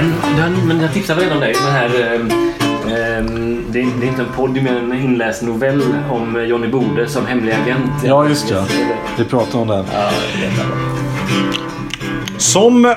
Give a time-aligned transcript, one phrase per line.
[0.00, 1.52] Den, den, men jag tipsade redan dig.
[1.52, 2.28] Den här, ehm,
[3.70, 7.08] det, är, det är inte en podd, det mer en inläst novell om Johnny Bode
[7.08, 7.90] som hemlig agent.
[8.04, 8.64] Ja, just det.
[9.18, 9.84] Vi pratade om den.
[9.92, 10.10] Ja.
[12.36, 12.94] Som eh,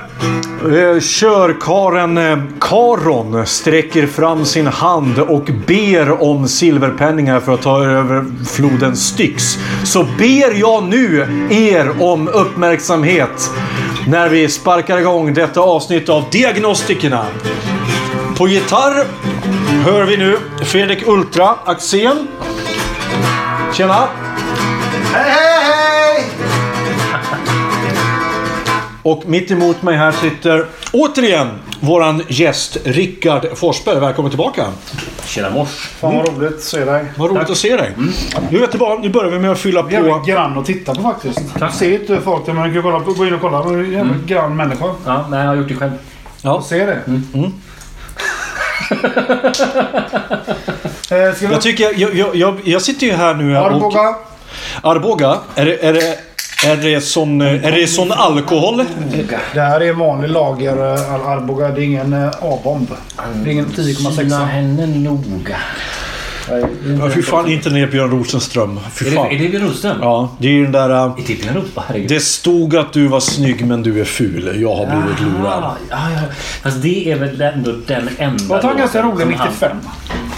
[1.00, 8.24] körkaren eh, Karon sträcker fram sin hand och ber om silverpenningar för att ta över
[8.46, 9.58] floden Styx.
[9.84, 13.50] Så ber jag nu er om uppmärksamhet
[14.06, 17.26] när vi sparkar igång detta avsnitt av Diagnostikerna.
[18.38, 19.06] På gitarr
[19.84, 22.28] hör vi nu Fredrik Ultra Axén.
[23.74, 24.08] Tjena!
[25.12, 26.24] Hej, hej, hej!
[29.02, 31.48] Och mitt emot mig här sitter återigen
[31.82, 34.00] våran gäst Rickard Forsberg.
[34.00, 34.66] Välkommen tillbaka.
[35.24, 35.68] Tjena mors.
[35.68, 37.04] Fan vad roligt att se dig.
[37.16, 37.92] Vad roligt att se dig.
[38.50, 39.90] Nu, vet du vad, nu börjar vi med att fylla på.
[39.90, 41.40] Jävligt grann att titta på faktiskt.
[41.60, 43.58] Jag ser inte folk det, men du kan kolla gå in och kolla.
[43.58, 44.26] Jävligt Mm.
[44.26, 44.84] grann människa.
[45.06, 45.92] Ja, nej, jag har gjort det själv.
[46.42, 46.62] Ja.
[46.62, 46.98] Se det.
[47.06, 47.22] Mm.
[51.10, 51.52] eh, ska vi...
[51.52, 53.66] Jag, tycker, jag, jag, jag, jag sitter ju här nu och...
[53.66, 54.14] Arboga.
[54.82, 55.38] Arboga.
[55.54, 56.18] Är det, är det,
[56.66, 58.84] är det, sån, är det sån alkohol?
[59.54, 61.68] Det här är en vanlig lager eh, Ar- Arboga.
[61.68, 62.88] Det är ingen eh, A-bomb.
[63.44, 64.44] Det är ingen 10,6.
[64.46, 65.56] henne noga.
[67.00, 68.80] Ja, fy fan, inte ner Björn Rosenström.
[68.94, 69.26] Fy Är det, fan.
[69.26, 69.98] är det Björn Rosenström?
[70.00, 70.90] Ja, det är ju den där...
[71.06, 72.08] äh, I titeln Europa, herregud.
[72.08, 74.60] Det stod att du var snygg men du är ful.
[74.62, 75.64] Jag har blivit lurad.
[75.64, 76.20] Ah, ja, ja.
[76.62, 79.76] Fast det är väl ändå den enda Jag tar ganska låten rolig som 95.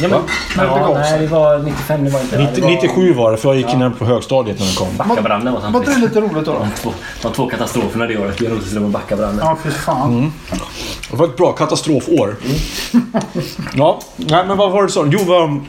[0.00, 0.20] Ja, men,
[0.56, 2.04] När det ja, nej, det var 95.
[2.04, 2.43] Det var inte det.
[2.43, 4.88] 90, Det var 97 var det, för jag gick in på högstadiet när den kom.
[5.09, 6.14] Backabranden var Var inte det samtidigt.
[6.14, 6.53] lite roligt då?
[6.53, 6.59] då?
[6.59, 8.38] De två, de två katastroferna det året.
[8.38, 9.38] Björn Rosenström och Backabranden.
[9.47, 10.12] Ja, fy fan.
[10.19, 10.32] Mm.
[11.10, 12.37] Det var ett bra katastrofår.
[13.75, 15.09] ja, nej men vad var det så?
[15.12, 15.60] Jo, vad,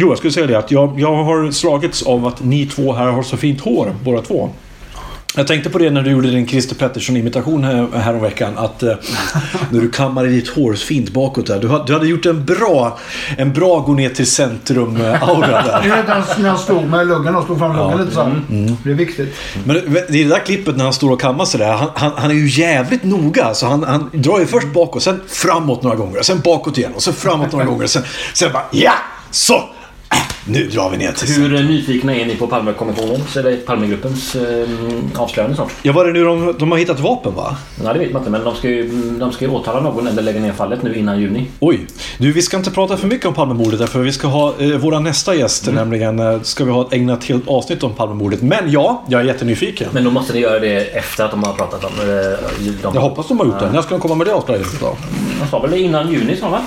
[0.00, 3.06] jo, jag skulle säga det att jag, jag har slagits av att ni två här
[3.06, 4.50] har så fint hår, båda två.
[5.36, 8.58] Jag tänkte på det när du gjorde din Christer Pettersson-imitation här, häromveckan.
[8.58, 8.94] Att eh,
[9.70, 11.60] när du kammade ditt hår fint bakåt där.
[11.60, 12.98] Du, du hade gjort en bra,
[13.36, 15.82] en bra gå ner till centrum-aura där.
[15.82, 16.06] Du vet
[16.38, 17.92] när han stod med luggen och slog fram luggen Ja.
[17.92, 18.04] Mm.
[18.04, 18.76] lite så här.
[18.84, 19.34] Det är viktigt.
[19.64, 19.76] Men
[20.08, 21.72] det är det där klippet när han står och kammar sig där.
[21.72, 23.54] Han, han, han är ju jävligt noga.
[23.54, 26.22] Så han, han drar ju först bakåt, sen framåt några gånger.
[26.22, 27.86] Sen bakåt igen och sen framåt några gånger.
[27.86, 28.02] Sen,
[28.34, 28.92] sen bara ja!
[29.30, 29.64] Så!
[30.50, 34.68] Nu drar vi ner till Hur nyfikna är ni på Palmekommissionens, eller Palmegruppens, eh,
[35.16, 35.72] avslöjande snart?
[35.82, 37.56] Ja, var det nu de, de har hittat vapen va?
[37.84, 40.22] Ja, det vet man inte, men de ska ju, de ska ju åtala någon eller
[40.22, 41.46] lägga ner fallet nu innan juni.
[41.60, 41.86] Oj!
[42.18, 45.00] Du, vi ska inte prata för mycket om Palmemordet därför vi ska ha eh, våra
[45.00, 46.18] nästa gäst nämligen.
[46.18, 48.42] Eh, ska vi ha ett ägnat helt avsnitt om Palmemordet.
[48.42, 49.88] Men ja, jag är jättenyfiken.
[49.92, 52.06] Men då måste ni göra det efter att de har pratat om eh,
[52.82, 53.70] de, Jag hoppas de har gjort det.
[53.72, 54.96] När ska de komma med det avslöjandet då?
[55.40, 56.60] De sa väl innan juni snart va?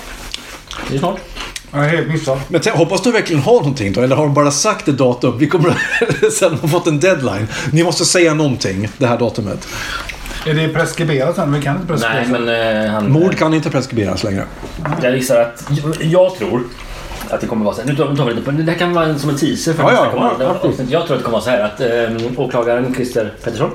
[0.89, 1.30] Det är snart.
[1.73, 2.39] Jag är helt missad.
[2.47, 4.01] Men tänk, hoppas du verkligen har någonting då?
[4.01, 5.37] Eller har de bara sagt ett datum?
[5.37, 5.73] Vi kommer
[6.39, 7.47] sen ha fått en deadline.
[7.73, 9.67] Ni måste säga någonting, det här datumet.
[10.45, 11.53] Är det preskriberat sen?
[11.53, 12.21] Vi kan inte preskribera.
[12.41, 13.11] Nej, men eh, han...
[13.11, 14.45] Mord kan inte preskriberas längre.
[15.03, 15.63] Jag gissar att...
[15.69, 16.63] Jag, jag tror
[17.29, 17.87] att det kommer vara så här.
[17.87, 18.51] Nu tar, nu tar vi lite på...
[18.51, 20.71] Det här kan vara som en teaser för Ja, ja, kommande ja.
[20.89, 23.71] Jag tror att det kommer vara så här att eh, åklagaren Christer Pettersson,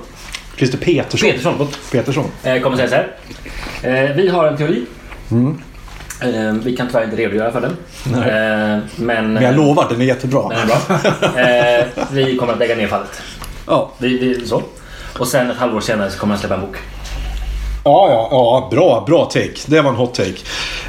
[0.56, 1.30] Christer Petersson.
[1.30, 2.24] Petersson Petersson.
[2.42, 4.08] eh, kommer säga så här.
[4.08, 4.84] Eh, vi har en teori.
[5.30, 5.58] Mm.
[6.20, 7.76] Eh, vi kan tyvärr inte redogöra för den.
[8.04, 8.20] Nej.
[8.20, 9.32] Eh, men...
[9.32, 10.48] Men jag lovar, den är jättebra.
[10.48, 11.40] Den är bra.
[11.42, 13.22] Eh, vi kommer att lägga ner fallet.
[13.66, 13.90] Ja.
[13.98, 14.62] Vi, vi, så.
[15.18, 16.76] Och sen ett halvår senare så kommer han släppa en bok.
[17.84, 19.52] Ja, ja, ja, bra, bra take.
[19.66, 20.34] Det var en hot take.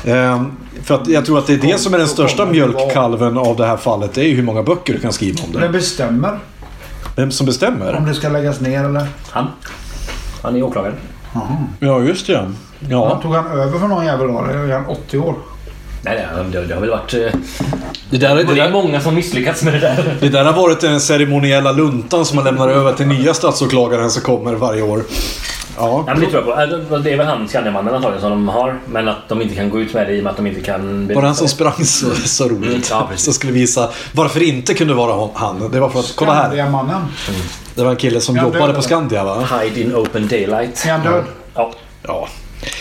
[0.05, 0.51] Ehm,
[0.83, 3.65] för att jag tror att det är det som är den största mjölkkalven av det
[3.65, 4.13] här fallet.
[4.13, 5.69] Det är ju hur många böcker du kan skriva om Vem det.
[5.69, 6.39] bestämmer
[7.15, 8.03] Vem som om bestämmer?
[8.07, 9.07] det ska läggas ner eller?
[9.29, 9.47] Han.
[10.43, 10.93] Han är åklagare.
[11.79, 12.51] Ja, just det.
[12.79, 12.87] Ja.
[12.89, 13.19] Ja.
[13.21, 14.39] Tog han över för någon jävel då?
[14.39, 15.35] Eller är han 80 år?
[16.01, 17.13] Nej, det, det har väl varit...
[17.13, 17.19] eh,
[18.09, 20.17] Det där, Det det, är många som misslyckats med det där.
[20.21, 24.21] det där har varit den ceremoniella luntan som man lämnar över till nya statsåklagaren som
[24.23, 25.03] kommer varje år.
[25.77, 26.03] Ja.
[26.07, 26.95] Ja, men det tror jag på.
[26.95, 28.79] Äh, Det är väl han, Skandiamannen antagligen, som de har.
[28.85, 30.61] Men att de inte kan gå ut med det i och med att de inte
[30.61, 31.07] kan...
[31.07, 32.69] Var det han som sprang så, så roligt?
[32.69, 35.71] Mm, ja, som skulle visa varför det inte kunde vara han.
[35.71, 36.43] Det var för att, kolla här.
[36.43, 37.01] Skandiamannen.
[37.75, 39.43] Det var en kille som jobbade på Skandia va?
[39.61, 40.85] Hide in open daylight.
[40.85, 41.23] Är han död?
[41.55, 41.71] Ja.
[42.03, 42.27] Ja.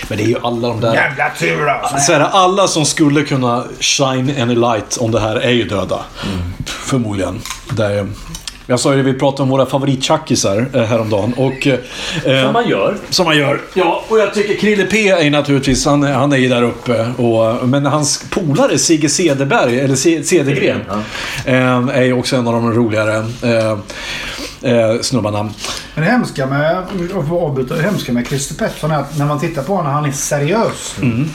[0.08, 0.94] Men det är ju alla de där...
[0.94, 1.96] Jävla tur alltså.
[1.98, 5.64] Så är det, alla som skulle kunna shine any light om det här är ju
[5.64, 6.00] döda.
[6.66, 7.40] Förmodligen.
[7.70, 8.06] Det är,
[8.66, 11.34] jag sa ju det, vi pratade om våra favoritchackisar eh, häromdagen.
[11.36, 12.96] Och, eh, Som man gör.
[13.10, 13.60] Som man gör.
[13.74, 17.12] Ja, och jag tycker Krille P är naturligtvis, han, han är ju där uppe.
[17.16, 20.80] Och, men hans polare Sigge Cederberg, eller Cedergren,
[21.44, 23.78] eh, är ju också en av de roligare eh,
[24.66, 25.42] eh, snubbarna.
[25.94, 26.84] Men det hemska med,
[27.30, 30.12] avbryta, det hemska med Christer Pettersson är att när man tittar på honom, han är
[30.12, 30.96] seriös.
[31.02, 31.28] Mm.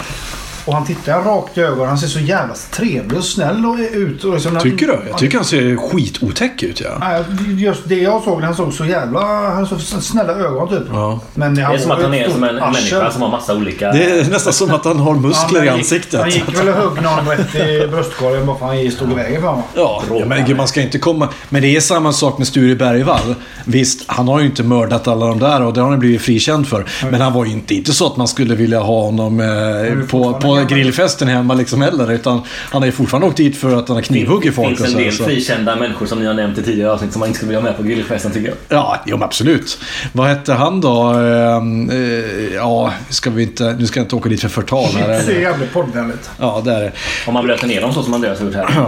[0.66, 1.88] Och han tittar rakt i ögonen.
[1.88, 4.24] Han ser så jävla trevlig och snäll och ut.
[4.24, 5.00] Och liksom, Tycker du?
[5.10, 6.90] Jag tycker han ser skitotäck ut ja.
[7.00, 7.24] Nej,
[7.58, 9.20] just det jag såg, han såg så jävla...
[9.20, 10.84] Han har så snälla ögon typ.
[10.92, 11.20] Ja.
[11.34, 12.74] Men Det är som att han är som en, arsel.
[12.74, 13.92] människa som har massa olika...
[13.92, 16.20] Det är nästan som att han har muskler Ja, i ansiktet.
[16.20, 19.16] Han gick väl och högg någon rätt i bröstkorgen bara för att han stod i
[19.16, 19.64] vägen för honom.
[19.76, 21.30] Ja, ja, men man ska inte komma...
[21.50, 23.36] Men det är samma sak med Sture Bergvall.
[23.66, 26.68] Visst, han har ju inte mördat alla de där och det har han blivit frikänd
[26.68, 26.86] för.
[27.12, 30.34] Men han var ju inte, inte så att man skulle vilja ha honom eh, på,
[30.52, 30.74] på gammal.
[30.74, 32.12] grillfesten hemma liksom heller.
[32.12, 34.70] Utan han har ju fortfarande åkt dit för att han har knivhuggit folk.
[34.70, 35.24] Det finns en del så.
[35.24, 37.70] frikända människor som ni har nämnt i tidigare avsnitt som man inte skulle vilja ha
[37.70, 38.58] med på grillfesten tycker jag.
[38.70, 39.80] Ja, jo, men absolut.
[40.14, 41.02] Vad hette han då?
[41.04, 43.76] Ehm, eh, ja, ska vi inte...
[43.80, 45.08] Nu ska jag inte åka dit för förtal här.
[45.08, 45.42] Det eller?
[45.42, 46.30] jävligt poddvänligt.
[46.40, 46.92] Ja, där är det.
[47.28, 48.86] Om man bröt ner dem så som Andreas har gjort här.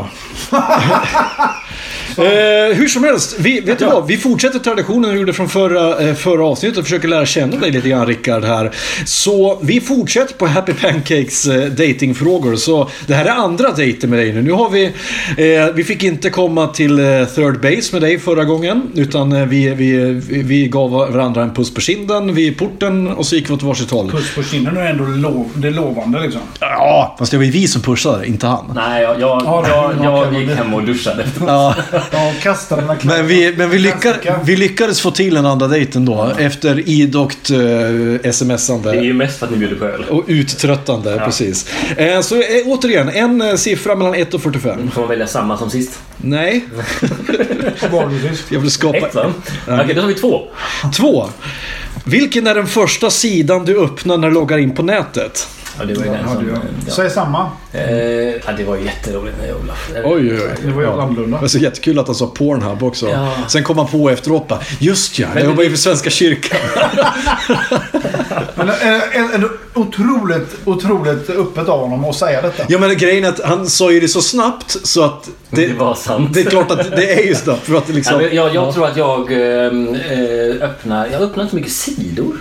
[2.17, 4.07] Eh, hur som helst, vi, vet du vad?
[4.07, 7.71] Vi fortsätter traditionen vi gjorde från förra, eh, förra avsnittet och försöker lära känna dig
[7.71, 8.71] lite grann Rickard här.
[9.05, 12.55] Så vi fortsätter på Happy Pancakes datingfrågor.
[12.55, 14.41] Så det här är andra dejten med dig nu.
[14.41, 14.85] Nu har vi...
[15.37, 18.91] Eh, vi fick inte komma till eh, third base med dig förra gången.
[18.95, 23.35] Utan eh, vi, vi, vi, gav varandra en puss på kinden vid porten och så
[23.35, 24.11] gick vi åt varsitt håll.
[24.11, 26.41] Puss på kinden är ändå lov, det är lovande liksom.
[26.59, 28.71] Ja, fast det var ju vi som pushade, inte han.
[28.75, 31.75] Nej, jag, jag, Ja, jag, jag gick hem och duschade Ja.
[32.11, 35.67] Ja, kastade den här Men vi, men vi, lyckades, vi lyckades få till en andra
[35.67, 36.31] dejten då.
[36.37, 38.91] Efter idogt uh, smsande.
[38.91, 40.05] Det är ju mest för att ni bjuder på öl.
[40.09, 41.42] Och uttröttande, precis.
[41.97, 44.91] Eh, så eh, återigen, en eh, siffra mellan 1 och 45.
[44.91, 45.99] Får man välja samma som sist?
[46.17, 46.65] Nej,
[48.49, 48.97] jag vill skapa...
[48.97, 49.33] Ett va?
[49.67, 50.41] Okej, då har vi två.
[50.97, 51.29] Två.
[52.05, 55.47] Vilken är den första sidan du öppnar när du loggar in på nätet?
[55.79, 56.47] Ja, det var ju den Hade som...
[56.49, 56.57] jag.
[56.87, 56.93] Ja.
[56.93, 57.49] Säg samma.
[57.73, 59.91] Eh, ja, det var jätteroligt med Olof.
[59.95, 60.49] Eh, Oj, oj, oj.
[60.65, 61.01] Det var ju Ja.
[61.01, 61.37] annorlunda.
[61.37, 63.09] Det var så jättekul att han sa Pornhub också.
[63.09, 63.33] Ja.
[63.47, 66.59] Sen kom han på efteråt bara, just ja, jag det- jobbar ju för Svenska kyrkan.
[68.55, 69.41] Men äh, äh,
[69.99, 72.63] otroligt, otroligt öppet av honom att säga detta.
[72.69, 75.73] Ja men grejen är att han sa ju det så snabbt så att det, Det
[75.73, 76.33] var sant.
[76.33, 77.61] det är klart att det är ju snabbt.
[77.65, 79.67] För att det liksom, Ja, jag, jag tror att jag eh,
[80.61, 81.07] öppnar...
[81.11, 82.35] Jag öppnar inte så mycket sidor.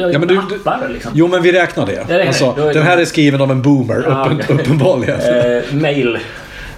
[0.00, 1.12] Jag Ja, men du- appar liksom.
[1.14, 1.92] Jo men vi räknar det.
[2.08, 2.72] räknar alltså, det.
[2.72, 4.56] Den här är skriven av en boomer, Ja, uppen, okej.
[4.56, 5.20] uppenbarligen.
[5.20, 6.18] Eh, mail.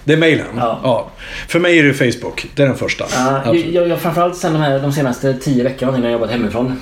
[0.04, 0.46] Det är mailen?
[0.56, 1.10] Ja.
[1.48, 2.46] För mig är det Facebook.
[2.54, 3.04] Det är den första.
[3.14, 6.80] Ja, jag, jag, framförallt sen de, här, de senaste tio veckorna när jag jobbat hemifrån.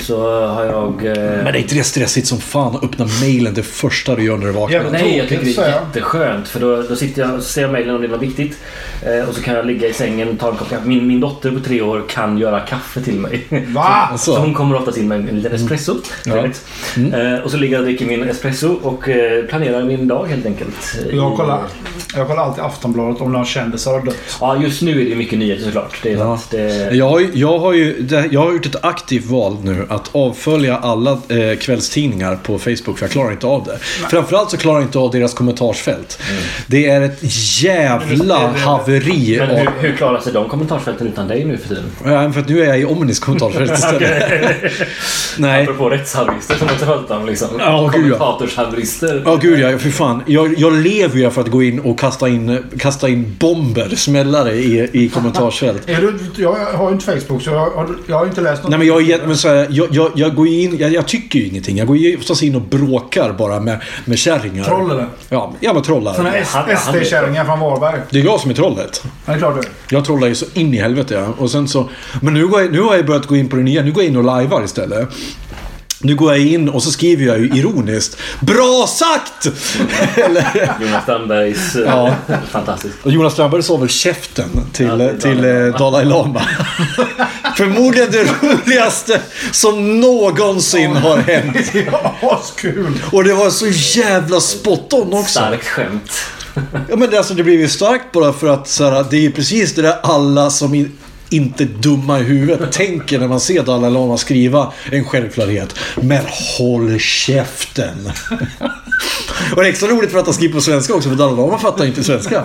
[0.00, 1.06] Så har jag...
[1.06, 4.24] Eh, Men det är inte det stressigt som fan att öppna mailen det första du
[4.24, 4.76] gör när du vaknar?
[4.76, 4.92] Jävlar.
[4.92, 5.70] Nej, jag tycker det är så jag.
[5.70, 6.48] jätteskönt.
[6.48, 8.58] För då, då sitter jag och ser mejlen om det är något viktigt.
[9.02, 10.88] Eh, och så kan jag ligga i sängen ta en kopp kaffe.
[10.88, 13.46] Min, min dotter på tre år kan göra kaffe till mig.
[13.74, 13.82] Va?
[14.10, 14.34] Alltså.
[14.34, 15.94] Så hon kommer oftast in med en, en liten espresso.
[16.24, 16.64] Trevligt.
[16.96, 20.46] Eh, och så ligger jag och dricker min espresso och eh, planerar min dag helt
[20.46, 20.98] enkelt.
[21.12, 21.60] Jag kollar,
[22.16, 24.16] jag kollar alltid Aftonbladet om några kändisar har dött.
[24.40, 25.98] Ja, just nu är det mycket nyheter såklart.
[26.02, 26.40] Det är Ja.
[26.50, 31.10] Det, Jag jag, har ju, jag har gjort ett aktivt val nu att avfölja alla
[31.10, 33.78] eh, kvällstidningar på Facebook för jag klarar inte av det.
[34.10, 36.18] Framförallt så klarar jag inte av deras kommentarsfält.
[36.66, 37.18] Det är ett
[37.62, 39.36] jävla haveri.
[39.38, 41.84] men hur, hur klarar sig de kommentarsfälten utan dig nu för tiden?
[42.04, 44.32] Ja, för att nu är jag i Omnis kommentarsfält istället.
[45.38, 45.62] Nej.
[45.62, 47.48] Apropå rättshaverister som också pratar om liksom.
[47.58, 47.90] Ja.
[47.92, 49.22] Kommentatorshaverister.
[49.24, 49.78] Ja, gud ja.
[49.78, 50.22] För fan.
[50.26, 54.52] Jag, jag lever ju för att gå in och kasta in, kasta in bomber, smällare
[54.52, 55.88] i, i kommentarsfält.
[55.88, 58.70] Är du, jag har ju inte Facebook så jag har, jag har inte läst något.
[58.70, 61.38] Nej men jag, är men så här, jag, jag, jag går in, jag, jag tycker
[61.38, 61.76] ju ingenting.
[61.76, 64.64] Jag går ju oftast in och bråkar bara med, med kärringar.
[64.64, 65.06] Troll eller?
[65.28, 66.14] Ja, ja men trollar.
[66.14, 68.00] Han- SD-kärringar från Varberg.
[68.10, 69.02] Det är jag som är trollet.
[69.04, 69.94] Ja, det är klart det.
[69.94, 71.34] Jag trollar ju så in i helvete ja.
[71.38, 71.88] Och sen så,
[72.20, 73.82] men nu, går jag, nu har jag börjat gå in på det nya.
[73.82, 75.08] Nu går jag in och lajvar istället.
[76.00, 79.46] Nu går jag in och så skriver jag ju ironiskt Bra sagt!
[80.16, 81.76] Eller, Jonas Strandbergs...
[81.76, 82.14] eh, Ja.
[82.50, 82.94] Fantastiskt.
[83.02, 86.42] och Jonas Strandberg sa väl käften till, Ja, till till Dalai eh, Dalai Lama.
[87.56, 89.20] Förmodligen det roligaste
[89.52, 91.56] som någonsin har hänt.
[92.22, 92.92] Ja, kul.
[93.12, 93.66] Och det var så
[94.00, 95.30] jävla spot on också.
[95.30, 96.12] Starkt skämt.
[96.88, 99.20] Ja, men det, alltså, det blev ju starkt bara för att så här, det är
[99.20, 100.90] ju precis det där alla som i,
[101.28, 105.78] inte dumma i huvudet tänker när man ser Dalai Lama skriva en självklarhet.
[105.96, 106.24] Men
[106.58, 108.12] håll käften!
[109.54, 111.58] Och det är extra roligt för att han skriver på svenska också, för Dalai Lama
[111.58, 112.42] fattar inte svenska.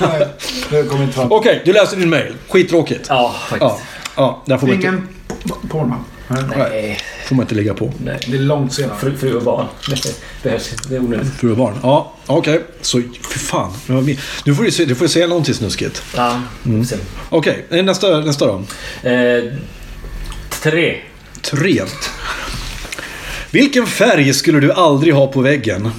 [0.00, 0.26] Nej,
[0.70, 1.32] det kommer inte fram.
[1.32, 2.34] Okej, du läste din mail.
[2.48, 3.06] Skittråkigt.
[3.08, 3.60] Ja, faktiskt.
[3.60, 3.78] Ja,
[4.16, 5.08] ja där får Ingen
[5.70, 6.04] porno.
[6.56, 6.98] Nej,
[7.30, 7.92] får man inte lägga på.
[8.04, 8.18] nej.
[8.26, 8.98] Det är långt senare.
[9.00, 9.66] Fru, fru och barn.
[10.42, 10.70] Behövs.
[10.88, 11.32] Det är onödigt.
[11.34, 11.74] Fru och barn.
[11.82, 12.60] Ja, okej.
[12.80, 13.72] Så, för fan.
[14.44, 16.02] Nu får du, se- du får säga någonting snuskigt.
[16.16, 16.84] Ja, Mm.
[17.28, 18.62] Okej, nästa, nästa då.
[19.08, 19.44] Eh,
[20.62, 20.96] tre.
[21.42, 21.82] Tre.
[23.50, 25.90] Vilken färg skulle du aldrig ha på väggen?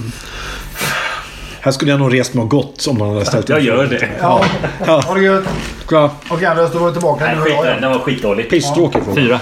[1.60, 3.86] Här skulle jag nog rest mig och gått om man hade ställt Jag en gör
[3.86, 4.08] det.
[4.20, 4.44] Ja,
[4.86, 5.00] Ja.
[5.00, 5.44] ha det gött.
[5.90, 7.24] Ja, Okej Andreas, då var vi tillbaka.
[7.24, 8.50] Nej, skit, den var skitdålig.
[8.50, 9.14] pisstråkig fråga.
[9.22, 9.40] Fyra.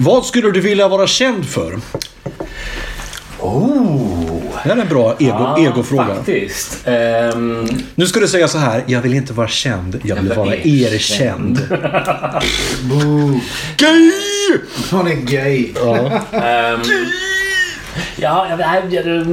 [0.00, 1.78] Vad skulle du vilja vara känd för?
[3.38, 4.42] Oh!
[4.62, 6.14] Det här är en bra ego, Ja, egofråga.
[6.14, 6.80] Faktiskt.
[6.84, 8.84] Ehm, Nu ska du säga så här.
[8.86, 10.00] Jag vill inte vara känd.
[10.04, 11.58] Jag vill vara erkänd.
[12.82, 13.40] Boo.
[13.76, 14.12] Gay!
[14.90, 15.72] Han är gay.
[16.32, 16.80] ehm,
[18.16, 19.26] ja, jag, jag, jag,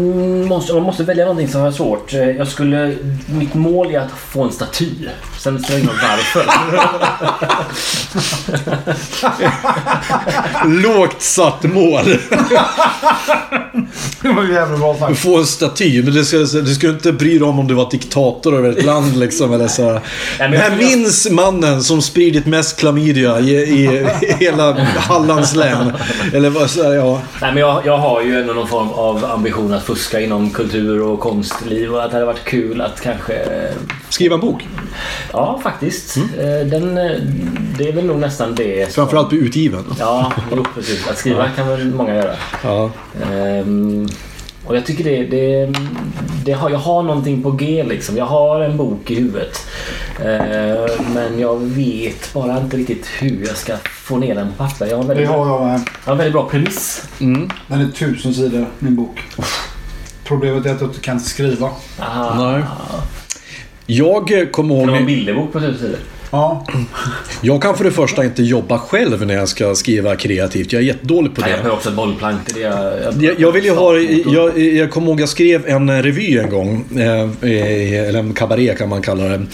[0.48, 2.13] måste, man måste välja någonting som är svårt.
[2.13, 2.95] Jag skulle,
[3.25, 4.89] mitt mål är att få en staty.
[5.39, 6.45] Sen spelar det ingen roll varför.
[10.81, 12.05] Lågt satt mål.
[14.22, 15.19] Det var jävligt bra sagt.
[15.19, 16.03] Få en staty.
[16.03, 18.84] Men du ska, du ska inte bry dig om om du var diktator över ett
[18.86, 19.53] land liksom.
[19.53, 20.00] Eller så.
[20.39, 24.07] men jag- minns mannen som spridit mest klamydia i, i
[24.39, 25.93] hela Hallands län.
[26.34, 27.22] Eller vad så här, ja.
[27.41, 31.19] Nej, men jag, jag har ju någon form av ambition att fuska inom kultur och
[31.19, 33.33] konstliv och att det hade varit kul att kanske...
[33.33, 33.75] eh,
[34.09, 34.67] Skriva en bok.
[35.33, 36.17] Ja, faktiskt.
[36.17, 37.12] Eh, Den, eh,
[37.77, 38.83] det är väl nog nästan det.
[38.85, 39.83] som- Framförallt bli utgiven.
[40.00, 41.07] Ja, jo, precis.
[41.09, 42.35] Att skriva kan väl många göra.
[42.63, 42.89] Ja.
[43.33, 44.07] Ehm,
[44.67, 45.74] och jag tycker det, det,
[46.45, 48.17] det har, jag har någonting på G liksom.
[48.17, 49.57] Jag har en bok i huvudet.
[50.25, 54.86] Ehm, men jag vet bara inte riktigt hur jag ska få ner den på papper.
[54.86, 55.81] Jag har en Det väldigt, har bra, jag med.
[55.81, 57.03] jag har en väldigt bra premiss.
[57.19, 57.50] Mm.
[57.67, 59.19] Den är tusen sidor, min bok.
[60.24, 61.69] Problemet är att jag inte kan skriva.
[62.00, 62.51] Aha.
[62.51, 62.63] Nej.
[63.86, 65.07] Jag eh, kommer Kan det vara en ihåg...
[65.07, 66.00] bilderbok på tusen sidor?
[66.35, 66.65] Ja,
[67.41, 70.73] Jag kan för det första inte jobba själv när jag ska skriva kreativt.
[70.73, 71.63] Jag är jättedålig på Nej, jag det.
[71.63, 72.39] behöver också ett bollplank.
[72.53, 72.69] Det är
[73.15, 73.97] det jag, Jag, jag vill ju ha...
[73.97, 76.85] Jag, jag kommer ihåg jag skrev en revy en gång.
[76.97, 77.29] eh,
[78.07, 79.45] Eller en kabaré kan man kalla det.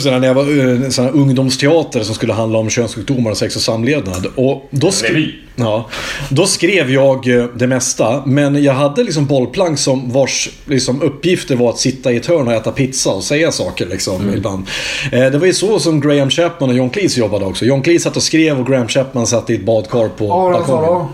[0.00, 3.62] Sådär, när jag var eh, sån ungdomsteater som skulle handla om könssjukdomar och sex och
[3.62, 4.26] samlevnad.
[4.34, 5.32] Och då, sk- Revy?
[5.60, 5.88] Ja,
[6.28, 8.22] då skrev jag eh, det mesta.
[8.26, 12.48] Men jag hade liksom bollplank som vars liksom, uppgifter var att sitta i ett hörn
[12.48, 14.66] och äta pizza och säga saker liksom, ibland.
[15.12, 17.64] Eh, det var ju så som Graham Chapman och John Cleese jobbade också.
[17.64, 21.06] John Cleese satt och skrev och Graham Chapman satt i ett badkar på Ja, balkongen.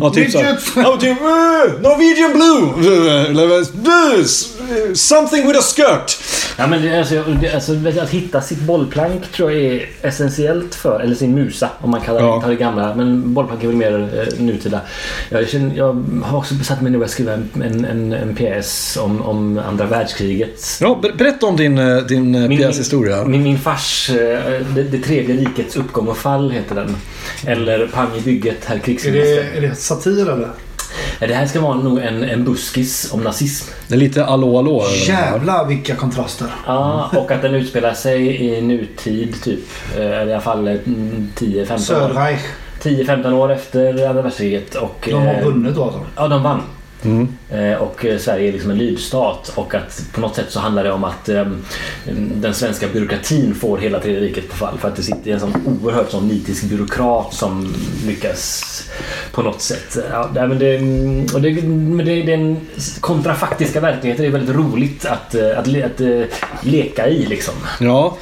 [0.00, 0.58] Ja, typ såhär.
[0.76, 1.20] Ja, typ
[1.82, 2.60] Norwegian Blue!
[4.94, 6.18] Something with a skirt!
[6.58, 11.00] Ja, men det, alltså, det, alltså, att hitta sitt bollplank tror jag är essentiellt för,
[11.00, 12.44] eller sin musa om man kallar Ja.
[12.46, 12.94] det gamla.
[12.94, 14.80] Men bollplank är väl mer eh, nutida.
[15.28, 18.96] Jag, känner, jag har också besatt mig nu att skriva en, en, en, en PS
[18.96, 20.78] om, om andra världskriget.
[20.80, 23.24] Ja, ber- berätta om din, eh, din eh, Min- pjäshistoria.
[23.24, 24.16] Min, min fars eh,
[24.74, 26.96] det, det tredje rikets uppgång och fall heter den.
[27.46, 29.44] Eller Pang i bygget, herr är krigsminister.
[29.52, 30.48] det, är det satir eller?
[31.18, 33.70] Det, det här ska vara nog en, en buskis om nazism.
[33.88, 34.82] Det är lite allå allå.
[34.84, 35.08] eller?
[35.08, 36.48] Jävlar vilka kontraster.
[36.66, 39.60] Ja, och att den utspelar sig i nutid typ.
[39.98, 41.78] I alla fall eh, 10-15 år.
[41.78, 42.40] Söderreich.
[42.82, 44.74] 10-15 år efter andra världskriget.
[44.74, 46.00] Och, De har eh, vunnit då alltså.
[46.16, 46.60] Ja, de vann.
[47.04, 47.28] Mm.
[47.50, 50.84] Eh, Och eh, Sverige är liksom en lydstat och att på något sätt så handlar
[50.84, 51.24] det om att
[52.34, 55.52] den svenska byråkratin får hela tredje riket på fall för att det sitter en sån
[55.82, 57.74] oerhört sån nitisk byråkrat som
[58.06, 58.62] lyckas
[59.32, 59.98] på något sätt.
[60.10, 60.74] Ja, men det,
[61.34, 62.56] och det, men det, den
[63.00, 66.00] kontrafaktiska verkligheten är väldigt roligt att, att, le- att,
[66.66, 67.54] leka i liksom.
[67.80, 68.16] Ja.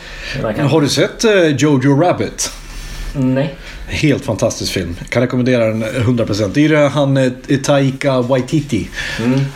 [0.57, 1.25] Kan, Har du sett
[1.61, 2.51] Jojo Rabbit?
[3.15, 3.55] nej.
[3.91, 4.97] Helt fantastisk film.
[5.09, 6.51] Kan rekommendera den 100%.
[6.55, 8.89] Det är ju han eh, Taika Waititi.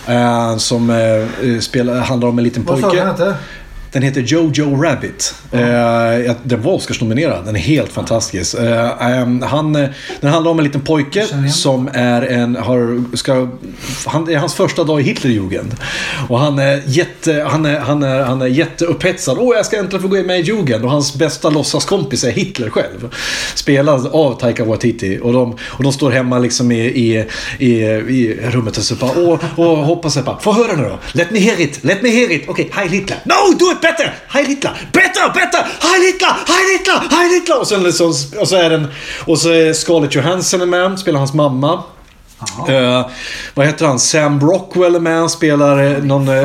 [0.08, 3.04] eh, som eh, spelar, handlar om en liten Vad sa du pojke.
[3.04, 3.34] den hette?
[3.92, 5.34] Den heter Jojo Rabbit.
[5.50, 5.60] Eh,
[6.18, 7.44] ja, den var Oscarsnominerad.
[7.44, 8.54] Den är helt fantastisk.
[8.54, 9.88] Eh, ehm, han, eh,
[10.20, 12.56] den handlar om en liten pojke som är en...
[12.56, 13.48] Har, ska,
[14.06, 15.74] han, det är hans första dag i Hitlerjugend.
[16.28, 19.38] Och han är, jätte, han är, han är, han är jätteupphetsad.
[19.40, 20.84] Åh, jag ska äntligen få gå med i Jugend.
[20.84, 23.14] Och hans bästa låtsaskompis är Hitler själv.
[23.54, 25.18] Spelad av Taika Waititi.
[25.22, 27.26] Och de, och de står hemma liksom i, i,
[27.58, 29.12] i, i rummet och så bara...
[29.16, 30.38] Åh, åh hoppas jag bara...
[30.38, 30.98] Få höra nu då.
[31.12, 31.84] Let me hear it.
[31.84, 32.42] Let me hear it.
[32.48, 33.18] Okej, okay, Heil Hitler.
[33.24, 34.12] No, do it Bättre!
[34.28, 34.72] Heil Hitler!
[34.92, 35.58] Bättre, bättre!
[35.80, 36.28] Heil Hitler!
[36.46, 37.16] Heil Hitler!
[37.16, 37.60] Heil Hitler!
[37.60, 38.88] Och, sen liksom, och så är den...
[39.26, 40.98] Och så är Scarlett Johansson med.
[40.98, 41.82] Spelar hans mamma.
[42.68, 43.06] Eh,
[43.54, 43.98] vad heter han?
[43.98, 45.18] Sam Rockwell är med.
[45.18, 46.42] Han spelar eh, någon eh.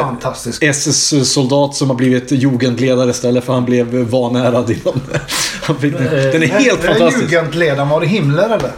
[0.62, 5.01] SS-soldat som har blivit jugendledare istället för han blev vanärad inom...
[6.32, 7.32] Den är helt fantastisk.
[7.32, 8.72] Jugendledaren, var det Himmler eller?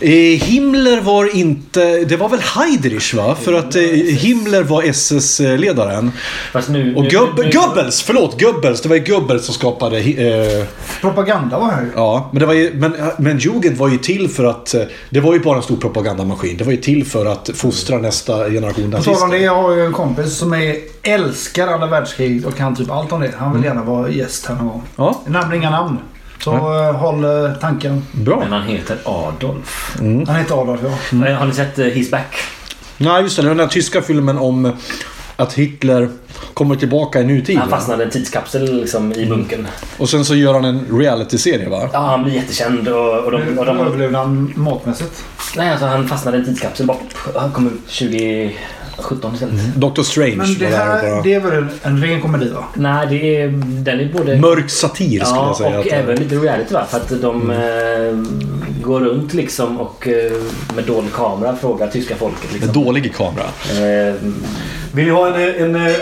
[0.00, 2.04] Eh, Himmler var inte...
[2.04, 3.36] Det var väl Heydrich va?
[3.42, 6.12] För att eh, Himmler var SS-ledaren.
[6.96, 8.80] Och nu- Goeb- nu- Goebbels, förlåt, Goebbels.
[8.80, 9.98] Det var ju Goebbels som skapade...
[9.98, 10.64] Eh,
[11.00, 11.90] Propaganda var här ju.
[11.94, 14.74] ja, men, det var ju, men, men Jugend var ju till för att...
[15.10, 16.56] Det var ju bara en stor propagandamaskin.
[16.58, 19.36] Det var ju till för att fostra nästa generation tal om det, nazister.
[19.36, 23.20] jag har ju en kompis som är, älskar andra världskrig och kan typ allt om
[23.20, 23.32] det.
[23.38, 24.82] Han vill gärna vara gäst här någon gång.
[24.96, 25.98] Ja, Jag nämner inga namn.
[26.44, 28.06] Så eh, håll eh, tanken.
[28.12, 28.38] bra.
[28.40, 29.96] Men han heter Adolf.
[29.98, 31.26] Han heter Adolf ja.
[31.28, 32.36] Eh, Har ni sett eh, He's Back?
[32.96, 33.42] Nej, just det.
[33.42, 34.72] Den där tyska filmen om
[35.38, 36.08] att Hitler
[36.54, 37.58] kommer tillbaka i nutid.
[37.58, 39.66] Han fastnade i en tidskapsel liksom, i bunkern.
[39.98, 41.88] Och sen så gör han en reality-serie va?
[41.92, 45.24] Ja, han blir jättekänd och, och, de, och de, Överlevde han matmässigt?
[45.56, 47.14] Nej, alltså han fastnade i en tidskapsel bort.
[47.36, 47.86] Han kom ut
[48.96, 49.74] 2017 istället.
[49.76, 51.22] Doctor Strange Men det var här bara...
[51.22, 52.64] det är väl en, en ren komedi va?
[52.74, 54.36] Nej, det är, den är både...
[54.36, 55.78] Mörk satir skulle Ja, jag säga.
[55.78, 56.86] och att även lite reality va?
[56.90, 57.58] För att de eh,
[58.82, 60.32] går runt liksom och eh,
[60.76, 62.72] med dold kamera frågar tyska folket liksom.
[62.84, 63.44] dålig kamera.
[63.70, 64.14] Eh,
[64.98, 65.76] Vill ni ha en...
[65.76, 65.94] en,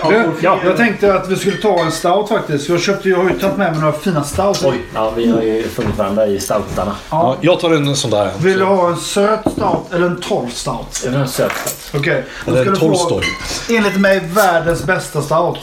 [0.43, 2.69] Ja, jag tänkte att vi skulle ta en stout faktiskt.
[2.69, 4.65] Jag, köpte, jag har ju tagit med mig några fina stouts.
[4.65, 6.97] oj, ja vi har ju funnit varandra i stoutarna.
[7.11, 8.31] Ja, jag tar en sån där.
[8.39, 11.01] Vill du ha en söt stout eller en torr stout?
[11.05, 12.01] Jag vill ha en söt stout.
[12.01, 12.25] Okej.
[12.45, 13.25] då Eller en Tolstoj.
[13.71, 15.59] Enligt mig världens bästa stout.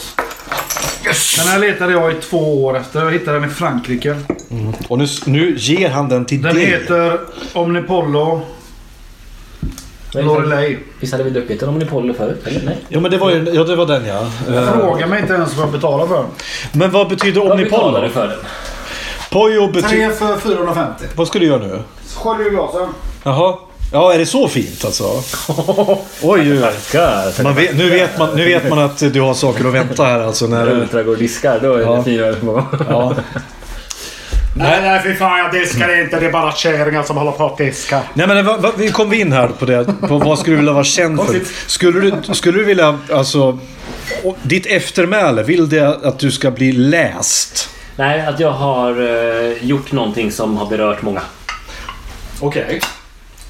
[1.37, 3.03] Den här letade jag i två år efter.
[3.03, 4.15] Jag hittade den i Frankrike.
[4.87, 6.65] Och nu, nu ger han den till Den dig.
[6.65, 7.19] heter
[7.53, 8.41] Omnipollo
[10.13, 10.79] Lorelei.
[10.99, 12.41] Visst hade vi druckit en Omnipollo förut?
[12.47, 12.77] Eller nej?
[12.89, 14.27] Ja, men det var, ju, ja, det var den ja.
[14.73, 16.25] Fråga mig inte ens vad jag betalar för den.
[16.71, 18.01] Men vad betyder Vad omnipollo?
[18.01, 18.37] du för den?
[19.29, 19.89] Pojo betyder...
[19.89, 21.05] Tre för 450.
[21.15, 21.79] Vad ska du göra nu?
[22.15, 22.87] Skölj ur glasen.
[23.23, 23.55] Jaha.
[23.91, 25.03] Ja, är det så fint alltså?
[25.13, 26.59] Oj, oj, oj.
[26.61, 27.43] Tackar!
[27.43, 30.19] Man vet, nu, vet man, nu vet man att du har saker att vänta här
[30.19, 30.47] alltså.
[30.47, 31.91] När och diskar, då är Ja.
[31.95, 32.63] det fyra på.
[32.89, 33.15] ja.
[34.55, 36.19] Nej, nej fy fan jag diskar inte.
[36.19, 38.01] Det är bara kärringar som håller på att diska.
[38.13, 39.85] Nej men vad, vad, vi kom vi in här på det.
[40.07, 41.41] På vad skulle du vilja vara känd för?
[41.67, 43.59] Skulle du, skulle du vilja, alltså...
[44.23, 47.69] och Ditt eftermäle, vill det att du ska bli läst?
[47.95, 51.21] Nej, att jag har eh, gjort någonting som har berört många.
[52.39, 52.81] Okej.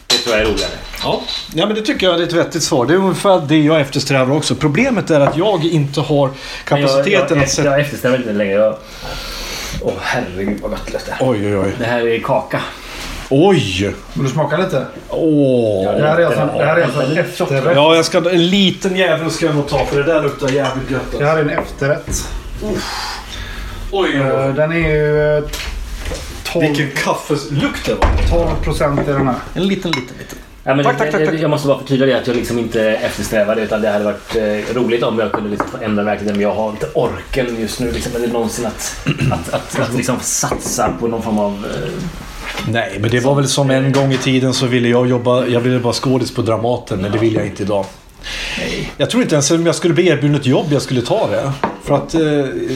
[0.08, 0.72] Det tror jag är roligare.
[1.04, 1.22] Ja.
[1.54, 2.86] ja, men det tycker jag är ett vettigt svar.
[2.86, 4.56] Det är ungefär det jag eftersträvar också.
[4.56, 6.30] Problemet är att jag inte har
[6.66, 7.70] kapaciteten jag, jag, att sätta...
[7.70, 8.74] Jag eftersträvar inte längre.
[9.82, 11.18] Åh herregud vad gott det det.
[11.20, 11.72] Oj, oj, oj.
[11.80, 12.62] Det här är kaka.
[13.30, 13.94] Oj!
[14.14, 14.86] Vill du smaka lite?
[15.10, 15.92] Åh!
[15.98, 17.76] Det här är alltså, det här är alltså en efterrätt.
[17.76, 20.92] Ja, jag ska, en liten jävel ska jag nog ta för det där luktar jävligt
[20.92, 21.02] gött.
[21.12, 21.26] Det Alltså.
[21.26, 22.28] här är en efterrätt.
[23.92, 25.44] Oj, Eh, Den är ju eh,
[26.44, 28.46] 12, Vilken kaffelukt det var.
[28.48, 29.36] 12 procent i den här.
[29.54, 30.38] En liten, liten, liten.
[30.66, 31.40] Ja, men Tack, tack, tack, tack.
[31.40, 34.36] Jag måste bara förtydliga det att jag liksom inte eftersträvar det utan det hade varit
[34.36, 37.80] eh, roligt om jag kunde liksom få ändra verkligheten men jag har inte orken just
[37.80, 41.52] nu liksom, eller någonsin att, att, att, att liksom satsa på någon form av...
[41.52, 41.90] Eh,
[42.68, 45.60] Nej, men det var väl som en gång i tiden så ville jag jobba, jag
[45.60, 47.86] ville vara skådis på Dramaten, men det vill jag inte idag.
[48.98, 51.52] Jag tror inte ens om jag skulle bli erbjuden ett jobb jag skulle ta det.
[51.84, 52.22] För att, eh,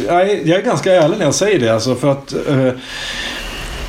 [0.09, 1.69] nej, jag är ganska ärlig när jag säger det.
[1.73, 2.69] Alltså, för att eh,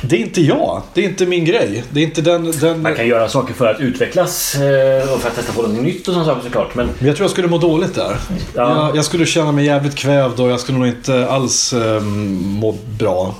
[0.01, 0.81] det är inte jag.
[0.93, 1.83] Det är inte min grej.
[1.89, 2.51] Det är inte den...
[2.51, 5.81] den man kan göra saker för att utvecklas eh, och för att testa på något
[5.81, 8.15] nytt och sådana saker såklart men jag tror jag skulle må dåligt där.
[8.55, 8.87] Ja.
[8.87, 12.75] Jag, jag skulle känna mig jävligt kvävd och jag skulle nog inte alls eh, må
[12.99, 13.35] bra.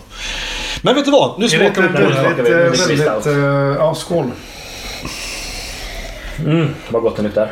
[0.82, 1.40] Men vet du vad?
[1.40, 2.24] Nu smakar vi på det här.
[2.24, 2.58] väldigt, vi- eh,
[3.08, 3.26] väldigt...
[3.28, 3.34] eh,
[3.78, 4.26] Ja, skål.
[6.46, 7.52] mm, vad gott det luktar.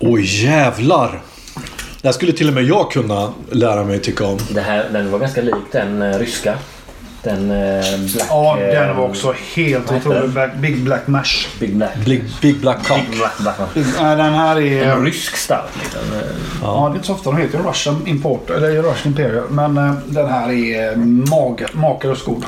[0.00, 1.22] Oj jävlar!
[2.02, 4.38] Det här skulle till och med jag kunna lära mig tycka om.
[4.50, 6.54] Det här, den var ganska lik den ryska.
[7.24, 7.84] Den eh,
[8.14, 8.26] Black...
[8.30, 10.30] Ja, eh, den var också helt otrolig.
[10.30, 11.48] Black, Big Black Mash.
[11.60, 11.96] Big Black.
[12.04, 12.98] Big, big Black Cock.
[13.10, 13.86] Big Black, Black, Black.
[14.00, 15.00] Nej, den här En är...
[15.00, 16.00] rysk stout liksom.
[16.00, 16.18] Eh,
[16.62, 19.44] Ja, det är inte så ofta de heter Russian Import, eller Russian Imperial.
[19.50, 20.96] Men eh, den här är
[21.30, 22.44] mag, makalös god.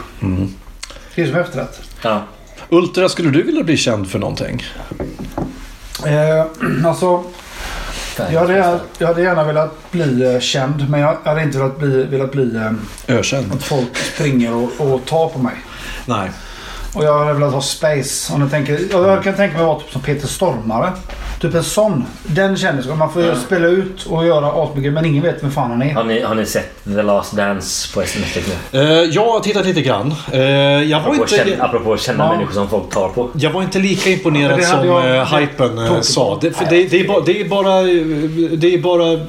[1.14, 1.80] Det är som efterrätt.
[2.02, 2.22] Ja.
[2.68, 4.62] Ultra, skulle du vilja bli känd för någonting?
[6.06, 6.44] Eh,
[6.86, 7.24] alltså,
[8.32, 11.78] jag hade, gärna- jag hade gärna velat bli eh, känd, men jag hade inte velat
[11.78, 13.52] bli, velat bli eh, Ökänd?
[13.52, 15.54] att folk springer och, och tar på mig.
[16.06, 16.30] Nej.
[16.94, 18.32] Och jag hade velat ha space.
[18.34, 20.92] Om ni tänker, jag kan tänka mig att vara typ som Peter Stormare.
[21.40, 22.04] Typ en sån.
[22.22, 22.86] Den kändis.
[22.86, 25.94] Man får ju spela ut och göra asmycket men ingen vet vem fan han är.
[25.94, 28.80] Har ni, har ni sett The Last Dance på SNF nu?
[28.80, 30.14] Eh, jag har tittat lite grann.
[30.32, 32.32] Eh, jag, var Apropå, känna, inte, apropå kända Ja.
[32.32, 33.30] människor som folk tar på.
[33.34, 36.38] jag var inte lika imponerad Ja, som jag- eh, hypen sa.
[36.40, 37.82] Det, för det, det, är bara, det är bara...
[38.56, 39.26] Det är bara...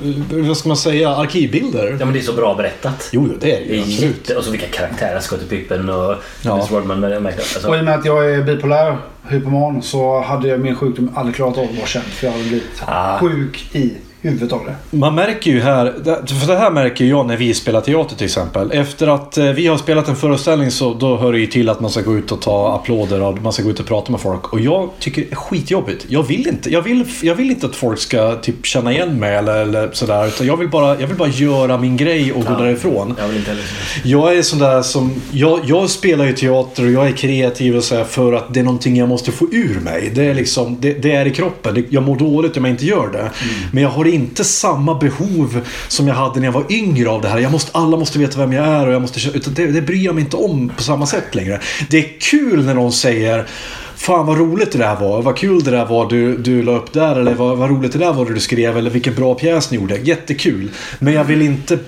[0.47, 1.09] Vad ska man säga?
[1.15, 1.97] Arkivbilder.
[1.99, 3.09] Ja men det är så bra berättat.
[3.11, 4.29] Jo, det är det Absolut.
[4.29, 5.19] Och så vilka karaktärer.
[5.19, 6.57] Scottie Pippen och Ja.
[6.57, 7.03] Miss Rodman.
[7.03, 8.97] Alltså, Och i och med att jag är bipolär,
[9.29, 12.05] hypoman, så hade jag min sjukdom aldrig klarat av att vara känd.
[12.05, 13.19] För jag hade blivit Ah.
[13.19, 13.93] sjuk i
[14.29, 14.97] huvudet av det.
[14.97, 15.93] Man märker ju här,
[16.39, 18.71] för det här märker jag när vi spelar teater till exempel.
[18.71, 21.79] Efter att eh, vi har spelat en föreställning så då hör det ju till att
[21.79, 24.21] man ska gå ut och ta applåder och man ska gå ut och prata med
[24.21, 24.53] folk.
[24.53, 26.05] Och jag tycker det är skitjobbigt.
[26.09, 29.35] Jag vill inte, jag vill, jag vill inte att folk ska typ känna igen mig
[29.35, 30.27] eller, eller sådär.
[30.27, 32.59] Utan jag vill, bara, jag vill bara göra min grej och gå Ja.
[32.59, 33.15] därifrån.
[33.19, 33.63] Jag vill inte heller...
[34.03, 37.83] Jag är sån där som, jag, jag spelar ju teater och jag är kreativ och
[37.83, 40.11] så här för att det är någonting jag måste få ur mig.
[40.15, 41.85] Det är liksom, det, det är i kroppen.
[41.89, 43.31] Jag mår dåligt om jag inte gör det.
[43.71, 47.27] Men jag har inte samma behov som jag hade när jag var yngre av det
[47.27, 47.39] här.
[47.39, 50.05] Jag måste, alla måste veta vem jag är och jag måste, utan det, det bryr
[50.05, 51.61] jag mig inte om på samma sätt längre.
[51.89, 53.47] Det är kul när någon säger
[53.95, 55.21] Fan vad roligt det där var.
[55.21, 57.15] Vad kul det där var du, du la upp där.
[57.15, 58.77] Eller vad, vad roligt det där var du skrev.
[58.77, 59.95] Eller vilken bra pjäs ni gjorde.
[59.97, 60.71] Jättekul.
[60.99, 61.79] Men jag vill inte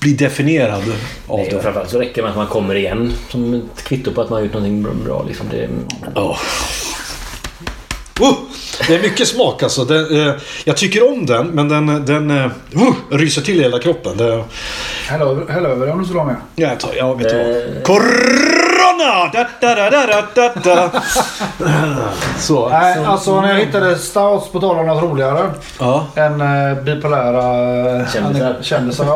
[0.00, 0.82] bli definierad
[1.26, 1.62] av Nej, det.
[1.62, 4.36] framförallt så räcker det med att man kommer igen som ett kvitto på att man
[4.36, 5.24] har gjort någonting bra.
[5.28, 5.46] liksom.
[5.50, 5.68] det,
[6.14, 6.38] Ja.
[8.20, 8.34] Oh,
[8.88, 9.84] det är mycket smak alltså.
[9.84, 10.34] Det, eh,
[10.64, 14.16] jag tycker om den, men den, den eh, oh, ryser till i hela kroppen.
[14.16, 14.44] Det,
[15.08, 16.36] Häll över, häll över det om du skulle ha med.
[16.56, 17.56] ja, jag tar, ja, vet vad?
[17.56, 17.82] Eh.
[18.98, 19.30] Corona!
[19.32, 21.02] Da, da, da, da, da, da.
[22.38, 22.68] Så.
[22.68, 26.06] Nej, alltså när jag hittade Stouts, på tal om något roligare, Ja.
[26.14, 28.56] än uh, bipolära uh, Kändisar.
[28.62, 29.06] kändisar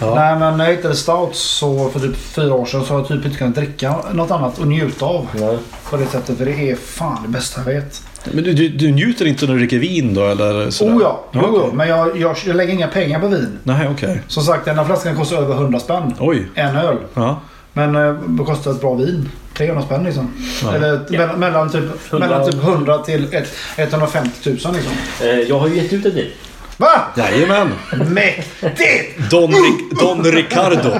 [0.00, 0.14] ja.
[0.14, 3.08] Nej, men när jag hittade Stouts så för typ fyra år sedan så har jag
[3.08, 5.26] typ inte kunnat dricka något annat och njuta av.
[5.40, 5.54] ja.
[5.90, 8.02] På det sättet, för det är fan det bästa jag vet.
[8.24, 10.26] Men du, du, du njuter inte när du dricker vin då?
[10.26, 10.92] Eller sådär?
[10.92, 13.58] Oh ja, jo, jo, men jag, jag, jag lägger inga pengar på vin.
[13.62, 14.22] Nej, okej.
[14.28, 16.14] Som sagt, den här flaskan kostar över 100 spänn.
[16.18, 16.48] Oj.
[16.54, 16.96] En öl.
[17.14, 17.40] Ja.
[17.76, 19.28] Men eh, vad kostar ett bra vin?
[19.54, 20.30] 300 spänn liksom.
[20.62, 20.74] Ja.
[20.74, 22.26] Eller mellan, mellan, typ, 100.
[22.28, 24.92] mellan typ 100 till ett, 150 000 liksom.
[25.20, 26.30] Eh, Jag har ju gett ut ett vin.
[26.76, 27.00] Va?
[27.16, 27.72] Jajamän.
[28.08, 29.30] Mäktigt!
[29.30, 30.90] Don, Ric- Don Ricardo.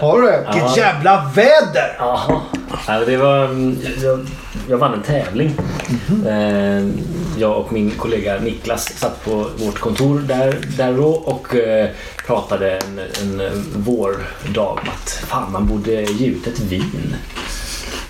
[0.00, 0.46] Har du det?
[0.52, 1.96] Vilket jävla väder!
[1.98, 2.40] Jaha.
[3.06, 4.18] Det var, mm, jag,
[4.68, 5.50] jag vann en tävling.
[6.26, 6.86] Eh,
[7.38, 11.88] Jag och min kollega Niklas satt på vårt kontor där, där då och eh,
[12.26, 12.98] pratade en,
[13.40, 17.14] en vårdag om att fan man borde ge ut ett vin.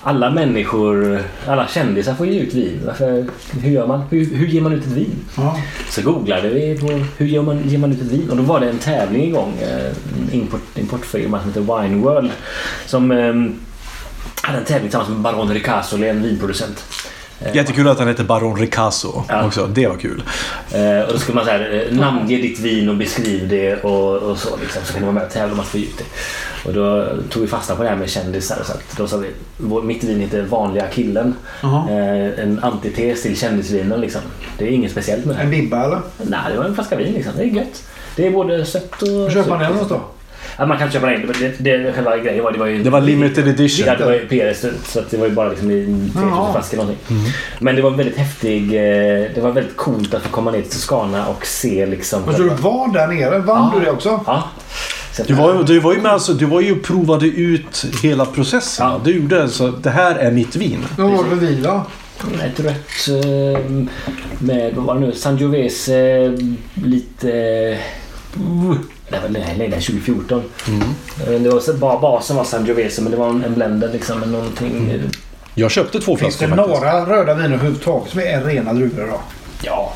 [0.02, 2.80] Alla människor, alla kändisar får ge ut vin.
[2.86, 3.26] Varför,
[3.62, 4.02] hur gör man?
[4.10, 5.14] Hur, hur ger man ut ett vin?
[5.36, 5.56] Ja.
[5.90, 8.60] Så googlade vi på hur ger man, ger man ut ett vin och då var
[8.60, 9.52] det en tävling igång.
[9.62, 12.30] eh, En import, importfirma som heter Wine World.
[12.86, 13.34] Som eh,
[14.42, 16.84] hade en tävling tillsammans med Baron Ricasoli, en vinproducent.
[17.40, 19.46] Eh, Jättekul att han heter Baron Ricasso Ja.
[19.46, 19.66] också.
[19.66, 20.22] Det var kul.
[20.72, 24.16] Eh, och då skulle man så här, eh, namnge ditt vin och beskriv det och,
[24.16, 24.56] och så.
[24.56, 26.04] Liksom, så kan du vara med och tävla om att få ut det.
[26.68, 28.56] Och då tog vi fasta på det här med kändisar.
[28.64, 29.30] Så att då sa vi,
[29.82, 31.34] mitt vin heter Vanliga killen.
[31.62, 34.00] Eh, en antites till kändisvinen.
[34.00, 34.20] Liksom.
[34.58, 35.42] Det är inget speciellt med det.
[35.42, 36.00] En bibba eller?
[36.22, 37.32] Nej, det var en flaska vin liksom.
[37.36, 37.82] Det är gött.
[38.16, 39.08] Det är både sött och...
[39.08, 40.08] Hur köper man det någonstans då?
[40.58, 41.26] Ja, man kan köpa den.
[41.40, 42.82] Det, det, det, själva grejen var det var ju...
[42.82, 43.86] Det var limited edition.
[43.86, 46.22] Ja, det var ju PS så att det var ju bara liksom i en Jaha.
[46.24, 46.98] 3000 flaska någonting.
[47.58, 48.62] Men det var väldigt häftig.
[48.74, 52.22] eh, Det var väldigt coolt att få komma ner till Toscana och se liksom...
[52.26, 53.38] Men så du var där nere?
[53.38, 53.78] Vann Ja.
[53.78, 54.20] du det också?
[54.26, 54.48] Ja.
[55.18, 58.24] Att- Du var, ju- du var ju med alltså, du var ju provade ut hela
[58.26, 58.86] processen.
[58.86, 59.00] Ja.
[59.04, 60.78] Du gjorde så det här är mitt vin.
[60.98, 61.82] Vad var det för vin då?
[62.44, 63.60] Ett rött eh,
[64.38, 66.30] med, vad var det nu, Sangiovese
[66.74, 67.28] lite...
[69.14, 70.42] Det var nej, nej, det är 2014.
[71.26, 74.20] Eh, Det var, så- ba- basen var Sangiovese men det var en, en blender liksom
[74.20, 74.90] med någonting...
[74.90, 75.00] eh,
[75.54, 76.82] Jag köpte två Finns flaskor det faktiskt.
[76.82, 79.20] några röda viner överhuvudtaget som är rena druvor idag?
[79.62, 79.92] Ja.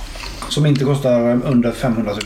[0.48, 2.20] Som inte kostar under 500 000?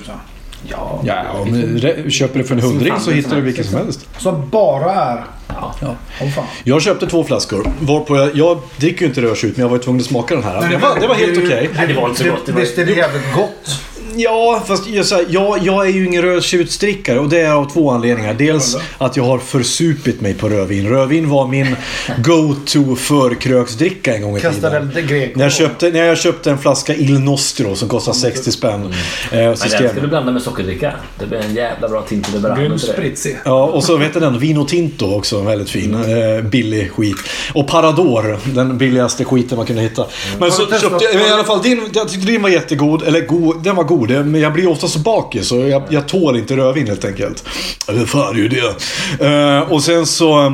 [0.68, 1.00] Ja.
[1.04, 4.08] Ja, om du köper du för en hundring så hittar du vilken som helst.
[4.18, 5.24] Som bara är...
[5.48, 5.74] ja.
[5.80, 5.94] Ja.
[6.22, 6.44] Åh fan.
[6.64, 7.72] Jag köpte två flaskor.
[7.80, 10.44] Varpå jag, jag dricker ju inte rödtjut men jag var ju tvungen att smaka den
[10.44, 10.68] här.
[10.70, 11.70] Det var, det var helt okej.
[11.76, 12.46] Nej, det var inte så gott.
[12.46, 13.80] Det var- Visst är det jävligt gott?
[14.16, 17.70] Ja, fast jag, så här, jag, jag är ju ingen rödtjutsdrickare och det är av
[17.72, 18.34] två anledningar.
[18.34, 20.88] Dels att jag har försupit mig på rödvin.
[20.88, 21.76] Rödvin var min
[22.18, 24.88] go-to förkröksdricka en gång i Kastade tiden.
[24.88, 25.36] lite grek.
[25.36, 28.84] När jag, köpte, när jag köpte en flaska Il Nostro som kostar 60 spänn.
[28.84, 28.88] Eh,
[29.30, 30.92] så Men den ska du blanda med sockerdricka.
[31.18, 32.78] Det blir en jävla bra till det.
[32.78, 33.34] spritzy.
[33.44, 35.94] Ja, och så vet du den, Vino Tinto också, väldigt fin.
[35.94, 37.16] Eh, billig skit.
[37.54, 40.06] Och Parador, den billigaste skiten man kunde hitta.
[40.32, 43.02] Men Har så köpte jag, i alla fall din, jag tyckte din var jättegod.
[43.02, 44.01] Eller god, den var god.
[44.06, 47.44] Det, men jag blir ofta så bakis så jag, jag tål inte rödvin helt enkelt.
[47.88, 49.26] Eller fan, det är ju det.
[49.26, 50.46] Eh, och sen så...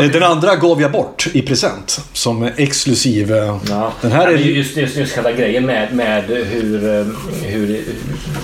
[0.00, 2.00] eh, den andra gav jag bort i present.
[2.12, 3.32] Som exklusiv.
[3.32, 3.92] eh, Ja.
[4.00, 4.36] Den här är...
[4.36, 7.06] just, just, just själva grejen med, med hur,
[7.42, 7.84] hur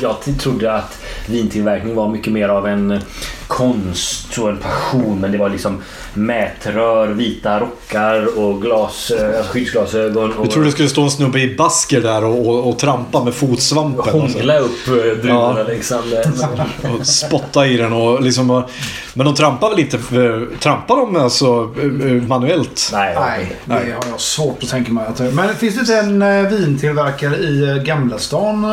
[0.02, 3.00] jag trodde att vintillverkning var mycket mer av en
[3.46, 5.20] konst och en passion.
[5.20, 5.82] Men det var liksom
[6.14, 10.32] mätrör, vita rockar och glas, eh, alltså skyddsglasögon.
[10.32, 13.24] Och Jag trodde det skulle stå en snubbe i basker där och, och, och trampa
[13.24, 13.98] med fotsvampen.
[13.98, 14.38] och så.
[14.38, 15.98] hångla upp eh, druvorna liksom.
[16.10, 16.32] Det-
[17.00, 18.62] Och spotta i den och liksom...
[19.14, 19.96] Men de trampar väl inte...
[19.96, 22.90] eh, Trampar de alltså eh, eh, manuellt?
[22.92, 23.14] Nej,
[23.64, 25.06] Nej, det har jag svårt att tänka mig.
[25.06, 28.64] Att, men finns det inte en eh, vintillverkare i eh, Gamla stan?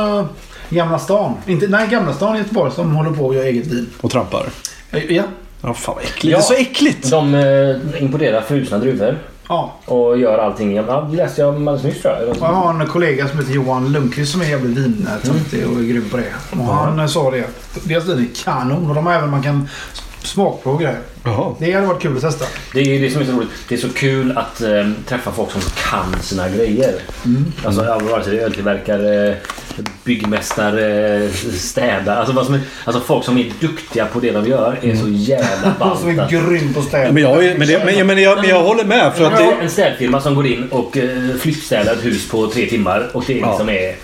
[0.73, 1.33] Gamla stan?
[1.47, 3.89] Inte, nej, Gamla stan i Göteborg som håller på att göra eget vin.
[4.01, 4.49] Och trampar?
[4.91, 5.23] Eh, Ja.
[5.65, 6.23] Ja, fan vad äckligt.
[6.23, 6.37] Ja.
[6.37, 7.11] Det är så äckligt!
[7.11, 9.73] De eh, importerar frusna druvor ja.
[9.85, 10.75] och gör allting.
[10.75, 12.37] Ja, det läste jag alldeles nyss tror jag.
[12.37, 16.09] Jag har en kollega som heter Johan Lundqvist som är jävligt vintöntig och är grym
[16.11, 16.33] på det.
[16.51, 19.43] Och han eh, sa det att deras vin är kanon och de har även man
[19.43, 19.69] kan
[20.27, 20.97] smakprova grejer.
[21.23, 21.55] Jaha.
[21.59, 22.45] Det hade varit kul att testa.
[22.73, 23.49] Det är det som är så roligt.
[23.69, 26.93] Det är så kul att eh, träffa folk som kan sina grejer.
[27.65, 29.35] Alltså ja, vare sig det är öltillverkare,
[30.03, 32.17] byggmästare, städare.
[32.17, 35.07] Alltså, vad som är, alltså folk som är duktiga på det de gör är så
[35.09, 36.31] jävla Han som är ballt.
[36.31, 37.13] grym på städ.
[37.13, 39.55] Men jag, men, det, men, men, jag, men jag håller med för att det...
[39.61, 43.33] En städfirma som går in och eh, flyttstädar ett hus på tre timmar och det
[43.33, 43.95] liksom är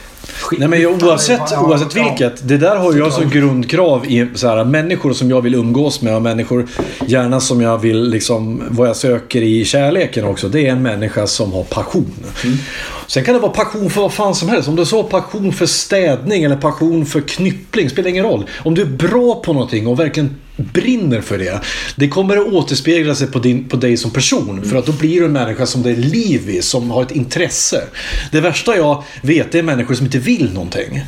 [0.49, 0.59] skit.
[0.59, 2.47] Nej men jag, oavsett, oavsett vilket.
[2.47, 6.15] Det där har jag som grundkrav i så här, människor som jag vill umgås med
[6.15, 6.67] och människor
[7.07, 10.49] gärna som jag vill liksom vad jag söker i kärleken också.
[10.49, 12.13] Det är en människa som har passion.
[13.07, 14.69] Sen kan det vara passion för vad fan som helst.
[14.69, 18.45] Om du så har passion för städning eller passion för knyppling spelar ingen roll.
[18.63, 20.35] Om du är bra på någonting och verkligen
[20.73, 21.61] brinner för det.
[21.95, 24.61] Det kommer att återspegla sig på, din, på dig som person.
[24.65, 27.11] För att då blir du en människa som det är liv i, som har ett
[27.11, 27.83] intresse.
[28.31, 31.01] Det värsta jag vet är människor som inte vill någonting.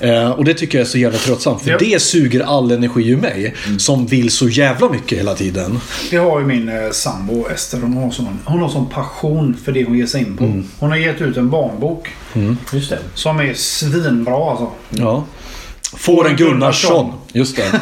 [0.00, 1.62] Eh, och det tycker jag är så jävla tröttsamt.
[1.62, 1.76] För Ja.
[1.80, 3.54] det suger all energi ur mig.
[3.78, 5.78] Som vill så jävla mycket hela tiden.
[6.10, 7.80] Det har ju min eh, sambo Ester.
[7.80, 10.44] Hon har, sån, hon har sån passion för det hon ger sig in på.
[10.44, 10.64] Mm.
[10.78, 12.08] Hon har gett ut en barnbok
[12.72, 12.98] Just det.
[13.14, 14.70] som är svinbra alltså.
[14.90, 15.24] Ja.
[15.96, 17.12] Fåren Gunnarsson.
[17.32, 17.80] Just det.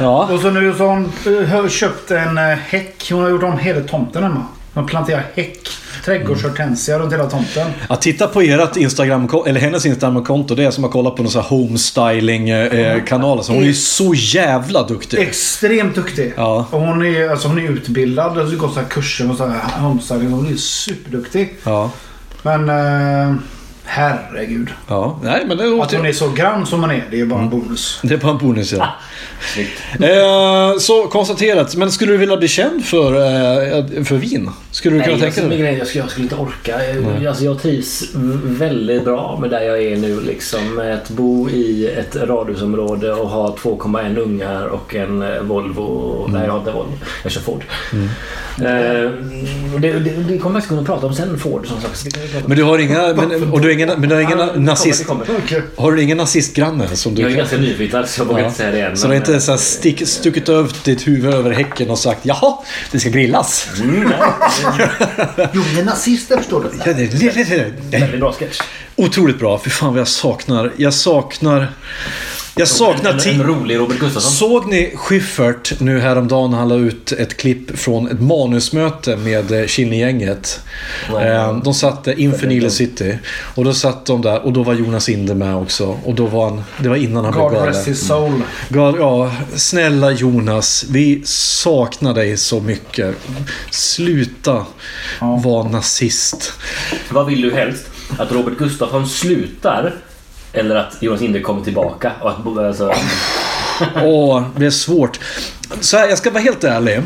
[0.00, 0.28] Ja.
[0.32, 3.10] Och så nu så har hon eh, köpt en eh, häck.
[3.10, 4.46] Hon har gjort om hela tomten hemma.
[4.74, 5.68] Hon planterar häck.
[6.04, 7.70] Trädgårdshortensia runt hela tomten.
[7.88, 11.32] Att titta på ert Instagram eller hennes Instagramkonto det är som att kolla på någon
[11.32, 13.04] sån här homestyling eh.
[13.42, 15.18] Så hon är ju så jävla duktig.
[15.18, 16.32] Extremt duktig.
[16.36, 16.66] Ja.
[16.70, 18.58] Och hon är, alltså, hon är utbildad.
[18.58, 20.30] Gått så här kurser och så här homestyling.
[20.30, 21.54] Hon är superduktig.
[21.64, 21.90] Ja.
[22.42, 23.36] Men eh,
[23.86, 24.68] herregud.
[24.88, 25.18] Ja.
[25.22, 25.96] Nej men det Att låter...
[25.96, 27.28] hon är så grann som hon är, det är Mm.
[27.28, 28.00] bara en bonus.
[28.02, 28.88] Det är bara en bonus ja.
[30.06, 31.76] Eh, så konstaterat.
[31.76, 34.50] Men skulle du vilja bli känd för, eh, för vin?
[34.76, 35.50] Skulle du kunna Nej, tänka dig?
[35.50, 36.80] min grej, jag, skulle, jag skulle inte orka.
[36.94, 38.04] Jag, alltså, jag trivs
[38.44, 40.20] väldigt bra med där jag är nu.
[40.20, 46.18] Liksom, med att bo i ett radhusområde och ha 2,1 ungar och en eh, Volvo.
[46.20, 46.32] Mm.
[46.38, 46.92] Nej, jag har inte Volvo.
[47.22, 47.64] Jag kör Ford.
[47.92, 49.10] Eh,
[49.74, 52.04] och det, det, det kommer jag kunna prata om sen, Ford som sagt.
[52.14, 52.48] det.
[52.48, 54.52] Men du har inga, men, och du har ingen, men du har ingen Ja, det
[54.52, 54.98] kommer, nazist...
[54.98, 55.26] det kommer.
[55.76, 57.38] Har du ingen nazistgranne som du Jag är kan...
[57.38, 58.46] ganska nyflyttad så jag vågar Ja.
[58.46, 58.96] inte säga det än.
[58.96, 62.20] Så du har inte så här stick, stuckit över ditt huvud över häcken och sagt
[62.22, 62.54] Jaha,
[62.92, 63.68] det ska grillas.
[63.80, 64.12] Mm,
[65.52, 66.70] Jo, men nazister förstår du.
[66.78, 67.44] Ja, det- det- det-
[67.90, 68.60] det- Väldigt bra sketch.
[68.96, 69.58] Otroligt bra.
[69.58, 70.72] För fan vad jag saknar.
[70.76, 71.68] Jag saknar...
[72.58, 74.32] Jag saknar en, ti- en rolig Robert Gustafsson.
[74.32, 79.52] Såg ni Schyffert nu häromdagen när han la ut ett klipp från ett manusmöte med
[79.52, 80.60] eh, Killinggänget?
[81.08, 83.18] Eh, De satt inför Nile City.
[83.54, 85.98] Och då satt de där och då var Jonas Inde med också.
[86.04, 86.62] Och då var han...
[86.78, 87.68] Det var innan han blev God galen.
[87.74, 88.42] rest his soul.
[88.68, 90.84] God, ja, snälla Jonas.
[90.90, 93.14] Vi saknar dig så mycket.
[93.70, 94.66] Sluta
[95.20, 95.40] Ja.
[95.44, 96.52] vara nazist.
[97.10, 97.84] Vad vill du helst?
[98.18, 99.94] Att Robert Gustafsson slutar?
[100.52, 102.12] Eller att Jonas Inde kommer tillbaka?
[102.20, 102.92] Och att, alltså,
[104.04, 105.20] Åh, det är svårt.
[105.80, 107.02] Så här, jag ska vara helt ärlig.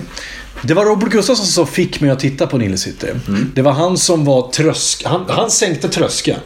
[0.62, 3.06] Det var Robert Gustafsson som fick mig att titta på Nile City.
[3.54, 5.04] Det var han som var trösk...
[5.04, 6.40] Han, han sänkte tröskeln.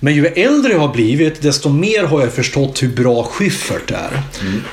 [0.00, 4.22] Men ju äldre jag har blivit, desto mer har jag förstått hur bra Schyffert är.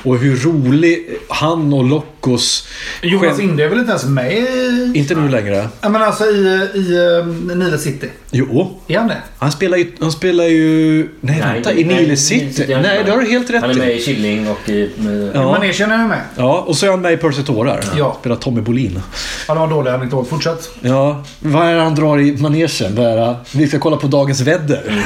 [0.02, 1.84] Och hur rolig han och
[2.24, 2.66] Lockos...
[3.02, 4.96] Jonas skämt- Inde är väl inte ens med.
[4.96, 5.68] Inte nu längre.
[5.80, 8.08] Ja, men alltså i, i uh, Nile City.
[8.30, 9.16] Jo, Är han det?
[9.38, 9.92] han spelar ju...
[10.00, 11.08] Han spelar ju...
[11.20, 11.72] Nej, vänta.
[11.72, 12.72] I Nile City?
[12.72, 14.02] han- Nej, det har du helt rätt Han är med i.
[14.02, 14.90] Killing och i...
[14.96, 15.42] Med, Ja.
[15.42, 16.20] Man erkänner är med.
[16.36, 17.84] Ja, och så är han med i Percy Tårar.
[17.96, 18.16] Ja.
[18.20, 19.00] Spelar Tommy Bolin.
[19.48, 20.28] Ja, det var en dålig anekdot.
[20.28, 20.70] Fortsätt.
[20.80, 22.94] Ja, vad är det han drar i manegen?
[22.94, 23.36] Vad är det?
[23.52, 25.04] Vi ska kolla på dagens väder.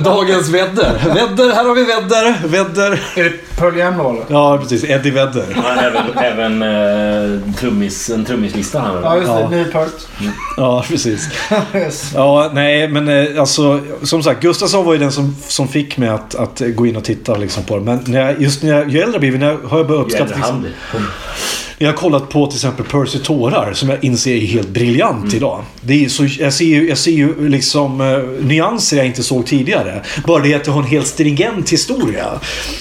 [0.04, 0.92] dagens väder.
[1.14, 2.48] Väder, här har vi väder.
[2.48, 3.00] Väder.
[3.16, 4.22] Är det Pearl Jam då eller?
[4.28, 4.84] Ja, precis.
[4.84, 5.56] Eddie Väder.
[5.56, 9.00] Ja, även även eh, trummis, en trummislista här.
[9.02, 9.40] Ja, just det.
[9.40, 9.48] Ja.
[9.48, 9.92] Ny Pert.
[10.56, 11.28] Ja, precis.
[12.14, 16.08] Ja, nej, men eh, alltså som sagt, Gustafsson var ju den som, som fick mig
[16.08, 17.84] att, att gå in och titta liksom, på det.
[17.84, 20.00] Men när jag, just när jag, ju äldre jag blivit, när jag, har jag börjat
[20.00, 20.24] Ju uppskatta...
[20.24, 21.08] äldre han Liksom, blir.
[21.78, 25.36] Jag har kollat på till exempel Percy Tårar som jag inser är helt briljant Mm.
[25.36, 25.64] idag.
[25.80, 29.46] Det är så, jag, ser ju, jag ser ju liksom eh, nyanser jag inte såg
[29.46, 30.02] tidigare.
[30.26, 32.26] Bara det att det har en helt stringent historia.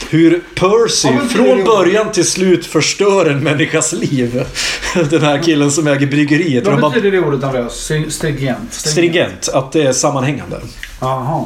[0.10, 4.43] Hur Percy Ja, från början till slut förstör en människas liv.
[5.10, 6.67] Den här killen som äger bryggeriet.
[6.67, 7.73] Vad betyder det ordet Andreas?
[7.73, 8.73] String- Stringent?
[8.73, 10.60] Stringent, att det är sammanhängande.
[11.01, 11.45] Jaha.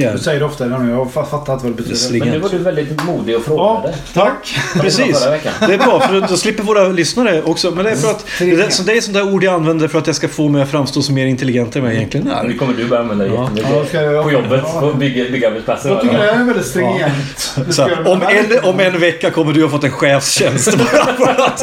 [0.00, 0.90] Det är Du säger det ofta nu.
[0.90, 2.18] Jag har fa- fattat vad det betyder.
[2.18, 3.94] Men nu var du väldigt modig och Ja, frågade.
[4.14, 4.56] tack.
[4.80, 5.26] Precis.
[5.66, 7.70] Det är bra, för då slipper våra lyssnare också.
[7.70, 9.88] Men det är för att det är, så det är sånt där ord jag använder
[9.88, 12.28] för att jag ska få mig att framstå som mer intelligent än vad jag egentligen
[12.28, 12.58] är.
[12.58, 13.42] kommer du börja använda det Ja.
[13.56, 13.92] jättemycket.
[14.02, 14.80] Ja, På jobbet, ja.
[14.80, 15.88] på bygg, byggarbetsplatser.
[15.88, 17.54] Jag tycker det är väldigt stringent.
[17.78, 20.76] Göra om, det en, om en vecka kommer du ha fått en chefstjänst.
[20.78, 21.60] Bara för att,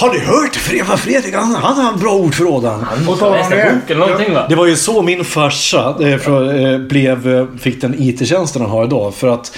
[0.00, 1.34] har ni hört Freva Fredrik?
[1.34, 2.82] Han han har en bra ordförråd han.
[2.84, 3.60] Han det.
[3.62, 4.46] en bok eller någonting va?
[4.48, 8.70] Det var ju så min farsa eh, för, eh, blev, eh, fick den IT-tjänsten han
[8.70, 9.14] har idag.
[9.14, 9.56] För att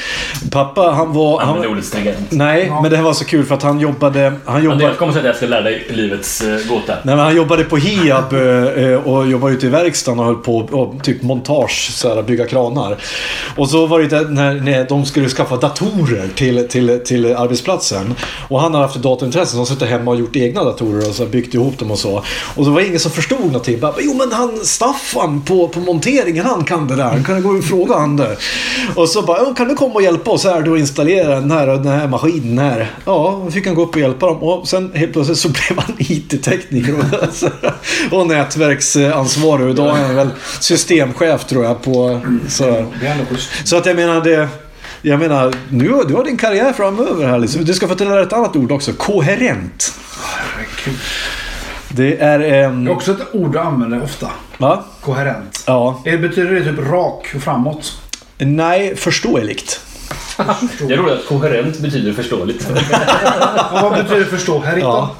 [0.50, 1.40] pappa han var...
[1.40, 2.30] Han, ordet stringent.
[2.30, 4.32] nej, men det här var så kul för att han jobbade...
[4.44, 6.92] Han jobbade Andreas kommer säga att jag ska lära dig livets eh, gåta.
[6.92, 10.34] Nej, men han jobbade på Hiab eh, eh, och jobbade ute i verkstaden och höll
[10.34, 12.96] på och, typ montage, så här, bygga kranar.
[13.56, 18.14] Och så var det när, när de skulle skaffa datorer till, till, till arbetsplatsen.
[18.48, 21.14] Och han hade haft ett datorintresse så han suttit hemma och gjort egna datorer och
[21.14, 22.22] så byggt ihop dem och så.
[22.54, 23.80] Och så var det ingen som förstod någonting.
[23.80, 27.22] Bara, jo men han Staffan på, på monteringen, han kan det där.
[27.22, 28.36] Kan du gå och fråga han det?
[28.94, 31.50] Och så bara, "Ja, kan du komma och hjälpa oss här då och installera den
[31.50, 32.90] här, den här maskinen här?
[33.04, 34.36] Ja, då fick han gå upp och hjälpa dem.
[34.42, 36.94] Och sen helt plötsligt så blev han IT-tekniker
[38.10, 39.64] och, och nätverksansvarig.
[39.64, 42.86] Och idag är han väl systemchef tror jag på så,
[43.64, 44.48] så att jag menar det
[45.04, 47.38] jag menar, nu, du har din karriär framöver här.
[47.38, 47.64] Liksom.
[47.64, 48.92] Du ska få till ett annat ord också.
[48.92, 49.92] Koherent.
[51.94, 52.40] Det är...
[52.40, 54.30] ehm, Det är också ett ord du använder ofta.
[54.58, 54.84] va?
[55.00, 55.64] Koherent.
[55.66, 56.00] Ja.
[56.04, 57.98] Är- Betyder det typ rak och framåt?
[58.38, 59.80] Nej, förståeligt.
[60.80, 62.70] Jag tror att koherent betyder förståeligt.
[63.72, 65.14] Vad betyder förstå härligt Ja.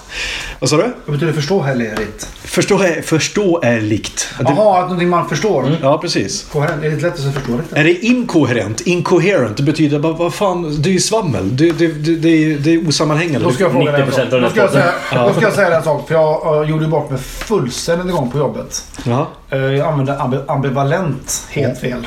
[0.63, 0.83] Vad sa du?
[1.07, 2.29] Vad betyder förstå härligt?
[2.45, 4.29] Förstå är, förstå är likt.
[4.39, 5.77] Det, Jaha, att någonting man förstår.
[5.83, 6.47] ja, precis.
[6.53, 6.85] Koherent.
[6.85, 7.81] Är det lätt att förstå det?
[7.81, 8.81] Är det inkoherent?
[8.81, 11.57] Incoherent det betyder bara, vad fan, det är ju svammel.
[11.57, 13.49] Det, det, det, det, är, det är osammanhängande.
[13.49, 14.21] Då ska jag fråga dig en 90% sak.
[14.25, 14.93] av den här ska säga,
[15.27, 16.09] då ska jag säga en sak.
[16.09, 18.85] För jag uh, gjorde bort mig fullständigt en gång på jobbet.
[19.05, 19.27] Jaha.
[19.51, 22.07] Eh, jag använde ambi- ambivalent helt fel.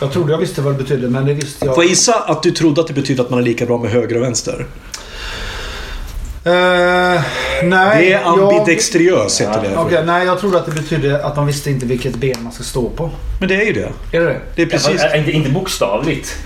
[0.00, 1.74] Jag trodde jag visste vad det betydde, men det visste jag.
[1.74, 3.90] Får jag gissa att du trodde att det betydde att man är lika bra med
[3.90, 4.66] höger och vänster?
[6.46, 7.22] Eh,
[7.62, 8.04] nej.
[8.06, 9.76] Det är jag- ambidextriös heter det.
[9.76, 12.62] Okej, nej jag trodde att det betydde att man visste inte vilket ben man ska
[12.62, 13.10] stå på.
[13.40, 14.16] Men det är ju det.
[14.16, 14.40] Är det det?
[14.56, 14.88] Det är precis...
[15.02, 16.36] Alltså, inte, inte bokstavligt.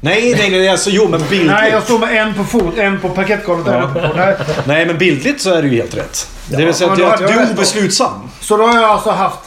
[0.00, 0.68] Nej, nej, nej.
[0.68, 1.52] Alltså, jo, men bildligt.
[1.52, 4.10] Nej, jag står med en på fot, en på parkettgolvet där uppe.
[4.16, 4.34] Nej.
[4.66, 6.28] Nej, men bildligt så är det ju helt rätt.
[6.48, 8.30] Det vill säga att, då att jag du är obeslutsam.
[8.40, 9.38] Så då har jag alltså haft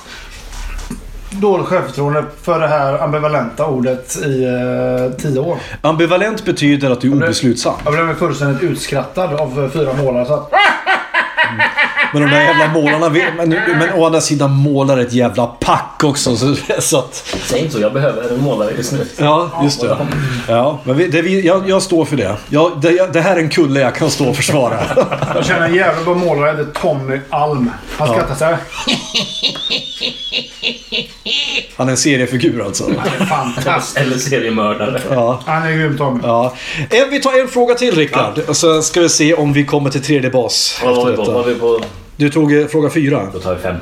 [1.39, 5.57] dåligt självförtroende för det här ambivalenta ordet i eh, tio år.
[5.81, 7.73] Ambivalent betyder att du är obeslutsam.
[7.85, 10.25] Jag blev fullständigt utskrattad av eh, fyra målare.
[10.25, 10.51] Så att,
[12.13, 13.09] Men de där jävla målarna...
[13.09, 16.37] vill- Men, men å andra sidan målar ett jävla pack också.
[16.37, 17.15] Så, så att...
[17.45, 19.05] Säg inte så, jag behöver en målare just nu.
[19.17, 19.97] Ja, just det.
[20.47, 22.35] Ja, men vi, det, vi, jag, jag står för det.
[22.49, 23.13] Jag, det.
[23.13, 24.79] Det här är en kulle jag kan stå och försvara.
[25.35, 26.53] jag känner en jävla bra målare.
[26.53, 27.71] Det är Tommy Alm.
[27.97, 28.57] Han skrattar så här.
[31.77, 32.83] Han är en seriefigur alltså.
[33.29, 33.97] Fantastiskt.
[33.97, 35.01] Eller seriemördare.
[35.09, 35.41] Ja.
[35.45, 36.19] Han är grym Tommy.
[36.23, 36.53] Ja.
[36.89, 38.39] Eh, Vi tar en fråga till Rickard.
[38.47, 40.81] Och så ska vi se om vi kommer till tredje bas.
[40.83, 41.31] Vad var efter vi på?
[41.31, 41.49] Var detta.
[41.49, 41.79] vi på?
[42.17, 43.29] Du tog eh, fråga fyra.
[43.33, 43.75] Då tar vi fem.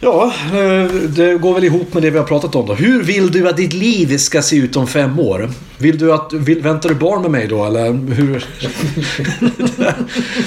[0.00, 2.74] Ja, eh, det går väl ihop med det vi har pratat om då.
[2.74, 5.50] Hur vill du att ditt liv ska se ut om fem år?
[5.78, 8.44] Vill du att, vill, väntar du barn med mig då eller hur?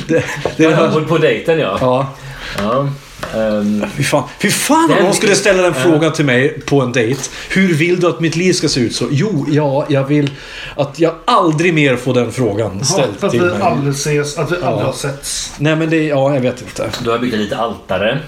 [0.08, 0.24] det,
[0.58, 1.78] det, det, på, på dejten ja.
[1.82, 2.14] ja.
[2.58, 2.90] ja.
[3.36, 6.92] Ehm, Fy fan, fy fan om någon skulle ställa den frågan till mig på en
[6.92, 7.22] dejt.
[7.50, 8.96] Hur vill du att mitt liv ska se ut?
[8.96, 10.32] Så, jo, ja, jag vill
[10.76, 13.62] att jag aldrig mer får den frågan ställd Att till vi mig.
[13.62, 15.54] aldrig ses, att vi aldrig har setts.
[15.58, 16.90] Nej men det, ja jag vet inte.
[17.04, 18.20] då har byggt ett litet altare.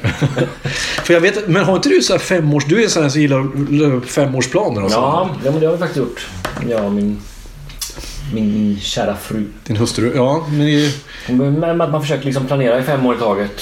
[1.04, 2.66] För jag vet, men har inte du så här femårs...
[2.66, 4.98] Du är sån här som gillar femårsplaner och så?
[4.98, 6.28] Ja, ja, men det har vi faktiskt gjort.
[6.70, 7.22] Jag och min,
[8.34, 9.44] min, min kära fru.
[9.64, 10.12] Din hustru?
[10.16, 13.62] Ja, men det, Men att man försöker liksom planera i fem år i taget.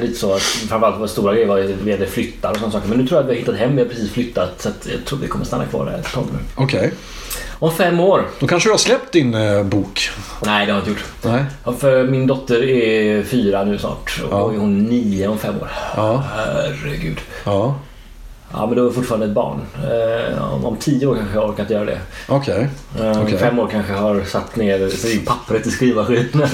[0.00, 0.38] Lite så.
[0.38, 2.88] Framförallt var stora grejer var att vi hade flyttar och sådana saker.
[2.88, 3.76] Men nu tror jag att vi har hittat hem.
[3.76, 4.60] Vi har precis flyttat.
[4.62, 6.38] Så jag tror vi kommer stanna kvar där ett tag nu.
[6.54, 6.92] okej.
[7.58, 8.24] Om fem år?
[8.40, 10.10] Då kanske du har släppt din eh, bok?
[10.44, 11.04] Nej, det har jag inte gjort.
[11.22, 11.44] Nej.
[11.64, 14.52] Ja, för min dotter är fyra nu snart och Ja.
[14.52, 15.70] är hon nio om fem år.
[15.96, 16.24] Ja.
[16.36, 17.18] Herregud.
[17.44, 17.74] Ja.
[18.52, 19.60] Ja, men då är jag fortfarande ett barn.
[19.74, 22.00] Eh, om, tio år kanske jag orkat göra det.
[22.28, 22.68] Okej.
[22.98, 23.38] Eh, om Okej.
[23.38, 26.26] fem år kanske jag har satt ner pappret i skrivmaskinen.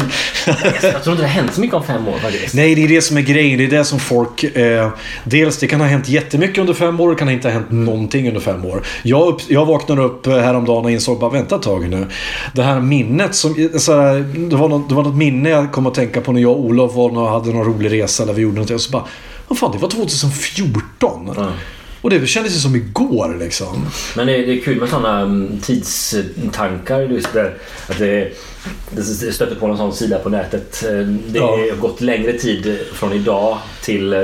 [0.82, 2.54] jag tror inte det har hänt så mycket om fem år faktiskt.
[2.54, 3.58] Nej, det är det som är grejen.
[3.58, 4.44] Det är det som folk...
[4.44, 4.90] Eh,
[5.24, 7.10] dels, det kan ha hänt jättemycket under fem år.
[7.10, 8.82] Det kan inte ha hänt någonting under fem år.
[9.02, 12.06] Jag, upp, jag vaknade upp eh, häromdagen och insåg bara vänta ett tag nu.
[12.52, 13.68] Det här minnet som...
[13.78, 16.40] Så här, det, var något, det var något minne jag kom att tänka på när
[16.40, 18.70] jag och Olof var och hade någon rolig resa där vi gjorde något.
[18.70, 19.04] Och så bara...
[19.48, 21.32] Vad fan, det var 2014.
[21.36, 21.48] Ja.
[22.00, 23.86] Och det kändes ju som igår liksom.
[24.16, 27.00] Men det är, det är kul med sådana um, tidstankar.
[27.00, 27.52] Just det,
[27.88, 28.32] att det,
[28.90, 30.84] det stöter på någon sån sida på nätet.
[30.84, 31.46] Eh, Det Ja.
[31.46, 34.18] har gått längre tid från idag till eh,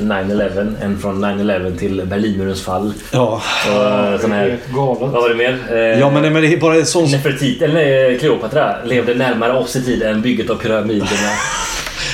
[0.00, 2.92] 9-11 än från 9-11 till Berlinmurens fall.
[3.12, 3.42] Ja.
[3.68, 5.00] Och, eh, sån här, Helt galet.
[5.00, 5.58] vad var det mer?
[5.70, 7.10] Eh, Ja, men, men det är bara en sån...
[7.10, 11.08] Nefertiti, eller Kleopatra levde närmare oss i tid än bygget av pyramiderna.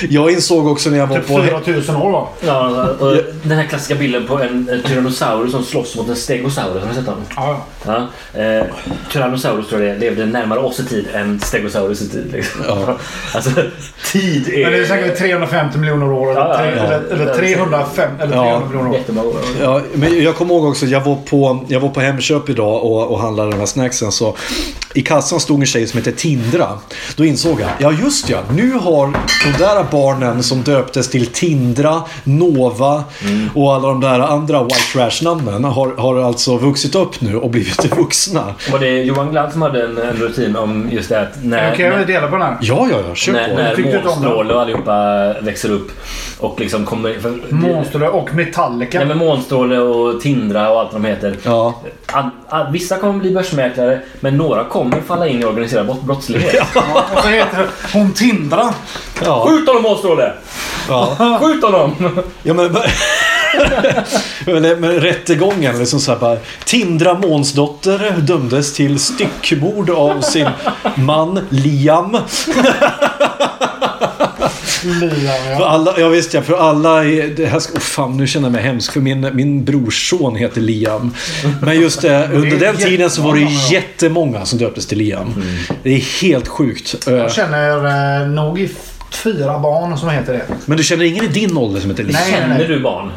[0.08, 1.42] Jag insåg också när jag var Typ på...
[1.42, 2.28] 4000 år va?
[2.46, 6.82] Ja, och den här klassiska bilden på en, Tyrannosaurus som slåss mot en Stegosaurus.
[6.82, 7.14] Har du sett den?
[7.36, 8.08] Ja, Ja.
[8.40, 8.64] Eh,
[9.12, 12.32] Tyrannosaurus tror jag det levde närmare oss i tid än Stegosaurus i tid.
[12.32, 12.60] Liksom.
[12.68, 12.96] Ja.
[13.34, 13.50] Alltså,
[14.12, 14.62] tid är...
[14.62, 18.42] Men det är säkert 350 miljoner år eller, Ja, ja, eller, eller 305 eller Ja.
[18.42, 18.96] 300 miljoner år.
[18.96, 19.36] Jättemånga år.
[19.62, 23.10] Ja, men jag kommer ihåg också, jag var på, jag var på Hemköp idag och,
[23.10, 24.12] och handlade de här snacksen.
[24.12, 24.36] Så
[24.94, 26.68] I kassan stod en tjej som heter Tindra.
[27.16, 29.06] Då insåg jag, ja just ja, nu har
[29.44, 33.04] de där barnen som döptes till Tindra, Nova
[33.54, 37.96] och alla de där andra white trash-namnen har, har alltså vuxit upp nu och blivit
[37.96, 38.44] vuxna.
[38.72, 41.84] Var det Johan Glad som hade en, en rutin om just det att när, Okej,
[41.84, 42.56] jag när, vill dela på den här.
[42.60, 43.54] Ja, ja, ja, kör när, på.
[43.54, 44.04] när?
[44.04, 45.90] Månstråle och allihopa växer upp
[46.38, 47.16] och liksom kommer...
[47.48, 48.98] Monster och Metallica.
[48.98, 51.36] Nej men Månstråle och Tindra och allt de heter.
[51.42, 51.82] Ja.
[52.06, 56.66] Ad, ad, vissa kommer bli börsmäklare men några kommer falla in i organiserad brott- brottslighet.
[56.74, 57.68] Ja, och så heter det
[57.98, 58.74] hon Tindra.
[59.24, 60.32] Ja, Skjut honom Månstråle!
[60.88, 61.16] ja.
[61.42, 62.20] Skjut honom!
[62.42, 62.76] Ja, men,
[64.46, 70.48] men, men rättegången, liksom så här bara, Tindra Månsdotter dömdes till styckmord av sin
[70.94, 72.16] man Liam.
[74.84, 75.66] Liam, För ja.
[75.68, 78.52] alla, ja visst ja, för alla är, det här ska, oh, fan nu känner jag
[78.52, 81.14] mig hemsk för min, min brorsson heter Liam.
[81.62, 83.72] Men just det, under den tiden så var det jättemånga, ja.
[83.72, 85.42] jättemånga som döptes till Liam.
[85.82, 87.08] Det är helt sjukt.
[87.08, 88.68] Eh, Jag känner eh, nog
[89.10, 90.42] fyra barn som heter det.
[90.66, 92.12] Men du känner ingen i din ålder som heter Liam?
[92.20, 92.66] Nej, nej, Känner nej.
[92.66, 93.10] du barn?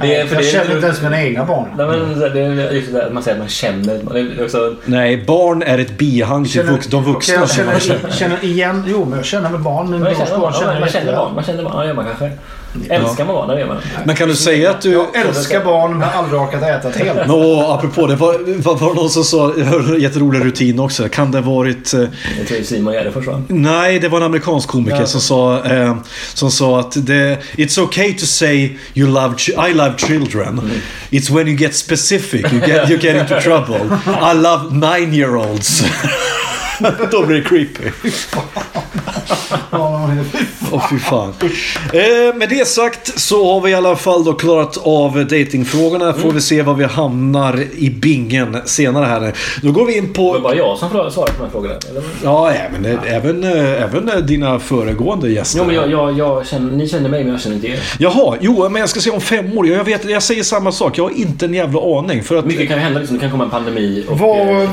[0.00, 1.68] Nej, för jag det är- känner inte ens mina egna barn.
[1.76, 4.02] Nej, men det är just det man säger att man känner.
[4.02, 7.34] Man är också, Nej, barn är ett bihang till Känner- vux, de vuxna.
[7.34, 8.84] Jag känner, känner igen...
[8.88, 9.90] Jo, men jag känner väl barn.
[9.90, 10.52] Min man brors känner barn barn.
[10.52, 11.34] känner Ja, man jag känner barn.
[11.34, 11.72] Man känner barn.
[11.76, 12.30] Ja, det man kanske.
[12.90, 13.48] Älskar man barn?
[13.48, 13.76] Det gör man.
[14.04, 14.92] Men kan du säga att du...
[14.92, 17.26] Jag älskar barn men har aldrig orkat äta ett helt.
[17.26, 18.16] Nå, apropå det.
[18.16, 21.08] Var, var, var någon som sa, jag hörde en jätterolig rutin också.
[21.08, 21.94] Kan det ha varit...
[21.94, 22.00] eh,
[22.38, 23.42] Jag tror Simon Gärdenfors va?
[23.48, 25.06] Nej, det var en amerikansk komiker Ja.
[25.06, 25.96] som, sa, eh,
[26.34, 29.34] som sa att det, It's okay to say you love
[29.70, 30.70] I love children.
[31.10, 33.80] It's when you get specific you get, you get into trouble.
[34.06, 35.84] I love nine year olds.
[37.10, 37.90] Då blir det creepy.
[39.70, 40.10] Ja,
[40.72, 41.34] Åh fy fan.
[41.92, 46.12] Eh, med det sagt så har vi i alla fall då klarat av datingfrågorna.
[46.12, 49.32] Får vi se var vi hamnar i bingen senare här.
[49.62, 50.32] Då går vi in Det på...
[50.32, 51.74] var bara jag som svarade på de här frågorna.
[51.90, 52.02] Eller?
[52.24, 55.58] Ja, även, även, eh, även eh, dina föregående gäster.
[55.58, 57.80] Jo, men jag, jag, jag känner, ni känner mig men jag känner inte er.
[57.98, 59.66] Jaha, jo men jag ska säga om fem år.
[59.68, 60.98] Jag, vet, jag säger samma sak.
[60.98, 62.22] Jag har inte en jävla aning.
[62.22, 62.98] För att Mycket kan hända.
[62.98, 63.16] Liksom.
[63.16, 64.04] Det kan komma en pandemi.
[64.08, 64.18] Och, eh,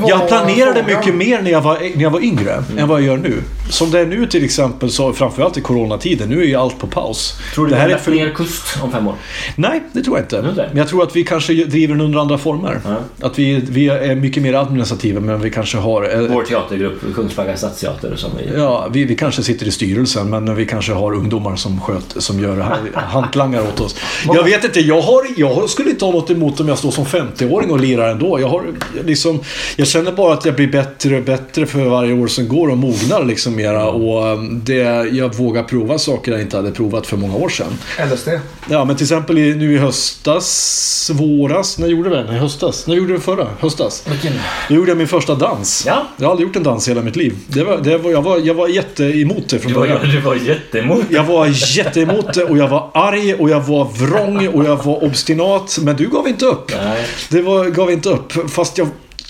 [0.00, 3.06] vad- jag planerade mycket mer när jag var, när jag var yngre än vad jag
[3.06, 3.42] gör nu.
[3.70, 6.28] Som det är nu till exempel, så framförallt i coronatiden.
[6.28, 7.38] Nu är ju allt på paus.
[7.54, 8.12] tror du det här är för...
[8.12, 9.14] fler kust om fem år?
[9.56, 10.42] Nej, det tror jag inte.
[10.68, 12.80] Men jag tror att vi kanske driver den under andra former.
[12.84, 13.26] Ja.
[13.26, 16.14] Att vi, vi är mycket mer administrativa men vi kanske har...
[16.14, 18.58] eh, Vår teatergrupp, Kungsbacka stadsteater, som vi...
[18.58, 22.40] Ja, vi, vi kanske sitter i styrelsen men vi kanske har ungdomar som, sköt, som
[22.40, 23.96] gör hantlangar åt oss.
[24.34, 27.04] Jag vet inte, jag, har, jag skulle inte ha något emot om jag står som
[27.04, 28.40] 50-åring och lirar ändå.
[28.40, 28.62] Jag, har,
[29.04, 29.40] liksom,
[29.76, 32.78] jag känner bara att jag blir bättre och bättre för varje år som går och
[32.78, 33.86] mognar liksom mera.
[33.86, 37.78] Och um, det, jag vågar prova saker jag inte hade provat för många år sedan.
[38.12, 38.28] LSD.
[38.70, 42.34] Ja, men till exempel i, nu i höstas, våras, när gjorde vi den?
[42.34, 42.86] I höstas?
[42.86, 43.48] När gjorde vi förra?
[43.60, 44.04] Höstas?
[44.10, 44.32] Vilken?
[44.68, 45.84] Då gjorde jag min första dans.
[45.86, 46.06] Ja.
[46.16, 47.34] Jag har aldrig gjort en dans i hela mitt liv.
[47.48, 50.10] Det var, det var, jag, var, jag var jätteemot det från Du var, början.
[50.10, 51.04] du var jätteemot.
[51.10, 55.04] Jag var jätteemot det och jag var arg och jag var vrång och jag var
[55.04, 55.78] obstinat.
[55.82, 56.72] Men du gav inte upp.
[56.84, 57.04] Nej.
[57.30, 58.50] Det var, gav inte upp.
[58.50, 58.88] Fast jag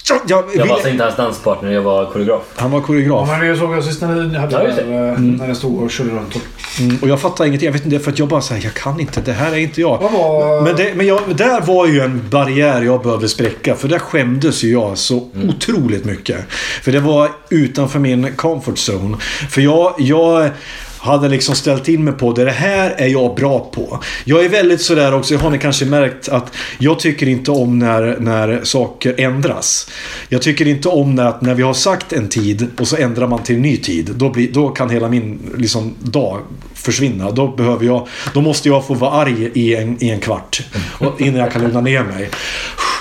[0.09, 2.43] Jag, jag Jag var alltså inte hans danspartner, jag var koreograf.
[2.55, 3.29] han var Ja, koreograf.
[3.29, 6.11] men vi såg jag sist när ni hade Ja, eh, när jag stod och körde
[6.11, 6.35] runt.
[6.37, 6.41] Och...
[6.81, 7.67] Mm, och jag fattar ingenting.
[7.67, 9.21] Jag vet inte, för att jag bara säger jag kan inte.
[9.21, 9.99] Det här är inte jag.
[9.99, 10.61] Var...
[10.63, 13.75] Men, det, men jag, där var ju en barriär jag behövde spräcka.
[13.75, 16.37] För där skämdes ju jag så otroligt mycket.
[16.83, 19.17] För det var utanför min comfort zone.
[19.51, 20.51] För jag, jag
[20.99, 22.45] hade liksom ställt in mig på det.
[22.45, 24.03] Det här är jag bra på.
[24.25, 28.17] Jag är väldigt sådär också, har ni kanske märkt att jag tycker inte om när,
[28.21, 29.91] när saker ändras.
[30.29, 33.27] Jag tycker inte om när, att när vi har sagt en tid och så ändrar
[33.27, 34.11] man till en ny tid.
[34.15, 36.41] Då, blir, då kan hela min liksom, dag
[36.87, 37.31] försvinna.
[37.31, 40.63] Då, behöver jag, då måste jag få vara arg i en, i en kvart.
[41.01, 42.31] Och, innan jag kan lugna ner mig.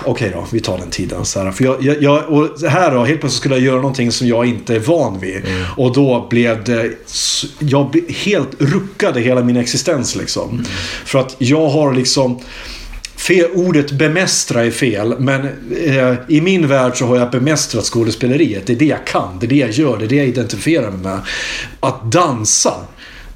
[0.05, 1.25] Okej då, vi tar den tiden.
[1.25, 1.51] Så här.
[1.51, 4.45] För jag, jag, jag, och här då, helt plötsligt skulle jag göra någonting som jag
[4.45, 5.41] inte är van vid.
[5.77, 6.91] Och då blev det...
[7.59, 10.65] Jag helt ruckade hela min existens liksom.
[11.05, 12.39] För att jag har liksom...
[13.17, 15.41] Fel, ordet bemästra är fel, men
[15.85, 18.67] eh, i min värld så har jag bemästrat skådespeleriet.
[18.67, 20.91] Det är det jag kan, det är det jag gör, det är det jag identifierar
[20.91, 21.19] mig med.
[21.79, 22.73] Att dansa,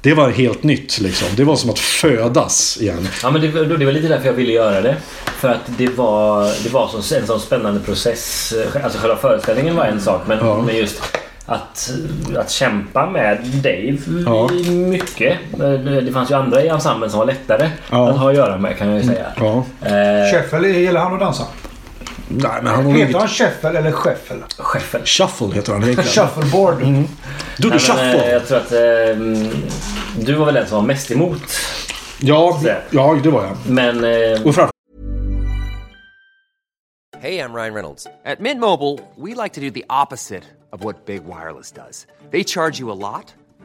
[0.02, 1.28] det var helt nytt liksom.
[1.36, 3.08] Det var som att födas igen.
[3.22, 4.96] Ja, men det, var- det var lite därför jag ville göra det.
[5.40, 8.54] För att det var, det var så, en sån spännande process.
[8.84, 10.62] Alltså själva föreställningen var en sak, men, Ja.
[10.66, 11.02] men just
[11.46, 11.92] att,
[12.36, 14.50] att kämpa med Dave Ja.
[14.70, 15.38] mycket.
[15.58, 18.10] Det det fanns ju andra i ensemblen som var lättare Ja.
[18.10, 19.26] att ha att göra med kan jag ju säga.
[19.36, 19.64] Ja.
[19.82, 21.44] Eh, Scheffel, gillar han att dansa?
[22.32, 24.44] Nej, men han har Heter han Scheffel eller Scheffel?
[24.58, 25.04] chefen.
[25.06, 26.10] Shuffle heter han egentligen.
[26.10, 26.78] Shuffleboard.
[26.78, 27.04] Du, du Nej,
[27.58, 28.30] men, eh, shuffle.
[28.32, 31.42] jag tror att eh, du var väl den som var mest emot.
[32.20, 32.60] Ja,
[32.90, 33.56] ja, det var jag.
[33.66, 34.70] Men eh, Och framför
[37.20, 38.06] Hey, I'm Ryan Reynolds.
[38.24, 42.06] At Mint Mobile, we like to do the opposite of what Big Wireless does.
[42.30, 43.34] They charge you a lot,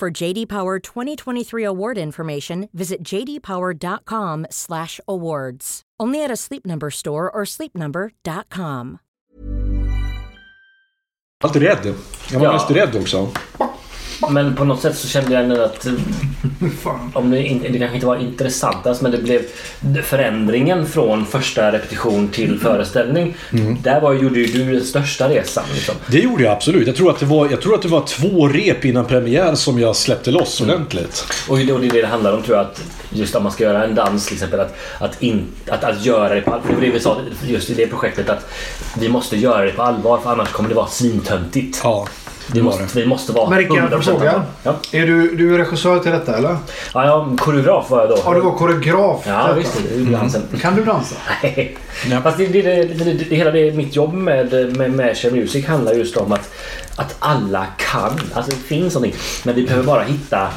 [0.00, 5.82] For JD Power 2023 award information, visit jdpower.com/awards.
[5.98, 8.98] Only at a Sleep Number store or sleepnumber.com.
[11.44, 11.94] alltid rädd.
[12.30, 12.52] Jag var Ja.
[12.52, 13.28] mest rädd också.
[14.30, 15.86] Men på något sätt så kände jag ändå att
[16.82, 17.10] Fan.
[17.14, 19.42] om det, in, det kanske inte var intressantast men det blev
[20.04, 23.36] förändringen från första repetition till föreställning.
[23.82, 25.64] Där var, gjorde ju du den största resan.
[25.74, 25.94] Liksom.
[26.06, 26.86] Det gjorde jag absolut.
[26.86, 29.78] Jag tror att det var, jag tror att det var två rep innan premiär som
[29.78, 31.24] jag släppte loss ordentligt.
[31.48, 32.66] Och det och det är det det handlar om tror jag.
[32.66, 34.60] Att just om man ska göra en dans till exempel.
[34.60, 36.68] Att, att, in, att, att göra det på allvar.
[36.68, 38.30] Det var det vi sa just i det projektet.
[38.30, 38.50] Att
[38.98, 41.80] vi måste göra det på allvar för annars kommer det vara svintöntigt.
[41.84, 42.06] Ja,
[42.52, 43.00] Vi det var måste, det.
[43.00, 44.42] vi måste vara Men Rickard, en 100% fråga.
[44.62, 44.74] Ja.
[44.92, 46.56] Är du, du är regissör till detta eller?
[46.94, 48.18] Ja, ja, koreograf var jag då.
[48.24, 49.78] Ja, du var koreograf Ja, visst.
[49.92, 50.42] Det gjorde han sen.
[50.60, 51.14] Kan du dansa?
[51.42, 51.76] Nej.
[52.22, 55.66] Fast det, det, det, det, det, hela det, mitt jobb med, med, med Share Music
[55.66, 56.50] handlar just om att,
[56.96, 58.20] att alla kan.
[58.34, 59.20] Alltså det finns någonting.
[59.44, 60.48] Men vi behöver bara hitta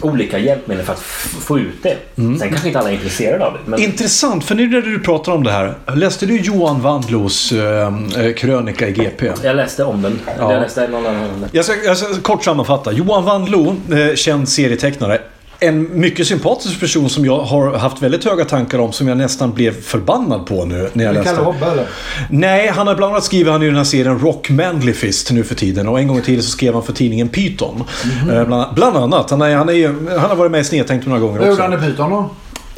[0.00, 1.96] olika hjälpmedel för att få ut det.
[2.14, 3.58] Sen kanske inte alla är intresserade av det.
[3.64, 5.74] Men Intressant, för nu när du pratar om det här.
[5.94, 9.32] Läste du Johan Wandlos eh, eh, krönika i GP?
[9.42, 10.20] jag läste om den.
[10.38, 10.52] Ja.
[10.52, 11.46] Jag läste någon annan.
[11.52, 12.92] Jag ska, jag ska kort sammanfatta.
[12.92, 15.18] Johan Wandlo, eh, känd serietecknare.
[15.62, 19.52] En mycket sympatisk person som jag har haft väldigt höga tankar om som jag nästan
[19.52, 21.30] blev förbannad på nu när jag läste.
[21.34, 21.86] Kalle Hobbe eller?
[22.30, 25.44] Nej, han har bland annat skrivit han i den här serien Rock Manly Fist nu
[25.44, 25.88] för tiden.
[25.88, 27.84] Och en gång i tiden så skrev han för tidningen Python.
[28.30, 29.30] Eh, bland, bland annat.
[29.30, 31.72] Han, är, han, är, han har varit med i Snedtänkt några gånger Vad gjorde han
[31.72, 31.86] också.
[31.86, 32.30] i Python då?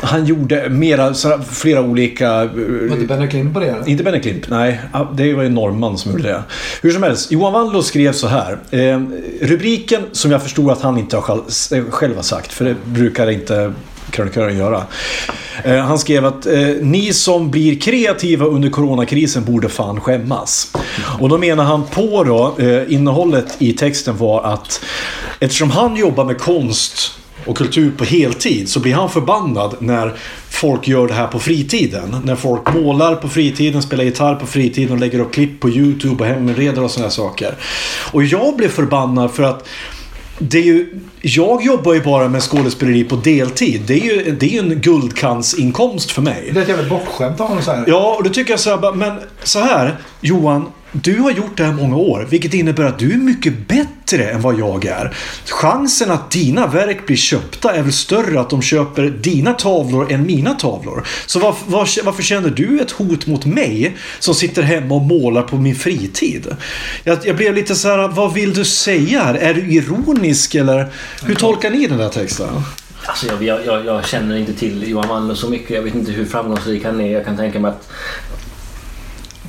[0.04, 1.14] Han gjorde mera,
[1.50, 2.42] flera olika...
[2.42, 2.48] eh,
[2.88, 3.88] Var inte Benny Klim på det eller?
[3.88, 4.80] Inte Benny Klimp, nej.
[5.14, 6.42] Det var ju en norrman som gjorde det.
[6.82, 8.58] Hur som helst, Johan Wandlo skrev så här.
[8.70, 9.00] Eh,
[9.40, 11.36] rubriken, som jag förstår att han inte har
[11.72, 13.72] eh, själv har sagt, för det brukar inte
[14.10, 14.82] krönikören göra.
[15.64, 20.72] Eh, han skrev att eh, ni som blir kreativa under coronakrisen borde fan skämmas.
[21.20, 24.84] Och då menar han på då, eh, innehållet i texten var att
[25.40, 27.12] eftersom han jobbar med konst
[27.46, 30.12] och kultur på heltid så blir han förbannad när
[30.50, 32.16] folk gör det här på fritiden.
[32.24, 36.24] När folk målar på fritiden, spelar gitarr på fritiden och lägger upp klipp på YouTube
[36.24, 37.54] och hemreder och sådana saker.
[38.12, 39.68] Och jag blev förbannad för att
[40.38, 43.82] det är ju, jag jobbar ju bara med skådespeleri på deltid.
[43.86, 46.50] Det är ju, det är ju en guldkantsinkomst för mig.
[46.52, 47.84] Det är ett jävla bortskämt av honom.
[47.86, 50.66] Ja, och då tycker jag så här, men så här, Johan.
[51.02, 54.40] Du har gjort det här många år, vilket innebär att du är mycket bättre än
[54.40, 55.16] vad jag är.
[55.46, 60.26] Chansen att dina verk blir köpta är väl större att de köper dina tavlor än
[60.26, 61.06] mina tavlor.
[61.26, 65.42] Så var, var, varför känner du ett hot mot mig som sitter hemma och målar
[65.42, 66.46] på min fritid?
[67.04, 69.34] Jag, jag blev lite så här, vad vill du säga här?
[69.34, 70.92] Är du ironisk eller
[71.22, 72.48] hur tolkar ni den där texten?
[73.06, 75.70] Alltså jag, jag, jag, känner inte till Johan Wallner så mycket.
[75.70, 77.12] Jag vet inte hur framgångsrik han är.
[77.12, 77.88] Jag kan tänka mig att...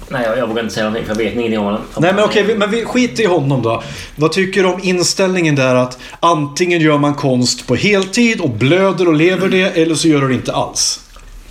[0.09, 1.81] Nej, jag, jag vågar inte säga någonting för jag vet ingenting om honom.
[1.97, 3.83] Nej men okej, men vi skiter i honom då.
[4.15, 9.07] Vad tycker du om inställningen där att antingen gör man konst på heltid och blöder
[9.07, 11.01] och lever det eller så gör du det inte alls?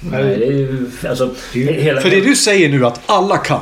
[0.01, 0.91] Nej, det är ju...
[1.09, 3.61] Alltså, hela, För det du säger nu att alla kan.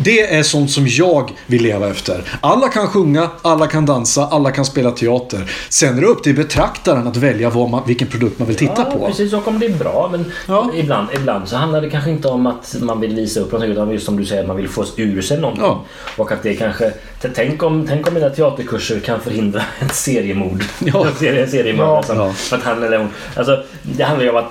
[0.00, 2.24] Det är sånt som jag vill leva efter.
[2.40, 5.50] Alla kan sjunga, alla kan dansa, alla kan spela teater.
[5.68, 8.74] Sen är det upp till betraktaren att välja vad man, vilken produkt man vill titta
[8.76, 9.06] ja, på.
[9.06, 9.32] precis.
[9.32, 10.08] Och om det är bra.
[10.12, 10.70] Men Ja.
[10.74, 13.90] ibland, ibland så handlar det kanske inte om att man vill visa upp någonting utan
[13.90, 15.64] just som du säger att man vill få ur sig någonting.
[15.64, 15.84] Ja.
[16.16, 16.92] Och att det kanske...
[17.34, 20.64] Tänk om, tänk om mina teaterkurser kan förhindra ett seriemord.
[20.78, 21.06] Ja.
[21.08, 21.96] En serie, seriemördare.
[21.98, 22.02] Ja.
[22.02, 22.16] som-
[22.50, 22.56] Ja.
[22.56, 23.08] Att han eller hon...
[23.36, 24.50] Alltså, det handlar ju om att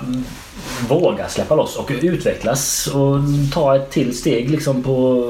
[0.88, 3.18] våga släppa loss och utvecklas och
[3.52, 5.24] ta ett till steg liksom på...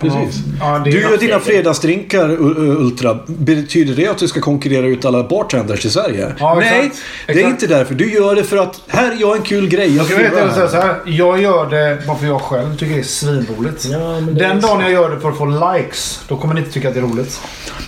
[0.00, 0.40] Precis.
[0.60, 2.28] Ja, Du gör dina fredagsdrinkar
[2.58, 3.18] Ultra.
[3.26, 6.32] Betyder det att du ska konkurrera ut alla bartenders i Sverige?
[6.38, 7.02] Ja, Nej, exakt.
[7.26, 7.62] det är Exakt.
[7.62, 7.94] inte därför.
[7.94, 9.96] Du gör det för att här är jag en kul grej.
[9.96, 12.94] Jag Jag veta, jag, säga så här, jag gör det bara för jag själv tycker
[12.94, 13.84] det är svinroligt.
[13.84, 15.44] Ja, Den är dagen jag gör det för att få
[15.76, 17.40] likes, då kommer ni inte tycka att det är roligt.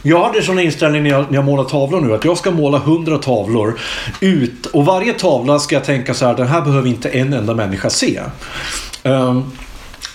[0.03, 2.15] Jag hade sån inställning när jag, när jag målar tavlor nu.
[2.15, 3.79] Att jag ska måla 100 tavlor
[4.21, 4.67] ut.
[4.67, 6.35] Och varje tavla ska jag tänka så här.
[6.37, 8.21] Den här behöver inte en enda människa se.
[9.03, 9.43] Ehm,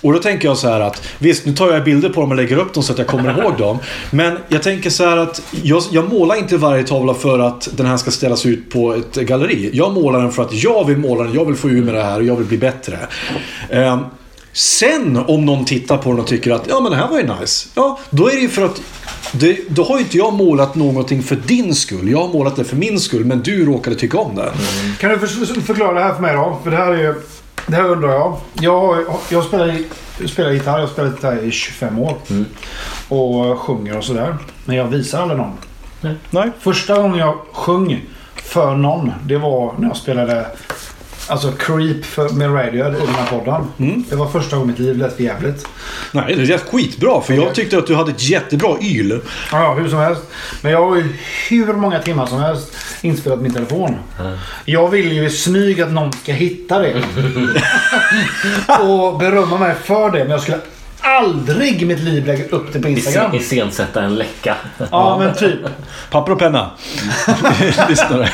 [0.02, 2.38] och då tänker jag så här att visst, nu tar jag bilder på dem och
[2.38, 3.78] lägger upp dem så att jag kommer ihåg dem.
[4.12, 7.86] Men jag tänker så här att jag, jag målar inte varje tavla för att den
[7.86, 9.70] här ska ställas ut på ett galleri.
[9.74, 12.04] Jag målar den för att jag vill måla den, jag vill få ur med det
[12.04, 12.98] här och jag vill bli bättre.
[13.70, 14.00] Ehm,
[14.56, 17.28] Sen om någon tittar på den och tycker att ja men det här var ju
[17.40, 17.70] nice.
[17.76, 18.82] Ja, då är det ju för att
[19.32, 22.10] det, då har ju inte jag målat någonting för din skull.
[22.12, 24.52] Jag har målat det för min skull, men du råkade tycka om det.
[25.00, 26.60] Kan du för, förklara det här för mig då?
[26.64, 27.14] För det här är ju...
[27.68, 28.38] Det här undrar jag.
[28.54, 29.78] Jag, jag spelar,
[30.28, 30.80] spelar gitarr.
[30.80, 32.18] Jag har spelat gitarr i 25 år.
[33.10, 34.38] Och sjunger och sådär.
[34.66, 35.58] Men jag visar aldrig någon.
[36.30, 36.52] Nej.
[36.60, 38.02] Första gången jag sjöng
[38.36, 40.46] för någon, det var när jag spelade
[41.28, 43.68] Alltså Creep för, med Radiohead i den här podden.
[43.80, 44.04] Mm.
[44.10, 44.98] Det var första gången i mitt liv.
[44.98, 45.68] Det lät för jävligt.
[46.12, 47.22] Nej, det är skitbra.
[47.22, 49.22] För jag tyckte att du hade ett jättebra yl.
[49.52, 50.22] Ja, hur som helst.
[50.62, 51.14] Men jag har ju
[51.50, 53.96] hur många timmar som helst inspelat min telefon.
[54.66, 56.94] Jag vill ju i smyg att någon ska hitta det.
[58.82, 60.20] och berömma mig för det.
[60.20, 60.60] Men jag skulle
[61.04, 63.36] aldrig i mitt liv lägga upp det på Instagram.
[63.36, 64.56] Iscensätta en läcka.
[64.92, 65.60] Ja, men typ.
[66.10, 66.72] Papper och penna.
[67.90, 68.30] Lyssnare.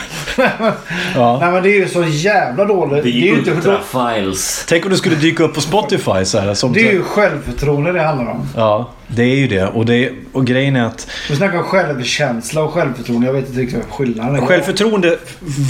[1.16, 1.38] Ja.
[1.42, 3.04] Nej, men det är ju så jävla dåligt.
[3.04, 4.66] Det är ju inte Files.
[4.68, 6.54] Tänk om du skulle dyka upp på Spotify så här.
[6.54, 8.48] Som Det är ju självförtroende det handlar om.
[8.56, 9.68] Ja, det är ju det.
[9.68, 10.12] Och, det.
[10.32, 13.28] och grejen är att Vi snackar om självkänsla och självförtroende.
[13.28, 14.46] Jag vet inte riktigt vad skillnaden är.
[14.46, 15.18] Självförtroende,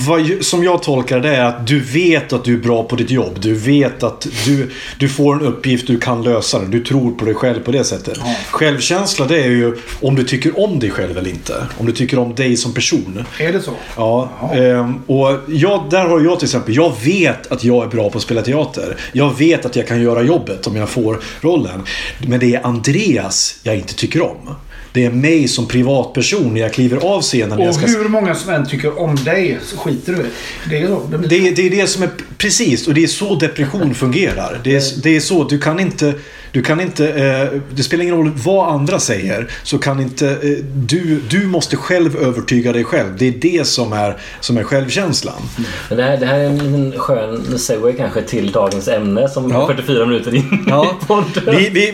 [0.07, 3.11] vad, som jag tolkar det, är att du vet att du är bra på ditt
[3.11, 3.37] jobb.
[3.41, 6.71] Du vet att du, du får en uppgift, du kan lösa den.
[6.71, 8.19] Du tror på dig själv på det sättet.
[8.51, 11.53] Självkänsla, det är ju om du tycker om dig själv eller inte.
[11.77, 13.25] Om du tycker om dig som person.
[13.39, 13.71] Är det så?
[13.95, 18.09] Ja, ehm, och jag, där har jag till exempel, jag vet att jag är bra
[18.09, 18.97] på att spela teater.
[19.11, 21.83] Jag vet att jag kan göra jobbet om jag får rollen.
[22.27, 23.28] Men det är Andreas
[23.63, 24.55] jag inte tycker om.
[24.93, 27.59] Det är mig som privatperson när jag kliver av scenen.
[27.59, 27.85] Och jag ska...
[27.85, 30.25] hur många som än tycker om dig så skiter du
[30.69, 30.77] det.
[30.77, 31.07] är så.
[31.11, 31.29] Det blir...
[31.29, 34.61] Det, det är det som är precis och det är så depression fungerar.
[34.63, 36.13] Det är, det är så, du kan inte...
[36.51, 39.47] Du kan inte eh, det spelar ingen roll vad andra säger.
[39.63, 40.29] Så kan inte...
[40.29, 40.37] Eh,
[40.73, 43.17] du, du måste själv övertyga dig själv.
[43.17, 45.41] Det är det som är, som är självkänslan.
[45.89, 49.67] Det, här, det här är en skön segway kanske till dagens ämne som Ja.
[49.67, 50.97] 44 minuter in Ja.
[51.01, 51.43] i podden.
[51.45, 51.91] Vi, vi,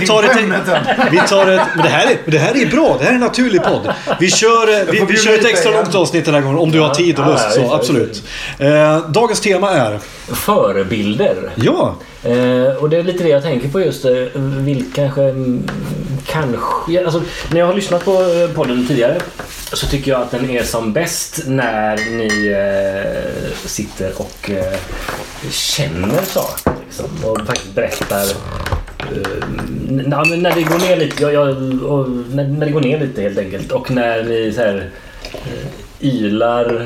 [0.00, 0.36] vi, tar ett...
[0.40, 0.84] ämnet än.
[1.10, 1.60] Vi tar ett...
[1.74, 2.96] Men det här är, det här är bra.
[2.98, 3.92] Det här är en naturlig podd.
[4.20, 6.58] Vi kör, vi, vi kör ett extra långt avsnitt den här gången.
[6.58, 7.44] Om du har tid och lust.
[7.56, 8.22] ja, Så absolut.
[8.58, 9.98] Eh, dagens tema är...
[10.28, 11.50] Förebilder.
[11.54, 11.94] Ja.
[12.22, 14.04] Eh, och det är lite det jag tänker på just.
[14.04, 15.22] Eh, vill kanske...
[15.22, 15.62] mm,
[16.26, 17.04] Kanske...
[17.04, 19.20] Alltså, när jag har lyssnat på eh, podden tidigare
[19.72, 24.78] så tycker jag att den är som bäst när ni eh, sitter och eh,
[25.50, 26.72] känner saker.
[26.86, 28.24] Liksom, och faktiskt berättar
[28.98, 29.48] Eh,
[29.88, 31.22] n- ja, men när det går ner lite.
[31.22, 31.46] Jag, jag,
[32.34, 33.72] när, när det går ner lite helt enkelt.
[33.72, 34.90] Och när ni så här,
[36.04, 36.80] ylar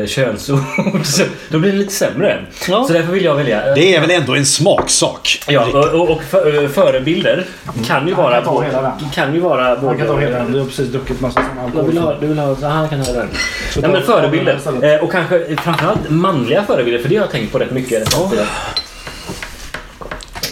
[0.00, 0.58] eh, könsord.
[1.04, 2.44] Så då blir det lite sämre.
[2.68, 2.84] Ja.
[2.86, 3.74] Så därför vill jag välja.
[3.74, 5.42] Det är väl ändå en smaksak?
[5.48, 7.44] Ja, och, och, och för, eh, förebilder
[7.86, 8.34] kan ju vara...
[8.34, 9.10] kan ta hela den.
[9.14, 9.82] Kan ju vara...
[9.82, 10.52] Man kan ta hela den.
[10.52, 12.14] Du har precis druckit massa sådana Jag vill alkohol.
[12.14, 13.28] ha, du vill ha, han kan ha den.
[13.70, 14.58] Så Nej, men förebilder.
[14.82, 17.00] Eh, och kanske framförallt manliga förebilder.
[17.00, 18.14] För det har jag tänkt på rätt mycket.
[18.18, 18.32] Oh.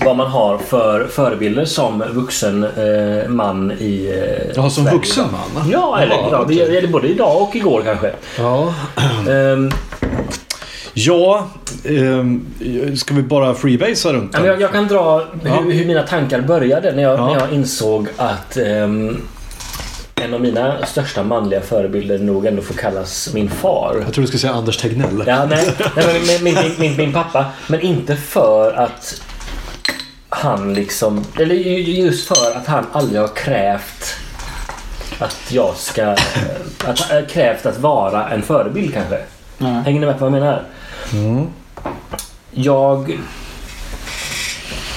[0.04, 4.96] Vad man har för förebilder som vuxen eh, man i eh, Ja, som Sverige.
[4.98, 5.24] vuxen
[5.54, 5.70] man?
[5.70, 8.12] Ja, eller, Ja, ja, det gäller både idag och igår kanske.
[8.38, 8.74] Ja.
[9.30, 9.70] Ehm,
[10.98, 11.46] Ja,
[11.84, 12.46] ehm,
[12.96, 16.92] ska vi bara freebasea runt men jag, jag kan dra hur, hur mina tankar började
[16.92, 17.26] när jag, Ja.
[17.26, 19.16] när jag insåg att ehm,
[20.14, 23.96] en av mina största manliga förebilder nog ändå får kallas min far.
[24.04, 25.24] Jag tror du skulle säga Anders Tegnell.
[25.26, 27.44] Ja, nej, nej min, min, min, min pappa.
[27.66, 29.22] Men inte för att
[30.36, 31.24] han liksom...
[31.40, 34.14] Eller ju- just för att han aldrig har krävt
[35.18, 36.06] att jag ska...
[36.84, 39.18] Att, äh, krävt att vara en förebild kanske.
[39.58, 39.72] Nej.
[39.72, 40.62] Hänger ni med på vad jag menar?
[42.50, 43.18] Jag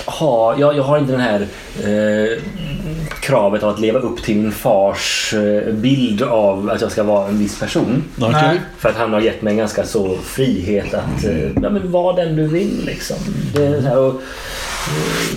[0.06, 1.48] har, jag, jag har inte den här
[1.84, 2.44] eh,
[3.22, 7.28] kravet av att leva upp till min fars eh, bild av att jag ska vara
[7.28, 8.04] en viss person.
[8.16, 8.62] Nej.
[8.78, 12.14] För att han har gett mig en ganska så frihet att eh, ja, men var
[12.16, 13.18] den du vill liksom.
[13.54, 14.22] Det är så här, och,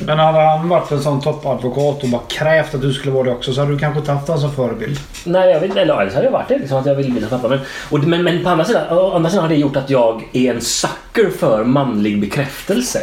[0.06, 3.30] Men hade han varit en sån toppadvokat och bara krävt att du skulle vara det
[3.32, 4.98] också så hade du kanske inte haft han som förebild.
[5.24, 6.58] nej, jag vet, eller annars hade jag varit det.
[6.58, 7.48] Liksom, att jag vill bli som pappa.
[7.48, 7.58] Men,
[7.90, 10.54] och, men, men på andra sidan, å andra sidan har det gjort att jag är
[10.54, 13.00] en sucker för manlig bekräftelse.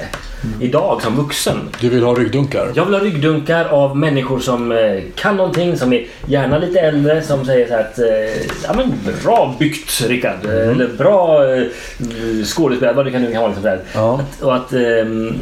[0.61, 1.57] Idag som vuxen.
[1.81, 2.71] Du vill ha ryggdunkar?
[2.75, 4.77] Jag vill ha ryggdunkar av människor som eh,
[5.15, 8.93] kan någonting, som är gärna lite äldre, som säger så här att eh, ja, men
[9.23, 10.45] bra byggt Rickard.
[10.45, 11.63] eh, Eller bra eh,
[12.45, 13.51] skådespelare, vad det kan nu kan vara.
[13.51, 13.63] Liksom,
[13.93, 13.97] så.
[13.99, 14.13] Ja.
[14.13, 15.33] Att, och att, ehm,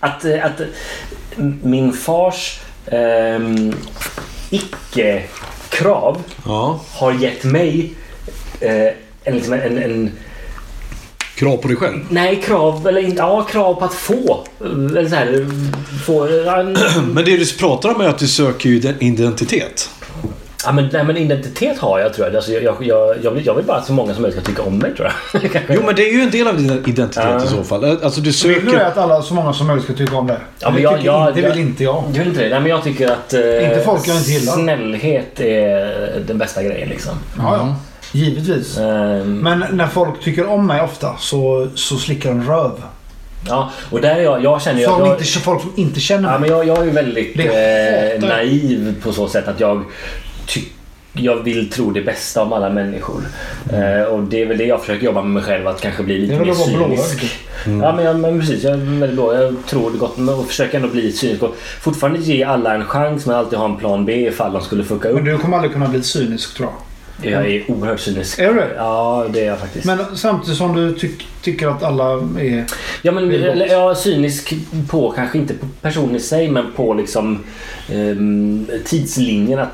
[0.00, 0.60] att, eh, att
[1.62, 3.72] min fars ehm,
[4.50, 6.80] icke-krav Ja.
[6.94, 7.94] har gett mig
[8.60, 8.86] eh,
[9.24, 10.10] en, en, en,
[11.34, 11.98] Krav på dig själv?
[12.10, 14.44] Nej, krav, eller inte, ja, krav på att få.
[14.60, 15.46] Eller så här,
[16.06, 16.72] få en,
[17.14, 19.90] Men det du pratar om är att du söker ju den- identitet.
[20.68, 22.36] Ja, men, nej, men identitet har jag tror jag.
[22.36, 24.62] Alltså, jag, jag, jag, vill, jag vill bara att så många som möjligt ska tycka
[24.62, 25.50] om mig tror jag.
[25.68, 27.44] Jo men det är ju en del av din identitet Ja.
[27.44, 27.84] i så fall.
[27.84, 28.84] Alltså du Vill du söker...
[28.84, 30.38] att alla, så många som möjligt ska tycka om det?
[30.58, 32.04] Ja, men det jag- tycker jag- inte, jag- vill inte jag.
[32.12, 32.48] Jag vill inte det.
[32.50, 34.52] Nej, men jag tycker att eh, Inte folk jag inte gillar.
[34.52, 37.12] snällhet är den bästa grejen liksom.
[37.38, 37.76] Ja, ja.
[38.12, 38.78] Givetvis.
[38.78, 42.70] Ehm, Men när folk tycker om mig ofta så, så slickar de röv.
[43.48, 46.00] ja, och där är jag, jag känner ju att Folk, jag, inte, folk som inte
[46.00, 46.50] känner Ja, mig.
[46.50, 49.84] men jag, jag är ju väldigt eh, naiv på så sätt att jag
[50.48, 50.78] tycker
[51.12, 53.22] jag vill tro det bästa om alla människor.
[53.72, 55.66] Eh, och det är väl det jag försöker jobba med mig själv.
[55.66, 57.00] Att kanske bli lite mer att vara blåögd.
[57.00, 57.38] cynisk.
[57.64, 58.64] Ja men, jag, men precis.
[58.64, 59.34] Jag är väldigt blå.
[59.34, 61.42] Jag tror det gott och försöker ändå bli cynisk.
[61.42, 64.84] Och fortfarande ge alla en chans men alltid ha en plan B ifall de skulle
[64.84, 65.14] fucka upp.
[65.14, 66.87] Men du kommer aldrig kunna bli cynisk tror jag.
[67.22, 68.38] Jag är oerhört cynisk.
[68.38, 68.74] Är du?
[68.76, 69.86] Ja det är jag faktiskt.
[69.86, 72.64] Men samtidigt som du tyck, tycker att alla är...
[73.02, 74.54] Ja, men är jag är cynisk
[74.88, 77.44] på, kanske inte på personen i sig, men på liksom
[77.92, 79.58] ehm, tidslinjen.
[79.58, 79.72] Att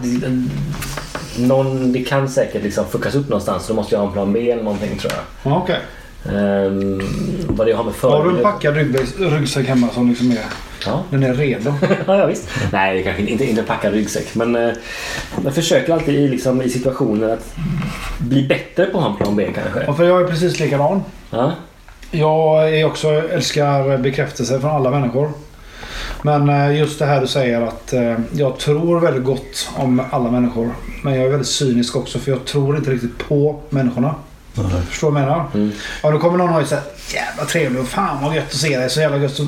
[1.38, 3.66] någon, det kan säkert liksom fuckas upp någonstans.
[3.68, 5.52] Då måste jag ha en plan B eller någonting tror jag.
[5.52, 5.78] Ja, okej.
[6.28, 7.00] Ehm,
[7.48, 8.76] vad det har med Har du en packad
[9.18, 10.38] ryggsäck, hemma som liksom är...
[10.86, 11.02] Ja.
[11.10, 11.74] Den är redo?
[12.06, 12.48] ja, visst.
[12.72, 14.34] Nej, kanske inte, inte packad ryggsäck.
[14.34, 14.72] Men eh,
[15.44, 17.54] jag försöker alltid i, liksom, i situationer att
[18.18, 19.84] bli bättre på att ha en plan B kanske.
[19.86, 21.02] Ja, för jag är precis likadan.
[21.30, 21.52] Ja.
[22.10, 25.30] Jag är också, älskar bekräftelse från alla människor.
[26.22, 30.30] Men eh, just det här du säger att eh, jag tror väldigt gott om alla
[30.30, 30.70] människor.
[31.02, 34.14] Men jag är väldigt cynisk också för jag tror inte riktigt på människorna.
[34.54, 35.46] Förstår du vad jag menar?
[35.54, 35.72] Mm.
[36.02, 36.82] Ja, då kommer någon och säger
[37.14, 38.90] jävla trevlig och fan vad gött att se dig.
[38.90, 39.34] Så jävla gött.
[39.34, 39.46] Så...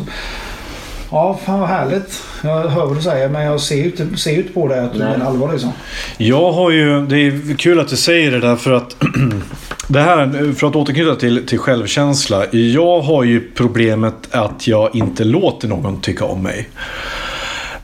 [1.11, 2.23] Ja, fan vad härligt.
[2.43, 4.93] Jag hör vad du säger men jag ser ju inte, ser inte på dig att
[4.93, 5.09] du Nej.
[5.09, 5.73] menar allvar liksom.
[6.17, 8.97] Jag har ju, det är kul att du säger det där för att
[9.89, 12.47] det här, för att återknyta till, till självkänsla.
[12.53, 16.69] Jag har ju problemet att jag inte låter någon tycka om mig.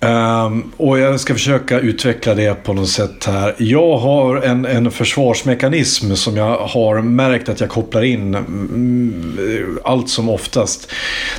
[0.02, 3.54] Ehm, och jag ska försöka utveckla det på något sätt här.
[3.58, 10.08] Jag har en, en försvarsmekanism som jag har märkt att jag kopplar in mm, allt
[10.08, 10.92] som oftast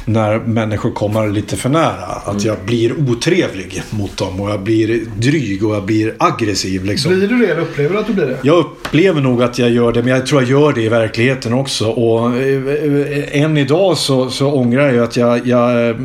[0.05, 2.21] när människor kommer lite för nära.
[2.25, 6.85] Att jag blir otrevlig mot dem och jag blir dryg och jag blir aggressiv.
[6.85, 7.15] Liksom.
[7.19, 8.37] Blir du det eller upplever du att du blir det?
[8.43, 11.53] Jag upplever nog att jag gör det, men jag tror jag gör det i verkligheten
[11.53, 11.89] också.
[11.89, 15.95] Och eh, än idag så, så ångrar jag att jag, jag eh,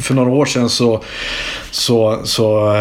[0.00, 1.04] för några år sedan så,
[1.70, 2.74] så, så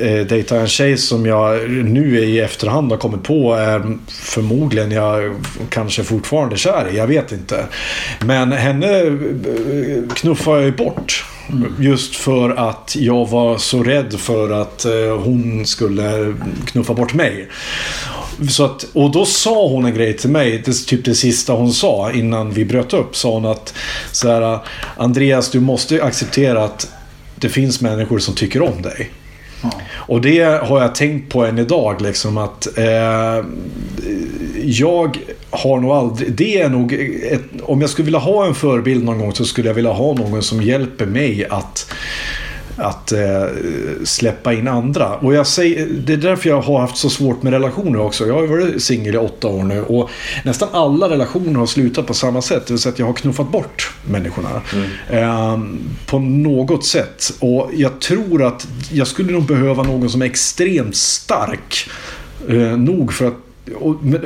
[0.00, 4.90] eh, dejtade jag en tjej som jag nu i efterhand har kommit på är förmodligen
[4.90, 5.34] jag
[5.70, 6.96] kanske fortfarande kär i.
[6.96, 7.64] Jag vet inte.
[8.20, 11.24] Men henne eh, knuffar jag bort.
[11.78, 16.34] Just för att jag var så rädd för att eh, hon skulle
[16.66, 17.48] knuffa bort mig.
[18.48, 21.72] Så att, och då sa hon en grej till mig, det, typ det sista hon
[21.72, 23.16] sa innan vi bröt upp.
[23.16, 23.74] Sa hon att
[24.12, 24.58] så här,
[24.96, 26.95] Andreas du måste acceptera att
[27.36, 29.10] det finns människor som tycker om dig.
[29.88, 32.02] Och det har jag tänkt på än idag.
[32.02, 33.44] Liksom, att eh,
[34.62, 35.18] Jag
[35.50, 36.32] har nog aldrig...
[36.32, 36.92] Det är nog
[37.30, 40.14] ett, om jag skulle vilja ha en förebild någon gång så skulle jag vilja ha
[40.14, 41.92] någon som hjälper mig att
[42.76, 43.44] att eh,
[44.04, 45.14] släppa in andra.
[45.14, 48.26] Och jag säger, det är därför jag har haft så svårt med relationer också.
[48.26, 50.10] Jag har varit singel i åtta år nu och
[50.44, 52.66] nästan alla relationer har slutat på samma sätt.
[52.66, 54.48] Det vill säga att jag har knuffat bort människorna.
[55.10, 55.58] Eh,
[56.06, 57.32] på något sätt.
[57.40, 61.88] Och jag tror att jag skulle nog behöva någon som är extremt stark.
[62.48, 63.45] Eh, nog för att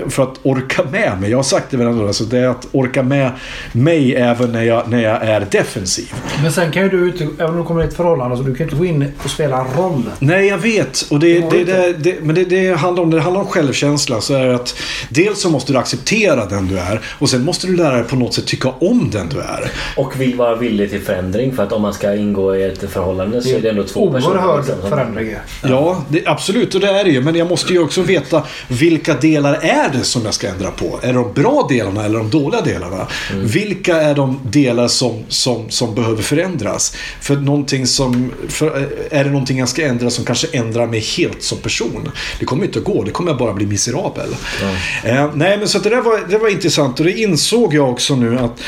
[0.08, 1.30] för att orka med mig.
[1.30, 2.06] Jag har sagt det varandra.
[2.06, 3.30] Alltså det är att orka med
[3.72, 6.12] mig även när jag, när jag är defensiv.
[6.42, 8.54] Men sen kan ju du inte, även om du kommer i ett förhållande, så du
[8.54, 10.02] kan inte gå in och spela en roll.
[10.18, 11.00] Nej, jag vet.
[11.10, 14.20] Och det, det, det, det, men det, det, handlar om, det handlar om självkänsla.
[14.20, 14.74] Så är det att
[15.08, 17.00] dels så måste du acceptera den du är.
[17.18, 19.70] Och sen måste du lära dig på något sätt tycka om den du är.
[19.96, 21.52] Och vill vara villig till förändring.
[21.52, 24.36] För att om man ska ingå i ett förhållande så är det ändå två personer.
[24.36, 25.34] Oerhörd förändring.
[25.62, 26.74] Ja, det, absolut.
[26.74, 27.20] Och det är det ju.
[27.22, 30.98] Men jag måste ju också veta vilka delar är det som jag ska ändra på?
[31.02, 33.06] Är det de bra delarna eller de dåliga delarna?
[33.34, 36.96] Vilka är de delar som, som, som behöver förändras?
[37.20, 41.42] För någonting som, för, är det någonting jag ska ändra som kanske ändrar mig helt
[41.42, 42.10] som person?
[42.38, 43.02] Det kommer inte att gå.
[43.04, 44.36] Det kommer jag bara bli miserabel.
[45.04, 48.16] Eh, nej, men så det där var, det var intressant och det insåg jag också
[48.16, 48.60] nu att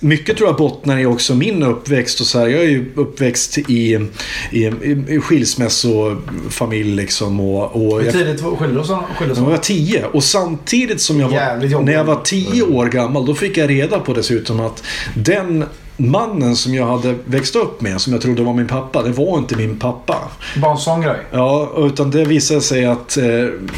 [0.00, 2.20] mycket tror jag bottnar i också min uppväxt.
[2.20, 4.08] Och så här, jag är ju uppväxt i,
[4.50, 4.64] i,
[5.08, 7.40] i skilsmässofamilj liksom.
[7.40, 9.04] Och, och Hur tidigt skildes han?
[9.18, 13.26] Skildes jag var tio och samtidigt som jag var, när jag var tio år gammal
[13.26, 14.82] då fick jag reda på dessutom att
[15.14, 15.64] den
[16.00, 19.38] mannen som jag hade växt upp med, som jag trodde var min pappa, det var
[19.38, 20.18] inte min pappa.
[20.56, 21.16] Bara en sån grej.
[21.30, 23.24] Ja, utan det visade sig att eh,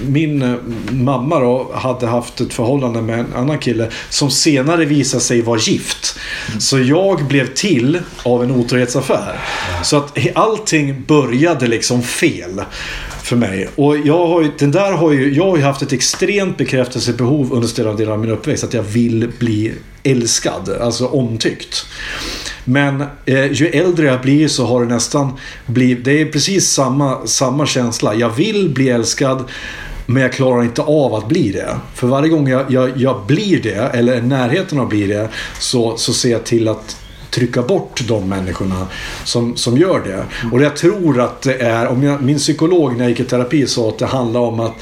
[0.07, 0.55] min eh,
[0.91, 5.59] mamma då hade haft ett förhållande med en annan kille som senare visade sig vara
[5.59, 6.19] gift.
[6.59, 9.41] Så jag blev till av en otrohetsaffär.
[9.83, 12.63] Så att allting började liksom fel
[13.23, 13.69] för mig.
[13.75, 17.53] Och jag har ju, den där har ju, jag har ju haft ett extremt bekräftelsebehov
[17.53, 18.65] under större delen av min uppväxt.
[18.65, 19.73] Att jag vill bli
[20.03, 21.87] älskad, alltså omtyckt.
[22.65, 25.33] Men eh, ju äldre jag blir så har det nästan
[25.67, 26.05] blivit...
[26.05, 28.15] Det är precis samma, samma känsla.
[28.15, 29.45] Jag vill bli älskad.
[30.07, 31.77] Men jag klarar inte av att bli det.
[31.95, 35.07] För varje gång jag, jag, jag blir det, eller är i närheten av att bli
[35.07, 35.29] det,
[35.59, 37.02] så, så ser jag till att
[37.35, 38.87] trycka bort de människorna
[39.25, 40.25] som, som gör det.
[40.53, 43.67] Och jag tror att det är, om jag, min psykolog när jag gick i terapi
[43.67, 44.75] sa att det handlar om att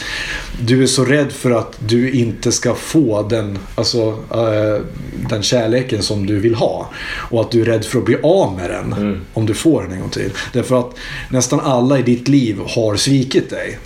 [0.61, 4.85] du är så rädd för att du inte ska få den, alltså, eh,
[5.31, 6.91] den kärleken som du vill ha.
[7.31, 9.93] Och att du är rädd för att bli av med den om du får den
[9.93, 10.31] en gång till.
[10.53, 10.95] Därför att
[11.31, 13.79] nästan alla i ditt liv har svikit dig.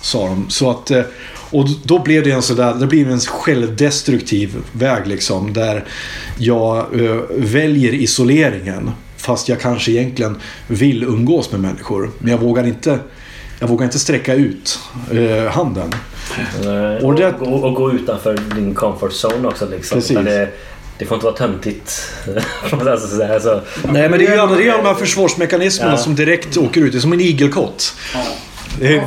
[0.00, 0.46] Sa de.
[0.48, 1.02] Så att, eh,
[1.54, 5.52] och då blev det en sådär, det blev en självdestruktiv väg liksom.
[5.52, 5.84] Där
[6.38, 8.90] jag eh, väljer isoleringen.
[9.16, 10.36] Fast jag kanske egentligen
[10.68, 12.10] vill umgås med människor.
[12.18, 12.98] Men jag vågar inte,
[13.60, 14.78] jag vågar inte sträcka ut
[15.12, 15.92] eh, handen.
[16.64, 19.68] Eh, Och Och, det- och, och gå utanför din comfort zone också.
[19.70, 19.98] Liksom.
[19.98, 20.16] Precis.
[20.16, 20.48] Det,
[20.98, 22.12] det får inte vara töntigt.
[22.86, 23.60] alltså.
[23.92, 25.96] Nej men det är ju alla, de här försvarsmekanismerna Ja.
[25.98, 26.92] som direkt åker ut.
[26.92, 27.94] Det är som en igelkott.
[28.14, 28.20] Eh,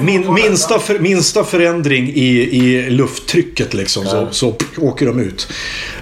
[0.02, 5.48] Min, minsta, för, minsta förändring i, i lufttrycket liksom, så, så pff, åker de ut.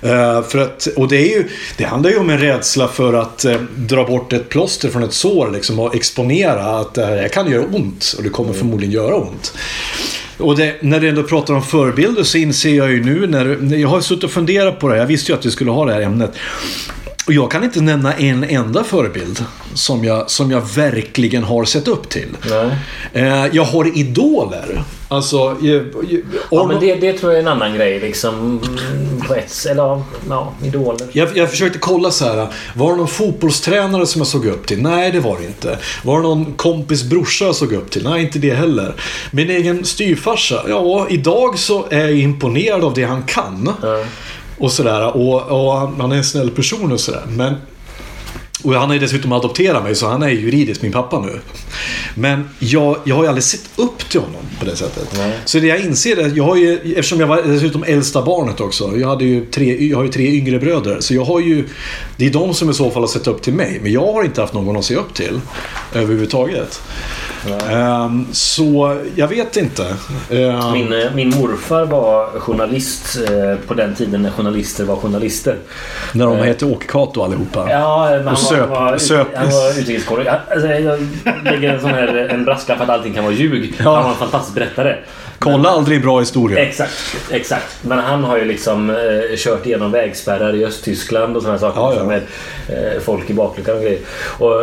[0.01, 3.45] Eh, för att, och det, är ju, det handlar ju om en rädsla för att
[3.45, 7.51] eh, dra bort ett plåster från ett sår liksom, och exponera att det här kan
[7.51, 9.53] göra ont och det kommer förmodligen göra ont.
[10.37, 13.77] Och det, när du ändå pratar om förebilder så inser jag ju nu när, när
[13.77, 15.01] jag har suttit och funderat på det här.
[15.01, 16.31] Jag visste ju att vi skulle ha det här ämnet.
[17.27, 21.87] Och jag kan inte nämna en enda förebild som jag, som jag verkligen har sett
[21.87, 22.27] upp till.
[22.49, 22.69] Nej.
[23.13, 24.83] Eh, jag har idoler.
[25.07, 25.81] Alltså, eh, eh,
[26.51, 27.99] Ja, men det, det tror jag är en annan grej.
[27.99, 31.07] Liksom, mm, på ett, eller ja, idoler.
[31.11, 32.47] jag, jag försökte kolla så här.
[32.75, 34.81] Var det någon fotbollstränare som jag såg upp till?
[34.81, 35.77] Nej, det var det inte.
[36.03, 38.03] Var det någon kompis brorsa jag såg upp till?
[38.03, 38.93] Nej, inte det heller.
[39.31, 40.63] Min egen styvfarsa?
[40.67, 43.73] Ja, idag så är jag imponerad av det han kan.
[44.57, 45.17] Och sådär.
[45.17, 47.23] Och, och han är en snäll person och sådär.
[47.29, 47.55] Men
[48.65, 51.39] och han har ju dessutom adopterat mig så han är juridiskt min pappa nu.
[52.15, 55.19] Men jag, jag har ju aldrig sett upp till honom på det sättet.
[55.45, 58.59] Så det jag inser är att jag har ju, eftersom jag var dessutom äldsta barnet
[58.59, 58.97] också.
[58.97, 60.97] Jag, hade ju tre, jag har ju tre yngre bröder.
[60.99, 61.67] Så jag har ju,
[62.17, 63.79] det är de som i så fall har sett upp till mig.
[63.81, 65.41] Men jag har inte haft någon att se upp till
[65.93, 66.81] överhuvudtaget.
[67.71, 69.83] Ehm, så jag vet inte.
[70.29, 75.55] Ehm, Min, eh, min morfar var journalist eh, på den tiden när journalister var journalister.
[76.13, 77.67] när de heter Åke Cato allihopa.
[77.69, 80.39] Ja, men han, söp- var, var, söp- han var utrikeskorre.
[80.51, 80.99] Alltså, jag
[81.43, 83.75] lägger en sån här en brasklapp att allting kan vara ljug.
[83.79, 84.97] Han var en fantastisk berättare.
[85.39, 86.57] Kolla aldrig bra historia.
[86.59, 86.93] Exakt,
[87.31, 87.77] exakt.
[87.81, 88.95] Men han har ju liksom eh,
[89.37, 91.79] kört igenom vägspärrar i Östtyskland och sådana saker.
[91.81, 92.03] Ja, ja.
[92.03, 92.21] Med
[92.67, 93.99] eh, folk i bakluckan och grejer.
[94.39, 94.61] Och,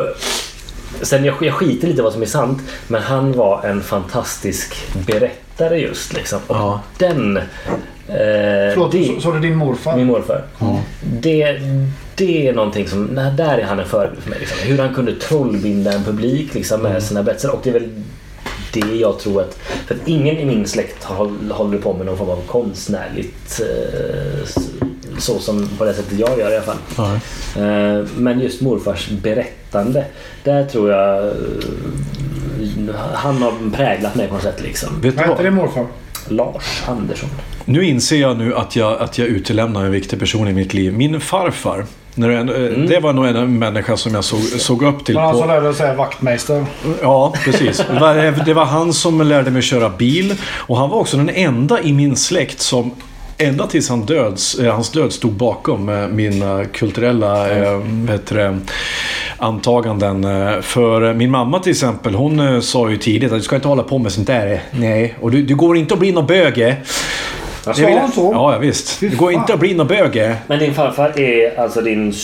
[1.02, 2.62] sen jag, jag skiter lite vad som är sant.
[2.88, 4.74] Men han var en fantastisk
[5.06, 6.38] berättare just liksom.
[6.46, 6.80] Och Ja.
[6.98, 7.36] den...
[7.36, 7.44] Eh,
[8.74, 9.96] Förlåt, det- så, så är det din morfar?
[9.96, 10.44] min morfar.
[11.20, 11.60] Det,
[12.14, 13.04] det är någonting som...
[13.04, 14.38] nej, Där är han en förebild för mig.
[14.38, 14.58] Liksom.
[14.62, 17.50] Hur han kunde trollbinda en publik liksom, med sina berättelser.
[17.54, 17.88] Och det är väl
[18.72, 19.54] det jag tror att...
[19.86, 23.60] För att ingen i min släkt har, håller på med någon form av konstnärligt...
[23.60, 24.48] Eh,
[25.22, 26.76] så som på det sättet jag gör i alla fall.
[27.56, 30.04] Eh, men just morfars berättande.
[30.44, 31.24] Där tror jag...
[31.26, 34.88] eh, Han har präglat mig på något sätt liksom.
[35.00, 35.44] Vet du Vad hette vad?
[35.44, 35.86] din morfar?
[36.28, 37.28] Lars Andersson.
[37.64, 40.92] Nu inser jag nu att jag, att jag utelämnar en viktig person i mitt liv.
[40.92, 41.86] Min farfar.
[42.14, 42.36] När det,
[42.68, 42.86] Mm.
[42.86, 45.14] det var nog en människa som jag såg, såg upp till.
[45.14, 46.66] Men han som lärde säga vaktmästare.
[47.02, 47.82] Ja, precis.
[48.46, 50.34] Det var han som lärde mig köra bil.
[50.52, 52.90] Och han var också den enda i min släkt som
[53.38, 58.36] Ända tills han döds, eh, hans död stod bakom eh, mina kulturella eh, vad heter
[58.36, 58.58] det,
[59.36, 60.22] antaganden.
[60.62, 63.98] För min mamma till exempel, hon sa ju tidigt att du ska inte hålla på
[63.98, 64.62] med sånt där.
[64.70, 66.76] Nej, och du, du går inte att bli någon böge.
[67.62, 68.30] Sa hon så?
[68.34, 69.00] Ja, ja, visst.
[69.00, 70.36] Det går inte att bli någon böge.
[70.46, 72.14] Men din farfar är alltså din...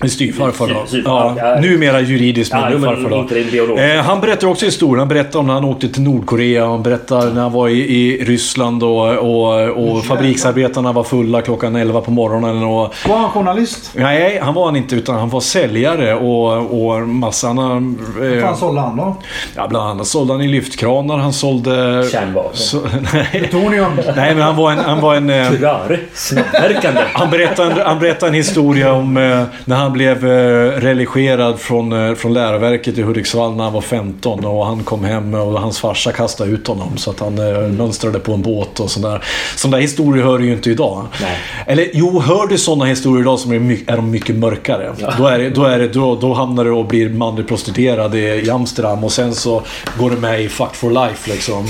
[0.00, 0.74] En styvfarfar då.
[1.04, 1.60] Ja, ja.
[1.60, 3.16] numera juridiskt Ja, men farfar då.
[3.16, 3.82] inte.
[3.84, 4.98] Eh, han berättar också historien.
[4.98, 6.66] Han berättar om när han åkte till Nordkorea.
[6.66, 11.76] Han berättar när han var i, i Ryssland och, och, och fabriksarbetarna var fulla klockan
[11.76, 12.62] 11 på morgonen.
[12.64, 13.90] Och, Var han journalist?
[13.94, 17.64] nej, han var han inte utan han var säljare och, och massa andra...
[18.18, 19.16] Vad Eh, fan sålde han då?
[19.56, 21.18] ja, bland annat sålde han i lyftkranar.
[21.18, 22.04] Han sålde...
[22.12, 22.50] Kärnvapen.
[22.56, 22.80] Så,
[23.12, 23.50] nej,
[24.16, 24.78] nej, men han var en...
[24.78, 25.98] Han var en eh, Röre.
[26.14, 27.00] Snabbverkande.
[27.12, 31.92] Han berättade, en, han berättade en historia om eh, när han blev eh, religerad från,
[32.08, 35.78] eh, från läroverket i Hudiksvall när han var 15 och han kom hem och hans
[35.80, 39.24] farsa kastade ut honom så att han eh, mönstrade på en båt och sådär.
[39.56, 41.06] Sådana där historier hör du ju inte idag.
[41.20, 41.38] Nej.
[41.66, 44.92] Eller jo, hör du sådana historier idag så är, mycket, är de mycket mörkare.
[45.18, 48.50] Då, är det, då, är det, då, då hamnar du och blir manlig prostituerad i,
[48.50, 49.62] Amsterdam och sen så
[49.98, 51.66] går du med i Fuck for Life liksom.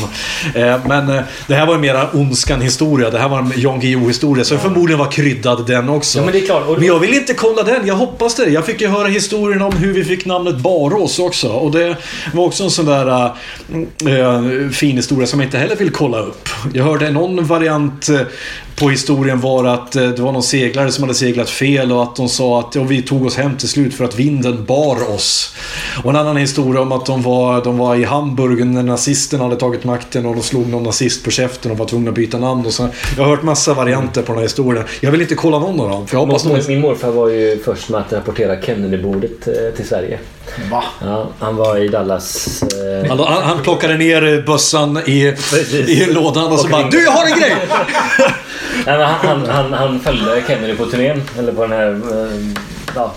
[0.88, 1.06] Men
[1.46, 3.10] det här var en mera ondskan historia.
[3.10, 4.44] Det här var en Jan Guillou historia.
[4.44, 6.18] Så förmodligen var kryddad den också.
[6.18, 6.66] Ja, men det är klart.
[6.68, 7.86] Och- Men jag vill inte kolla den.
[7.86, 8.50] Jag hoppas det.
[8.50, 11.48] Jag fick ju höra historien om hur vi fick namnet Barås också.
[11.48, 11.96] Och det
[12.34, 13.24] var också en sån där
[14.06, 16.48] äh, fin historia som jag inte heller vill kolla upp.
[16.74, 18.20] Jag hörde någon variant eh,
[18.76, 22.16] på historien var att eh, det var någon seglare som hade seglat fel och att
[22.16, 25.54] de sa att ja, vi tog oss hem till slut för att vinden bar oss.
[26.04, 29.56] Och en annan historia om att de var, de var i Hamburg när nazisterna hade
[29.56, 32.66] tagit makten och de slog någon nazist på käften och var tvungna att byta namn.
[32.66, 32.88] Och så.
[33.16, 34.84] Jag har hört massa varianter på den här historien.
[35.00, 36.06] Jag vill inte kolla någon av dem.
[36.06, 36.62] För jag hoppas Min, någon...
[36.68, 40.18] min morfar var ju först med att rapportera Kennedybordet eh, till Sverige.
[40.70, 40.84] Va?
[41.00, 42.62] Ja, han var i Dallas.
[42.62, 45.34] Eh, Han, han, han plockade ner bössan i,
[45.86, 46.96] i lådan och så Och bara ringde.
[46.96, 47.54] Du, jag har en grej!
[48.86, 51.22] nej, men han, han, han, han följde Kennedy på turnén.
[51.38, 51.90] Eller på den här...
[51.90, 52.62] Eh,
[52.94, 53.12] ja,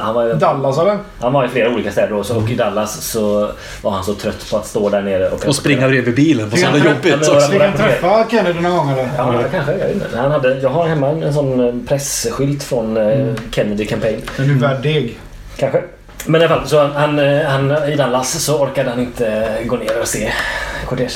[0.00, 0.98] han, var, Dallas eller?
[1.20, 3.50] han var i flera olika städer också, och i Dallas så
[3.82, 6.50] var han så trött på att stå där nere och, Och springa bredvid bilen.
[6.50, 7.50] Vad så jävla Ja, men- jobbigt.
[7.50, 9.08] Fick han träffa Kennedy någon gång eller?
[9.16, 9.72] Ja, kanske.
[9.72, 10.18] Jag.
[10.22, 14.22] Han hade, jag har hemma en sån eh, presskylt från eh, Kennedy Campaign.
[14.36, 15.18] Den är värd deg.
[15.56, 15.82] Kanske.
[16.26, 19.76] Men i alla fall, så han, han, han, i Dallas så orkade han inte gå
[19.76, 20.32] ner och se
[20.86, 21.10] kortegen.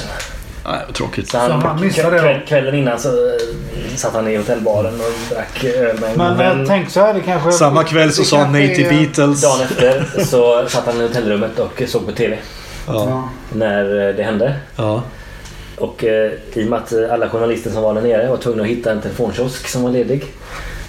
[0.67, 1.31] Nej, vad tråkigt.
[1.31, 5.35] Så han, Så han missade kväll, kvällen innan så eh, satt han i hotellbaren och
[5.35, 6.65] drack öl med en Men eh, vän.
[6.69, 7.53] tänk så här, det kanske...
[7.53, 9.43] Samma kväll så sa han nej till Beatles.
[9.43, 12.39] Dagen efter så satt han i hotellrummet och såg på TV
[12.87, 13.29] Ja.
[13.53, 14.55] När eh, det hände.
[14.77, 15.03] Ja.
[15.79, 18.63] Och eh, i och med att eh, alla journalister som var där nere var tvungna
[18.63, 20.25] att hitta en telefonkiosk som var ledig.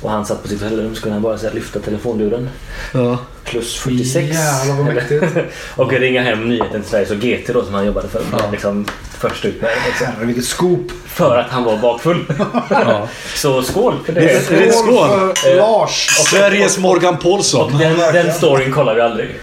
[0.01, 2.49] Och han satt på sitt hotellrum så kunde han bara säga lyfta telefonluren.
[2.93, 3.17] Ja.
[3.43, 4.27] Plus 46.
[4.27, 5.23] Jävlar vad mäktigt.
[5.75, 8.21] och ringa hem nyheten till Sveriges och GT då som han jobbade för.
[8.31, 8.39] Ja.
[8.51, 8.85] Liksom,
[9.17, 9.69] först ut med.
[9.87, 10.91] Liksom, Jävlar vilket scoop.
[11.07, 12.25] för att han var bakfull.
[12.69, 13.07] Ja.
[13.35, 14.19] så skål för det.
[14.21, 15.07] Det- det- Skål.
[15.35, 16.07] för Lars.
[16.09, 17.77] Sveriges Morgan Paulsson.
[17.77, 19.35] Den, den storyn kollar vi aldrig.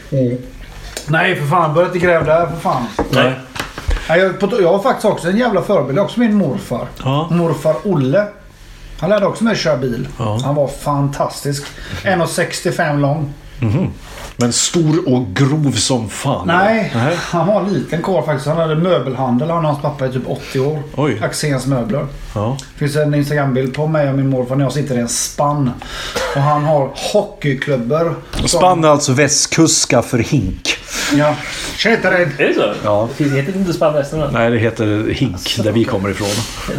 [1.07, 2.86] Nej för fan, börja inte gräva där för fan.
[3.11, 3.32] Nej.
[4.09, 5.98] Nej, jag, jag har faktiskt också en jävla förebild.
[5.98, 6.86] Också min morfar.
[7.05, 7.28] Ja.
[7.30, 8.26] Morfar Olle.
[9.01, 10.09] Han lärde också mig köra bil.
[10.18, 10.40] Ja.
[10.45, 11.64] Han var fantastisk.
[12.03, 13.32] 1,65 lång.
[14.37, 16.47] Men stor och grov som fan.
[16.47, 17.16] Nej, Nej.
[17.20, 18.47] han var en liten karl faktiskt.
[18.49, 19.51] Han hade möbelhandel.
[19.51, 20.82] Han och hans pappa i typ 80 år.
[20.97, 21.20] Oj.
[21.22, 22.07] Axéns möbler.
[22.35, 22.57] Ja.
[22.72, 25.70] Det finns en Instagram-bild på mig och min morfar när jag sitter i en spann.
[26.37, 28.14] Och han har hockeyklubbor.
[28.35, 30.68] som- Spann är alltså västkuska för hink.
[31.12, 31.35] Ja.
[31.78, 32.05] Rädd.
[32.39, 32.72] Är det så?
[32.85, 33.09] Ja.
[33.18, 34.28] Det heter inte Spanvästen va?
[34.32, 36.28] Nej, det heter Hink, där vi kommer ifrån.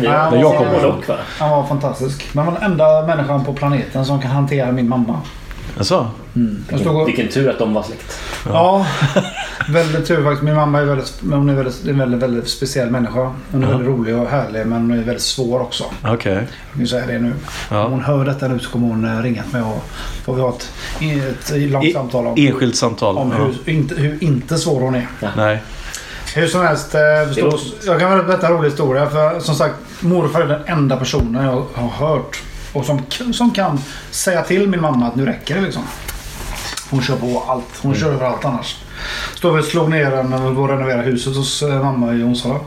[0.04, 1.02] Ja, där jag kommer ifrån.
[1.40, 2.26] Han var fantastisk.
[2.34, 5.22] Men han var den enda människan på planeten som kan hantera min mamma.
[5.78, 5.86] Jag
[6.80, 8.20] stod och, Vilken tur att de var släkt.
[8.46, 8.86] ja,
[9.70, 10.44] väldigt tur faktiskt.
[10.44, 13.32] Min mamma är väldigt, hon är väldigt, en väldigt, väldigt speciell människa.
[13.52, 15.84] Hon är väldigt rolig och härlig men hon är väldigt svår också.
[16.04, 16.34] Okej.
[16.34, 17.34] Jag kan säga det nu.
[17.72, 17.86] Ja.
[17.86, 19.84] Om hon hör detta nu så kommer hon eh, ringa mig och
[20.26, 20.70] får vi ha ett,
[21.52, 23.18] ett långt I- samtal om, Enskilt samtal.
[23.18, 23.46] om Ja.
[23.66, 25.08] hur, inte, hur inte svår hon är.
[25.38, 25.62] Nej.
[26.36, 26.96] Hur som helst.
[26.96, 27.02] Eh,
[27.86, 29.10] jag kan väl berätta en rolig historia.
[29.10, 32.42] För som sagt, morfar är den enda personen jag har hört.
[32.76, 33.02] Och som,
[33.34, 33.80] som kan
[34.12, 35.84] säga till min mamma att nu räcker det liksom.
[36.90, 37.80] Hon kör på allt.
[37.82, 38.78] Hon kör över allt annars.
[39.36, 42.14] Står vi och slog ner en när vi var och renoverade huset hos eh, mamma
[42.14, 42.60] i Onsala.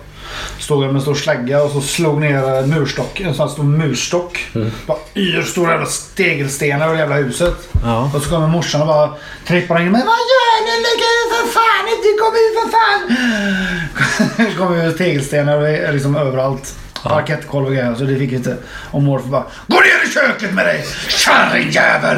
[0.58, 3.20] Stod jag med en stor slägga och så slog ner en murstock.
[3.20, 4.46] En sån här stor murstock.
[4.86, 5.86] Bara yr stora jävla
[6.16, 7.68] tegelstenar över jävla huset.
[7.84, 8.10] Ja.
[8.14, 9.14] Och så kommer morsan och bara
[9.46, 9.92] trippar in.
[9.92, 10.82] Men vad gör ni?
[10.86, 12.08] Lägg ut för fan inte!
[12.22, 14.46] Kom ut för fan!
[14.46, 16.74] Det kommer tegelstenar liksom överallt.
[17.02, 17.94] Parkettgolv och grejer.
[17.94, 18.56] Så det fick inte.
[18.90, 19.44] Och morfar bara.
[19.66, 20.84] Gå ner i köket med dig!
[21.08, 22.16] Kärringjävel!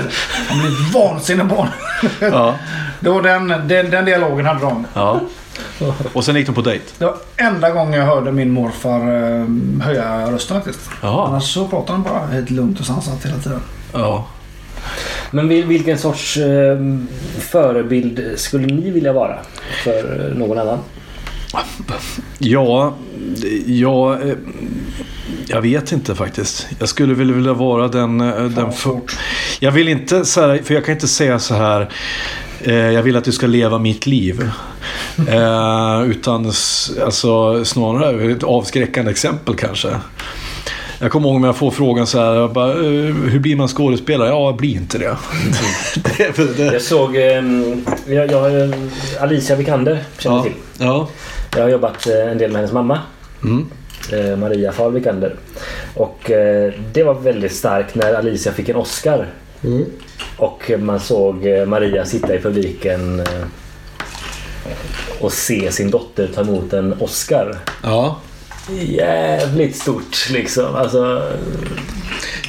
[0.49, 1.72] Han blev vansinnig på honom.
[2.20, 2.55] Ja.
[3.01, 4.87] Det var den, den, den dialogen hade de.
[4.95, 5.20] ja.
[6.12, 6.85] Och sen gick de på dejt?
[6.99, 9.47] Det var enda gången jag hörde min morfar eh,
[9.87, 10.81] höja rösten faktiskt.
[11.03, 11.26] Jaha.
[11.26, 13.61] Annars så pratade han bara helt lugnt och sansat hela tiden.
[13.93, 14.26] Ja.
[15.31, 16.78] Men vil- vilken sorts eh,
[17.39, 19.39] förebild skulle ni vilja vara
[19.85, 20.78] för eh, någon annan?
[22.38, 22.94] Ja,
[23.66, 24.34] jag, eh,
[25.46, 26.66] jag vet inte faktiskt.
[26.78, 28.20] Jag skulle väl vilja vara den...
[28.20, 29.01] eh, den för,
[29.61, 31.88] jag vill inte så här, för jag kan inte säga så här.
[32.62, 34.51] Eh, jag vill att du ska leva mitt liv.
[35.28, 36.46] Eh, utan
[37.05, 39.88] alltså, snarare ett avskräckande exempel kanske.
[40.98, 42.48] Jag kommer ihåg när jag får frågan så här.
[42.48, 44.28] Bara, hur blir man skådespelare?
[44.28, 45.16] Ja, bli inte det.
[46.57, 46.59] det.
[46.72, 47.22] Jag såg eh,
[48.07, 48.74] jag, jag,
[49.20, 50.53] Alicia Vikander, känner Ja, till.
[50.78, 51.09] ja.
[51.57, 52.98] Jag har jobbat eh, en del med hennes mamma.
[53.44, 53.66] Mm.
[54.12, 55.36] eh, Maria Fahl Vikander.
[55.94, 59.26] Och eh, det var väldigt starkt när Alicia fick en Oscar.
[60.36, 63.22] Och man såg Maria sitta i publiken
[65.20, 67.57] och se sin dotter ta emot en Oscar.
[67.82, 68.16] ja.
[68.82, 70.74] Jävligt stort liksom.
[70.74, 71.22] Alltså,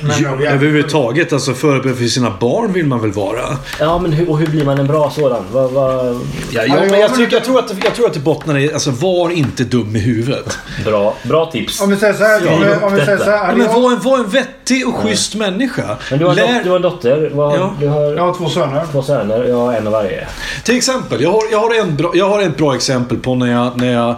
[0.03, 3.41] Men jag- Överhuvudtaget, alltså förebild för sina barn vill man väl vara?
[3.79, 5.43] ja men hur, och hur blir man en bra sådan?
[5.53, 6.13] Ja, Ja,
[6.51, 8.57] ja, men ja, jag, men- tycker, jag, tror att, det- jag tror att det bottnar
[8.57, 10.57] i, alltså var inte dum i huvudet.
[10.85, 11.81] bra, bra tips.
[11.81, 12.53] Om vi säger så här.
[12.53, 13.47] Om vi, om vi säger så här.
[13.49, 15.97] Ja, men var en, var en vettig och schysst människa.
[16.09, 17.31] Men du har, en Lär- dot- du har en dotter.
[17.33, 17.73] Vad, Ja.
[17.79, 18.83] Du har Jag har två söner.
[18.91, 19.43] två söner.
[19.43, 20.27] Jag har en av varje.
[20.63, 23.51] Till exempel, jag har, jag, har en bra, jag har ett bra exempel på när
[23.51, 24.15] jag, när jag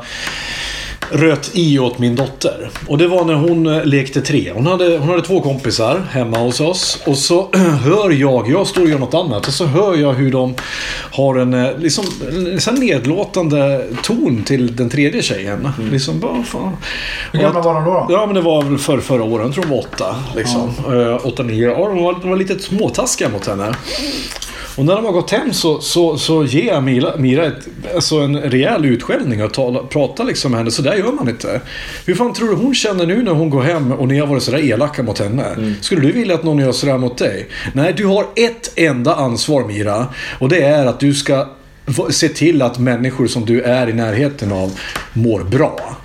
[1.11, 2.69] röt i åt min dotter.
[2.87, 4.51] Och det var när hon eh, lekte tre.
[4.55, 6.99] Hon hade, hon hade två kompisar hemma hos oss.
[7.05, 7.49] Och så
[7.83, 9.47] hör jag, jag står och gör något annat.
[9.47, 10.55] Och så hör jag hur de
[11.11, 12.05] har en eh, liksom,
[12.67, 15.69] en nedlåtande ton till den tredje tjejen.
[15.91, 16.77] Liksom bara, fan.
[17.31, 18.07] Hur gamla var de då?
[18.09, 19.45] Ja, men det var väl för förra året.
[19.45, 20.15] Jag tror de var åtta.
[20.35, 20.69] Liksom.
[20.87, 21.69] Eh, åtta, nio.
[21.69, 23.75] Ja, de var, de var lite småtaskiga mot henne.
[24.77, 28.15] Och när de har gått hem så, så, så ger jag Mira, Mira ett, alltså
[28.15, 30.71] en rejäl utskällning och tala, pratar liksom med henne.
[30.71, 31.61] Så där gör man inte.
[32.05, 34.43] Hur fan tror du hon känner nu när hon går hem och ni har varit
[34.43, 35.75] sådär elaka mot henne?
[35.81, 37.47] Skulle du vilja att någon gör sådär mot dig?
[37.73, 40.07] Nej, du har ett enda ansvar Mira.
[40.39, 41.47] Och det är att du ska
[42.09, 44.79] se till att människor som du är i närheten av
[45.13, 45.97] mår bra.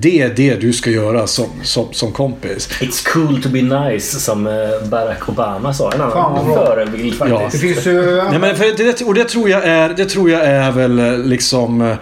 [0.00, 2.68] Det är det du ska göra som, som, som kompis.
[2.80, 4.52] It's cool to be nice som eh,
[4.90, 5.92] Barack Obama sa.
[5.92, 7.26] En annan förebild Ja.
[7.26, 7.62] Det faktiskt.
[7.62, 8.16] finns ju...
[8.16, 11.18] Nej, men för det, och det tror, jag är, det tror jag är väl eh,
[11.18, 11.96] liksom eh,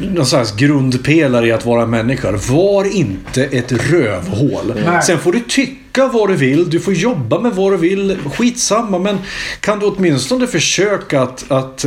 [0.00, 2.32] någon slags grundpelare i att vara människa.
[2.50, 4.74] Var inte ett rövhål.
[4.86, 5.02] Nej.
[5.02, 8.16] Sen får du tycka vad du vill, du får jobba med vad du vill.
[8.36, 9.18] Skitsamma, men
[9.60, 11.84] kan du åtminstone försöka att, att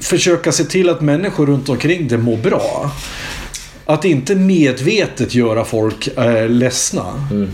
[0.00, 2.90] försöka se till att människor runt omkring dig mår bra.
[3.88, 7.02] Att inte medvetet göra folk eh, ledsna.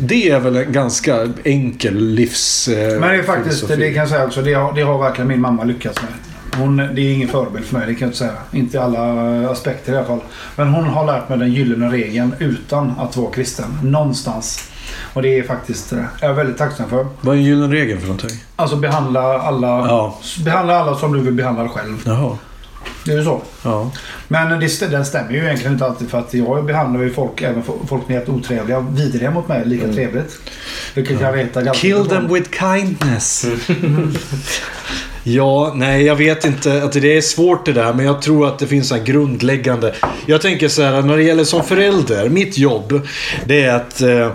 [0.01, 2.68] Det är väl en ganska enkel livs...
[2.68, 3.80] Eh, Men det är faktiskt, filosofi.
[3.80, 6.11] det kan jag säga också, det har, det har verkligen min mamma lyckats med.
[6.61, 8.33] Hon, det är ingen förebild för mig, det kan jag inte säga.
[8.53, 10.20] Inte i alla aspekter i alla fall.
[10.57, 13.78] Men hon har lärt mig den gyllene regeln utan att vara kristen.
[13.83, 14.68] Någonstans.
[15.14, 17.07] Och det är faktiskt, eh, jag är väldigt tacksam för.
[17.20, 18.39] Vad är en gyllene regel för någonting?
[18.57, 20.18] Alltså behandla alla, Ja.
[20.45, 22.03] behandla alla som du vill behandla dig själv.
[22.07, 22.39] Jaha.
[23.05, 23.43] Det är ju så.
[23.64, 23.91] Ja.
[24.28, 27.62] Men det, den stämmer ju egentligen inte alltid för att jag behandlar ju folk, även
[27.62, 30.39] folk som är helt otrevliga, vidriga mot mig, lika trevligt.
[30.95, 32.35] Vilket jag retar ganska Kill them på.
[32.35, 33.47] with kindness.
[35.22, 36.83] ja, nej jag vet inte.
[36.83, 37.93] Att det är svårt det där.
[37.95, 39.95] Men jag tror att det finns här grundläggande.
[40.26, 42.28] Jag tänker så här när det gäller som förälder.
[42.28, 43.07] Mitt jobb.
[43.47, 44.30] Det är att eh,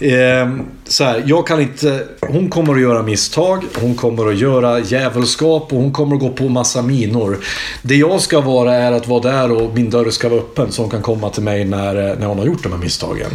[0.00, 0.48] Eh,
[0.84, 2.06] så här, jag kan inte...
[2.20, 6.28] Hon kommer att göra misstag, hon kommer att göra djävulskap och hon kommer att gå
[6.28, 7.38] på massa minor.
[7.82, 10.82] Det jag ska vara är att vara där och min dörr ska vara öppen så
[10.82, 13.30] hon kan komma till mig när, när hon har gjort de här misstagen.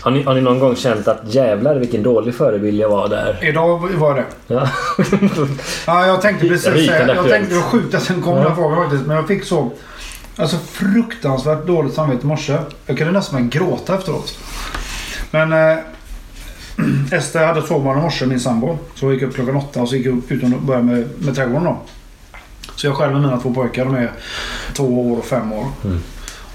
[0.00, 3.38] Har ni, har ni någon gång känt att jävlar vilken dålig förebild jag var där?
[3.42, 4.24] Idag var det.
[4.46, 4.68] Ja.
[5.86, 7.14] Ja, jag tänkte precis säga.
[7.14, 9.06] Jag tänkte skjuta att sen kom den här frågan faktiskt.
[9.06, 9.70] Men jag fick så...
[10.36, 12.56] Alltså fruktansvärt dåligt samvete i morse.
[12.86, 14.38] Jag kunde nästan gråta efteråt.
[15.30, 15.52] Men...
[15.52, 15.78] Eh,
[17.12, 18.78] Ester hade sovmorgon i morse, min sambo.
[18.94, 21.08] Så vi gick upp klockan åtta och så gick jag upp utan att börja med,
[21.18, 21.78] med trädgården då.
[22.76, 24.12] Så jag själv med mina två pojkar, de är
[24.72, 25.66] två år och fem år.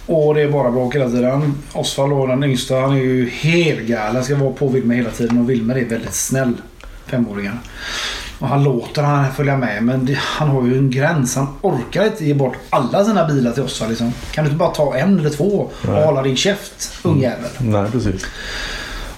[0.05, 1.53] Och det är bara bråk hela tiden.
[1.73, 4.23] Osvald då, den yngsta, han är ju helgalen.
[4.23, 5.37] Ska vara på Wilmer hela tiden.
[5.37, 6.53] Och Wilmer är väldigt snäll.
[7.05, 7.59] Femåringen.
[8.39, 9.83] Och han låter han följa med.
[9.83, 11.35] Men det, han har ju en gräns.
[11.35, 13.89] Han orkar inte ge bort alla sina bilar till Osvald.
[13.89, 14.13] Liksom.
[14.31, 17.49] Kan du inte bara ta en eller två och hålla din käft, ungjävel?
[17.59, 18.25] Nej, precis.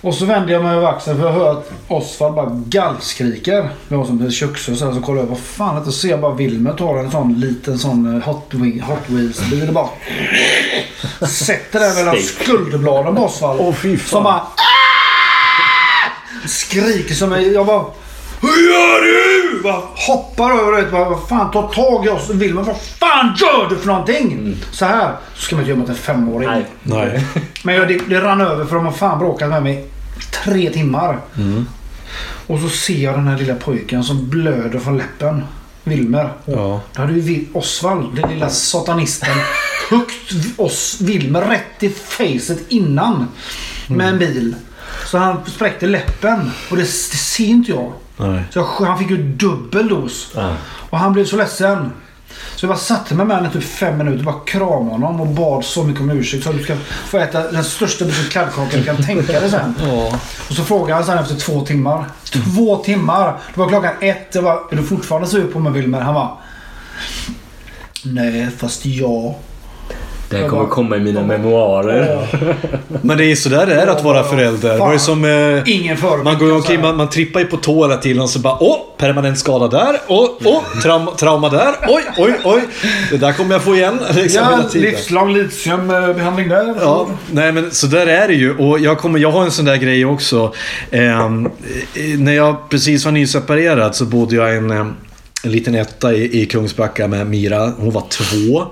[0.01, 3.69] Och så vänder jag mig över axeln för jag hör att Osvald bara gallskriker.
[3.87, 5.85] Jag var som ett köksös så kollar jag vad fan är det?
[5.85, 9.49] Så ser jag bara Wilmer ta en sån liten sån eh, Hot, Wing, Hot Wheels
[9.49, 9.89] bil och bara
[11.27, 13.59] sätter den mellan skulderbladen på Osvald.
[13.61, 14.07] Åh, fy fan.
[14.09, 14.47] Som bara "Ah!"
[16.47, 17.53] skriker som en...
[17.53, 17.85] Jag bara
[18.41, 19.61] Hur gör du?
[19.63, 22.29] Bara hoppar över och bara, vad fan tar tag i oss.
[22.29, 24.55] Wilmer vad fan gör du för någonting?
[24.71, 26.49] Så här så ska man inte göra mot en femåring.
[26.49, 26.65] Nej.
[26.83, 27.25] Nej.
[27.63, 29.87] Men jag, det, det rann över för de har fan bråkat med mig
[30.43, 31.19] tre timmar.
[32.47, 35.43] Och så ser jag den här lilla pojken som blöder från läppen.
[35.83, 36.33] Wilmer.
[36.45, 36.81] Ja.
[36.93, 39.35] Då hade ju Osvald, den lilla satanisten,
[39.89, 43.27] högt oss Wilmer rätt i facet innan.
[43.87, 44.55] Med en bil.
[45.05, 46.51] Så han spräckte läppen.
[46.69, 46.87] Och det, det
[47.17, 47.93] ser inte jag.
[48.17, 48.43] Nej.
[48.53, 50.31] Så jag, han fick ju dubbel dos.
[50.35, 50.55] Ja.
[50.89, 51.91] Och han blev så ledsen.
[52.55, 55.21] Så jag bara satte mig med honom i typ fem minuter och bara kramade honom
[55.21, 56.43] och bad så mycket om ursäkt.
[56.43, 56.75] Så att du ska
[57.05, 59.73] få äta den största biten kladdkaka du kan tänka dig sen.
[60.49, 62.05] Och så frågade han sen efter två timmar.
[62.31, 63.37] Två timmar!
[63.53, 64.35] Det var klockan ett.
[64.35, 66.01] Jag bara, är du fortfarande sur på mig Wilmer?
[66.01, 66.37] Han var
[68.03, 69.35] Nej, fast jag.
[70.29, 72.27] Det här kommer komma i mina memoarer.
[73.01, 74.87] Men det är sådär det är att vara förälder.
[74.87, 75.25] Det ju som...
[75.25, 76.23] Eh, Ingen förebild.
[76.23, 78.57] man går ju omkring, man, man trippar ju på tå hela tiden och så bara
[78.63, 79.99] åh, permanent skada där.
[80.07, 81.75] Åh, åh, trauma, trauma där.
[81.87, 82.61] Oj, oj, oj.
[83.11, 83.99] Det där kommer jag få igen.
[84.15, 86.75] Liksom, Ja, livslång litiumbehandling där.
[86.81, 88.57] Ja, nej men så där är det ju.
[88.57, 90.53] Och jag, kommer, jag har en sån där grej också.
[90.91, 94.85] Ehm, eh, när jag precis var nyseparerad så bodde jag i en, eh,
[95.47, 97.73] en liten etta i, i Kungsbacka med Mira.
[97.77, 98.65] Hon var två.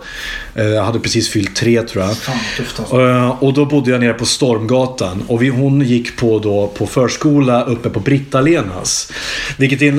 [0.56, 2.18] Eh, Jag hade precis fyllt tre tror jag.
[2.18, 3.02] Fan tufft alltså.
[3.02, 5.23] Eh, Och då bodde jag nere på Stormgatan.
[5.27, 9.11] Och vi, hon gick på, då, på förskola uppe på Britta-Lenas.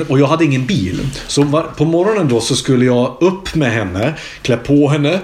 [0.07, 0.99] Och jag hade ingen bil.
[1.27, 5.19] Så var, på morgonen då så skulle jag upp med henne, klä på henne.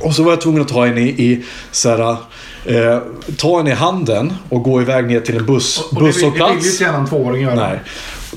[0.00, 2.16] Och så var jag tvungen att ta henne i, i så här,
[2.64, 2.98] eh,
[3.36, 6.18] ta henne i handen och gå iväg ner till en buss, Och det vill, det
[6.18, 6.66] vill ju busshållplats.
[6.72, 7.54] inte gärna en tvååring göra.
[7.54, 7.80] Nej.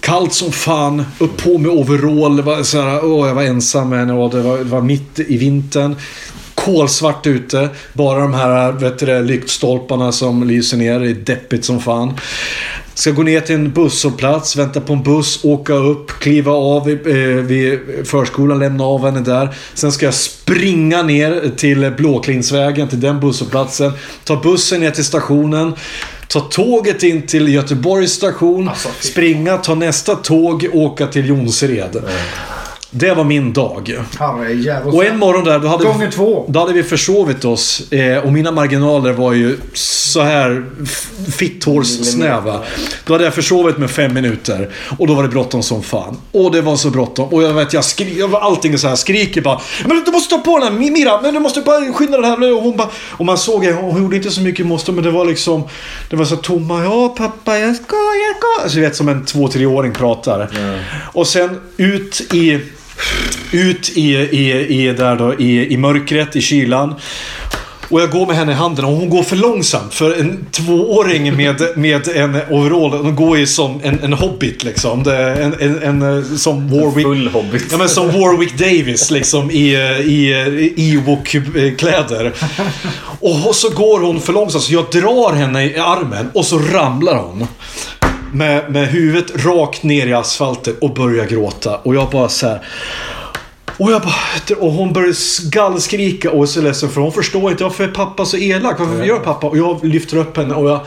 [0.02, 2.36] Kallt som fan, upp på med overall.
[2.36, 4.82] Det var så här, åh, jag var ensam med henne och det var, det var
[4.82, 5.96] mitt i vintern.
[6.56, 7.70] Kolsvart ute.
[7.94, 11.00] Bara de här vet du, lyktstolparna som lyser ner.
[11.00, 12.14] Det är deppigt som fan.
[12.94, 17.08] Ska gå ner till en busshållplats, vänta på en buss, åka upp, kliva av vid,
[17.08, 19.56] eh, vid förskolan, lämna av henne där.
[19.74, 23.92] Sen ska jag springa ner till Blåklinsvägen, till den busshållplatsen.
[24.24, 25.74] Ta bussen ner till stationen.
[26.34, 28.70] Ta tåget in till Göteborgs station.
[28.70, 32.04] Alltså, springa, ta nästa tåg, åka till Jonsered.
[32.92, 34.04] Det var min dag.
[34.20, 34.96] Herrejävlar.
[34.96, 36.46] Och en morgon där, då hade, Gånger två.
[36.48, 37.92] då hade vi försovit oss.
[37.92, 40.66] Eh, och mina marginaler var ju så här
[41.32, 42.62] fitthårssnäva.
[43.06, 44.70] Då hade jag försovit med fem minuter.
[44.98, 46.18] Och då var det bråttom som fan.
[46.32, 47.30] Och det var så bråttom.
[47.30, 47.74] Och jag vet,
[48.18, 49.62] jag var allting så här, skriker bara.
[49.86, 52.54] Men du måste ta på den här Mira, men du måste bara skynda den här.
[52.56, 55.26] Och hon bara, och man såg, hon gjorde inte så mycket måste, men det var
[55.26, 55.64] liksom,
[56.10, 56.84] det var så tomma.
[56.84, 58.64] Ja pappa, jag ska, jag ska.
[58.64, 60.50] Alltså, du vet som en två, treåring pratar.
[61.14, 62.60] Och sen ut i
[63.52, 66.96] ut i, i, i, där då, i, i mörkret, i kylan.
[67.90, 69.94] Och jag går med henne i handen och hon går för långsamt.
[69.94, 75.08] För en tvååring med, med en overall, de går ju som en, en hobbit liksom.
[75.10, 77.06] En, en, en, som Warwick...
[77.06, 77.66] Full hobbit.
[77.72, 80.32] Ja, men som Warwick Davis liksom i, i,
[80.76, 82.34] i Ewok-kläder.
[83.20, 87.16] Och så går hon för långsamt så jag drar henne i armen och så ramlar
[87.16, 87.48] hon.
[88.34, 91.76] Med, med huvudet rakt ner i asfalten och börjar gråta.
[91.78, 92.62] Och jag bara så här.
[93.78, 97.64] Och, jag bara, och hon börjar gallskrika och är så ledsen för hon förstår inte
[97.64, 98.80] varför är pappa så elak.
[98.80, 99.48] Varför gör pappa?
[99.48, 100.80] Och jag lyfter upp henne och jag...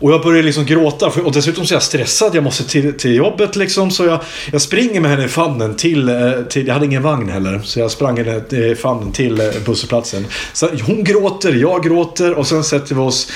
[0.00, 1.10] Och jag börjar liksom gråta.
[1.10, 2.34] För, och dessutom så är jag stressad.
[2.34, 3.90] Jag måste till, till jobbet liksom.
[3.90, 4.20] Så jag,
[4.52, 6.66] jag springer med henne i famnen till, eh, till...
[6.66, 7.60] Jag hade ingen vagn heller.
[7.64, 10.26] Så jag sprang henne i famnen till eh, busshållplatsen.
[10.52, 13.30] Så hon gråter, jag gråter och sen sätter vi oss...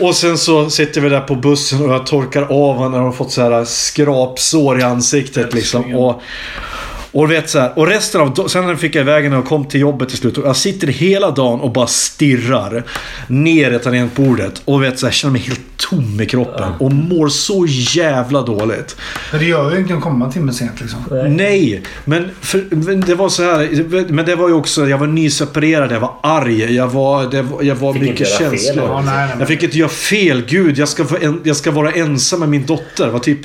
[0.00, 3.06] Och sen så sitter vi där på bussen och jag torkar av henne när hon
[3.06, 5.94] har fått så här skrapsår i ansiktet liksom.
[5.94, 6.22] Och,
[7.12, 9.80] och, vet, så här, och resten av sen fick jag iväg henne och kom till
[9.80, 10.38] jobbet till slut.
[10.38, 12.84] Och jag sitter hela dagen och bara stirrar
[13.26, 14.62] ner i tangentbordet.
[14.64, 16.72] Och vet, så här, känner mig helt tom i kroppen.
[16.78, 18.96] Och mår så jävla dåligt.
[19.30, 20.98] Men det gör ju ingenting att komma en timme sent liksom.
[21.28, 24.12] Nej, men för, men det var så här.
[24.12, 26.74] Men det var ju också, jag var nyseparerad, jag var arg.
[26.74, 28.88] Jag var, det var, jag var Fick mycket inte känslor.
[28.88, 29.36] Ja, nej, nej, nej.
[29.38, 30.42] Jag fick inte göra fel.
[30.48, 33.06] Gud, jag ska, vara en, jag ska vara ensam med min dotter.
[33.06, 33.40] Det var typ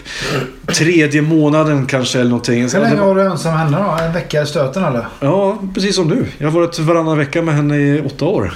[0.68, 2.62] tredje månaden kanske eller någonting.
[2.62, 4.04] Hur länge var du ensam henne då?
[4.04, 5.08] En vecka i stöten eller?
[5.20, 6.26] Ja, precis som du.
[6.38, 8.54] Jag har varit varannan vecka med henne i åtta år.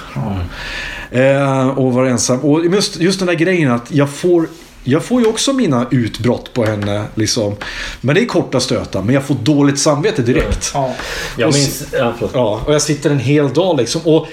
[1.10, 2.40] Eh, och var ensam.
[2.40, 4.46] Och just, just den där grejen att jag får
[4.84, 7.04] jag får ju också mina utbrott på henne.
[7.14, 7.56] Liksom.
[8.00, 9.02] Men det är korta stötar.
[9.02, 10.70] Men jag får dåligt samvete direkt.
[10.74, 10.94] Ja.
[11.36, 11.84] Jag Och minns...
[11.92, 12.14] Ja.
[12.32, 14.00] Ja, och jag sitter en hel dag liksom.
[14.04, 14.26] Och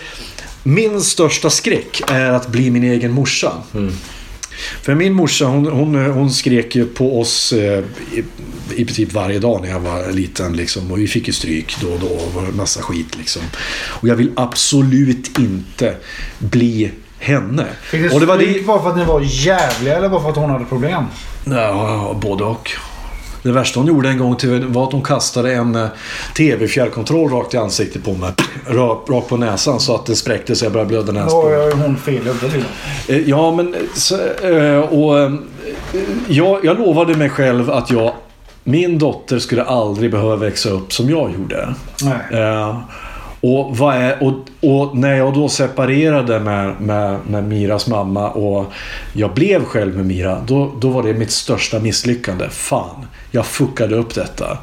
[0.64, 3.52] min största skräck är att bli min egen morsa.
[4.82, 7.84] För min morsa hon, hon, hon skrek ju på oss eh,
[8.14, 8.24] i,
[8.76, 10.54] i princip varje dag när jag var liten.
[10.54, 10.92] Liksom.
[10.92, 13.18] Och vi fick ju stryk då och då och massa skit.
[13.18, 13.42] Liksom.
[13.88, 15.96] Och jag vill absolut inte
[16.40, 17.66] bli henne.
[17.84, 18.64] Fick det Och det var stryk det...
[18.68, 21.04] bara för att ni var jävliga eller bara för att hon hade problem?
[21.46, 22.72] Ja, både och.
[23.44, 25.88] Det värsta hon gjorde en gång till var att hon kastade en eh,
[26.38, 28.32] TV-fjärrkontroll rakt i ansiktet på mig.
[28.68, 31.54] Rakt, på näsan så att det spräckte så jag började blöda Då näsblod.
[31.54, 32.50] är hon fel liksom.
[33.08, 33.76] Eh, Ja, men...
[33.94, 35.34] Så, eh, och, eh,
[36.28, 38.14] jag, jag lovade mig själv att jag...
[38.64, 41.74] Min dotter skulle aldrig behöva växa upp som jag gjorde.
[42.02, 42.42] Nej.
[42.42, 42.78] Eh,
[43.42, 44.34] och, är, och,
[44.70, 48.66] och när jag då separerade med, med, med Miras mamma och
[49.14, 52.50] jag blev själv med Mira, då, då var det mitt största misslyckande.
[52.50, 54.58] Fan, jag fuckade upp detta.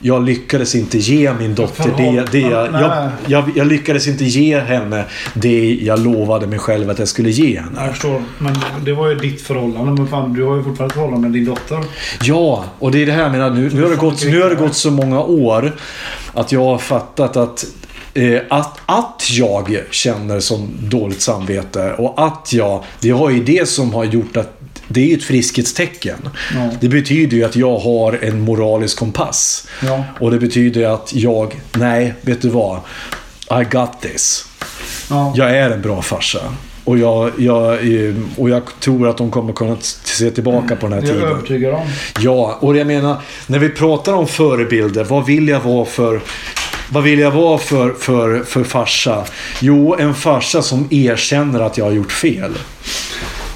[0.00, 4.58] Jag lyckades inte ge min dotter det, det jag, jag, jag, jag lyckades inte ge
[4.58, 5.04] henne
[5.34, 7.84] det jag lovade mig själv att jag skulle ge henne.
[7.84, 8.22] Jag förstår.
[8.38, 9.92] Men det var ju ditt förhållande.
[9.92, 11.84] Men fan, du har ju fortfarande ett förhållande med din dotter.
[12.22, 13.50] Ja, och det är det här jag menar.
[13.50, 15.76] Nu, nu, har det gått, nu har det gått så många år
[16.34, 17.66] att jag har fattat att
[18.14, 22.84] eh, att, att jag känner som dåligt samvete och att jag...
[23.00, 26.28] Det har ju det som har gjort att det är ju ett friskhetstecken.
[26.54, 26.70] Ja.
[26.80, 29.68] Det betyder ju att jag har en moralisk kompass.
[29.82, 30.04] Ja.
[30.20, 31.60] Och det betyder att jag...
[31.72, 32.80] Nej, vet du vad?
[33.50, 34.44] I got this.
[35.10, 35.32] Ja.
[35.36, 36.40] Jag är en bra farsa.
[36.84, 40.92] Och jag, jag, eh, och jag tror att de kommer kunna se tillbaka på den
[40.92, 41.30] här är jag tiden.
[41.30, 41.86] övertygad om.
[42.20, 46.20] Ja, och jag menar, när vi pratar om förebilder, vad vill jag vara för
[46.92, 49.24] vad vill jag vara för, för, för farsa?
[49.60, 52.52] Jo, en farsa som erkänner att jag har gjort fel.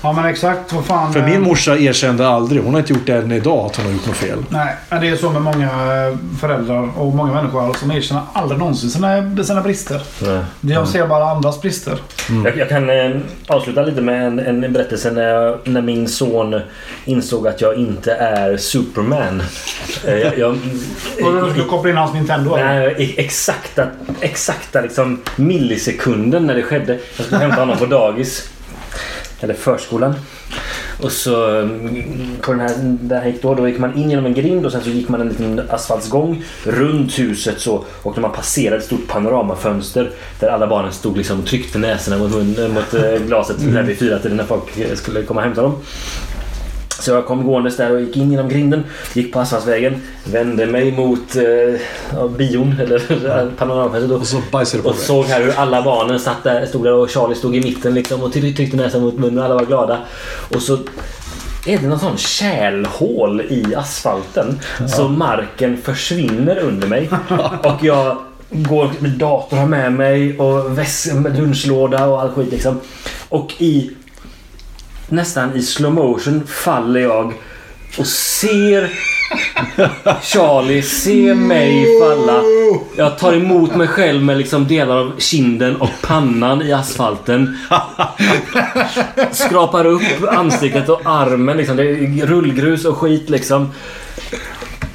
[0.02, 0.72] Ja men exakt.
[0.72, 1.12] Vad fan.
[1.12, 3.84] För eh, min morsa erkände aldrig, hon har inte gjort det än idag, att hon
[3.86, 4.38] har gjort något fel.
[4.48, 8.90] Nej, det är så med många eh, föräldrar och många människor som erkänner aldrig någonsin
[8.90, 10.00] sina, sina brister.
[10.22, 10.40] Nej.
[10.60, 11.98] De ser bara andras brister.
[12.44, 13.10] Jag, jag kan eh,
[13.46, 16.60] avsluta lite med en, en berättelse när, jag, när min son
[17.04, 19.42] insåg att jag inte är Superman.
[20.06, 20.56] Eh, jag, jag,
[21.18, 22.56] du, du kopplar in hans Nintendo?
[22.56, 23.86] Nej, i- exakta,
[24.20, 26.98] exakta liksom millisekunden när det skedde.
[27.16, 28.48] Jag skulle hämta honom på dagis.
[29.40, 30.14] Eller förskolan.
[31.02, 34.34] Och så mm, på den här, där gick då, då gick man in genom en
[34.34, 38.32] grind och sen så gick man en liten asfaltsgång runt huset så och när man
[38.32, 40.10] passerade ett stort panoramafönster
[40.40, 43.98] där alla barnen stod liksom och tryckte näsorna mot, mun, mot eh, glaset där vid
[43.98, 45.74] fyra tiden när folk skulle komma och hämta dem.
[47.00, 50.92] Så jag kom gåendes där och gick in genom grinden, gick på asfaltsvägen, vände mig
[50.92, 51.42] mot eh,
[52.14, 56.66] ja, bion eller panoramafönstret Och så bajsade och såg här hur alla barnen satt där,
[56.66, 59.44] stod där och Charlie stod i mitten liksom och tryck- tryckte näsan mot munnen och
[59.44, 59.98] alla var glada.
[60.54, 60.78] Och så
[61.66, 64.58] är det någon sån kärlhål i asfalten
[64.88, 67.10] så marken försvinner under mig.
[67.62, 68.16] Och jag
[68.50, 70.70] går med dator har med mig och
[71.14, 72.80] med lunchlåda och all skit liksom.
[73.28, 73.90] Och i
[75.10, 77.32] nästan i slow motion faller jag
[77.98, 78.90] och ser
[80.22, 82.42] Charlie se mig falla.
[82.96, 87.58] Jag tar emot mig själv med liksom delar av kinden och pannan i asfalten.
[89.32, 91.56] Skrapar upp ansiktet och armen.
[91.56, 91.76] Liksom.
[91.76, 93.72] Det är rullgrus och skit liksom.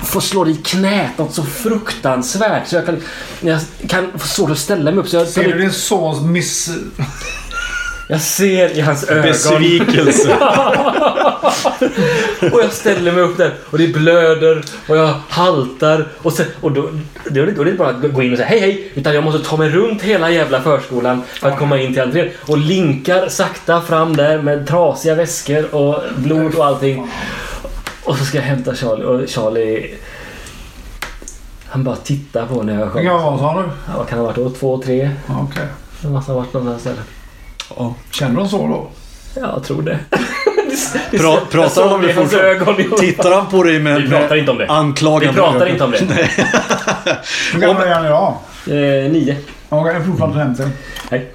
[0.03, 2.67] Får slå i knät något så fruktansvärt.
[2.67, 3.01] Så jag kan,
[3.39, 5.07] jag kan få svårt att ställa mig upp.
[5.07, 6.69] Så jag, Ser du din sons miss...
[8.07, 9.21] jag ser i hans ögon.
[9.23, 10.37] Besvikelse.
[12.51, 16.07] och jag ställer mig upp där och det blöder och jag haltar.
[16.21, 16.89] Och, sen, och då,
[17.29, 18.91] då, är det, då är det inte bara att gå in och säga hej hej.
[18.95, 22.29] Utan jag måste ta mig runt hela jävla förskolan för att komma in till entrén.
[22.47, 27.11] Och linkar sakta fram där med trasiga väskor och blod och allting.
[28.03, 29.95] Och så ska jag hämta Charlie och Charlie
[31.75, 33.05] han bara tittar på när jag Hur sjöng.
[33.05, 33.67] gammal sa du?
[33.87, 34.49] Ja, vad kan ha varit då?
[34.49, 35.09] Två, tre?
[35.27, 35.65] Ja, Okej.
[36.01, 36.93] Det måste ha varit någon där
[37.73, 37.93] ställen.
[38.11, 38.87] Känner de så då?
[39.35, 39.99] Ja, jag tror det.
[41.11, 42.97] det Pra, pratar han om det fortfarande?
[42.99, 44.67] Tittar han på dig med, Vi pratar inte om det.
[44.67, 45.97] anklagande Vi pratar inte om det.
[47.53, 48.33] Hur gammal är han idag?
[48.67, 49.37] Eh, nio.
[49.69, 50.63] Ja, jag är fortfarande 50.
[51.09, 51.31] Nej.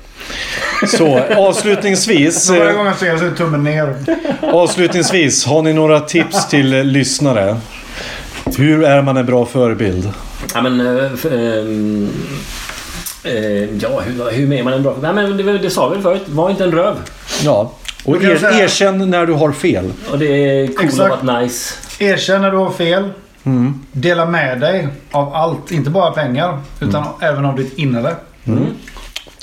[0.89, 2.51] Så avslutningsvis.
[2.51, 3.95] Varje eh, gång jag ser så är tummen ner.
[4.43, 7.57] Avslutningsvis, har ni några tips till eh, lyssnare?
[8.57, 10.13] Hur är man en bra förebild?
[10.55, 10.81] Ja, men...
[13.25, 13.35] eh,
[13.83, 14.97] ja, hur, hur är man en bra...
[15.03, 16.23] Nej, men det, det sa vi väl förut.
[16.27, 16.95] Var inte en röv.
[17.45, 17.73] Ja.
[18.05, 19.93] Och er, säga- erkänn när du har fel.
[20.11, 21.13] Och det är cool Exakt.
[21.13, 21.75] att vara nice.
[21.99, 23.11] Erkänn när du har fel.
[23.93, 25.71] Dela med dig av allt.
[25.71, 26.59] Inte bara pengar.
[26.81, 28.15] Utan även av ditt inre.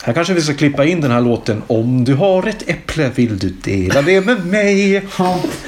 [0.03, 1.63] Här kanske vi ska klippa in den här låten.
[1.67, 4.95] Om du har ett äpple vill du dela det med mig.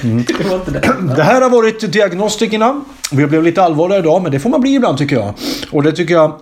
[0.03, 0.33] Inte
[0.67, 0.93] det.
[1.15, 2.81] Det här har varit Diagnostikerna.
[3.11, 5.33] Vi blev lite allvarliga idag, men det får man bli ibland tycker jag.
[5.71, 6.33] Och det tycker jag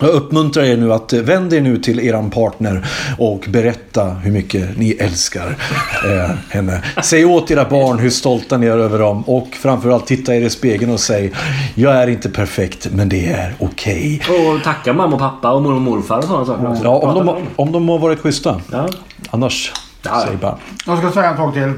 [0.00, 2.86] jag uppmuntrar er nu att vända er nu till eran partner
[3.18, 5.56] och berätta hur mycket ni älskar
[6.04, 6.82] eh, henne.
[7.02, 10.50] Säg åt era barn hur stolta ni är över dem och framförallt titta er i
[10.50, 11.32] spegeln och säg
[11.74, 14.22] Jag är inte perfekt men det är okej.
[14.28, 16.84] Och tacka mamma och pappa och mormor och morfar och sådana saker också.
[16.84, 17.36] Ja, om de, dem.
[17.56, 18.60] om de har varit schyssta.
[18.72, 18.88] Ja.
[19.30, 19.72] Annars,
[20.02, 20.58] Ja, säg bara.
[20.86, 21.72] Jag ska säga en sak till.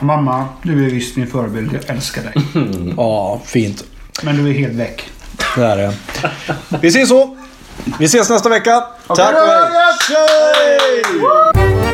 [0.00, 1.70] Mamma, du är visst min förebild.
[1.74, 2.34] Jag älskar dig.
[2.96, 3.84] Ja, fint.
[4.22, 5.02] Men du är helt väck.
[5.56, 5.92] Det är det.
[6.80, 7.36] Vi ses så.
[7.98, 8.84] Vi ses nästa vecka.
[9.06, 9.48] Tack och
[10.58, 11.93] hej.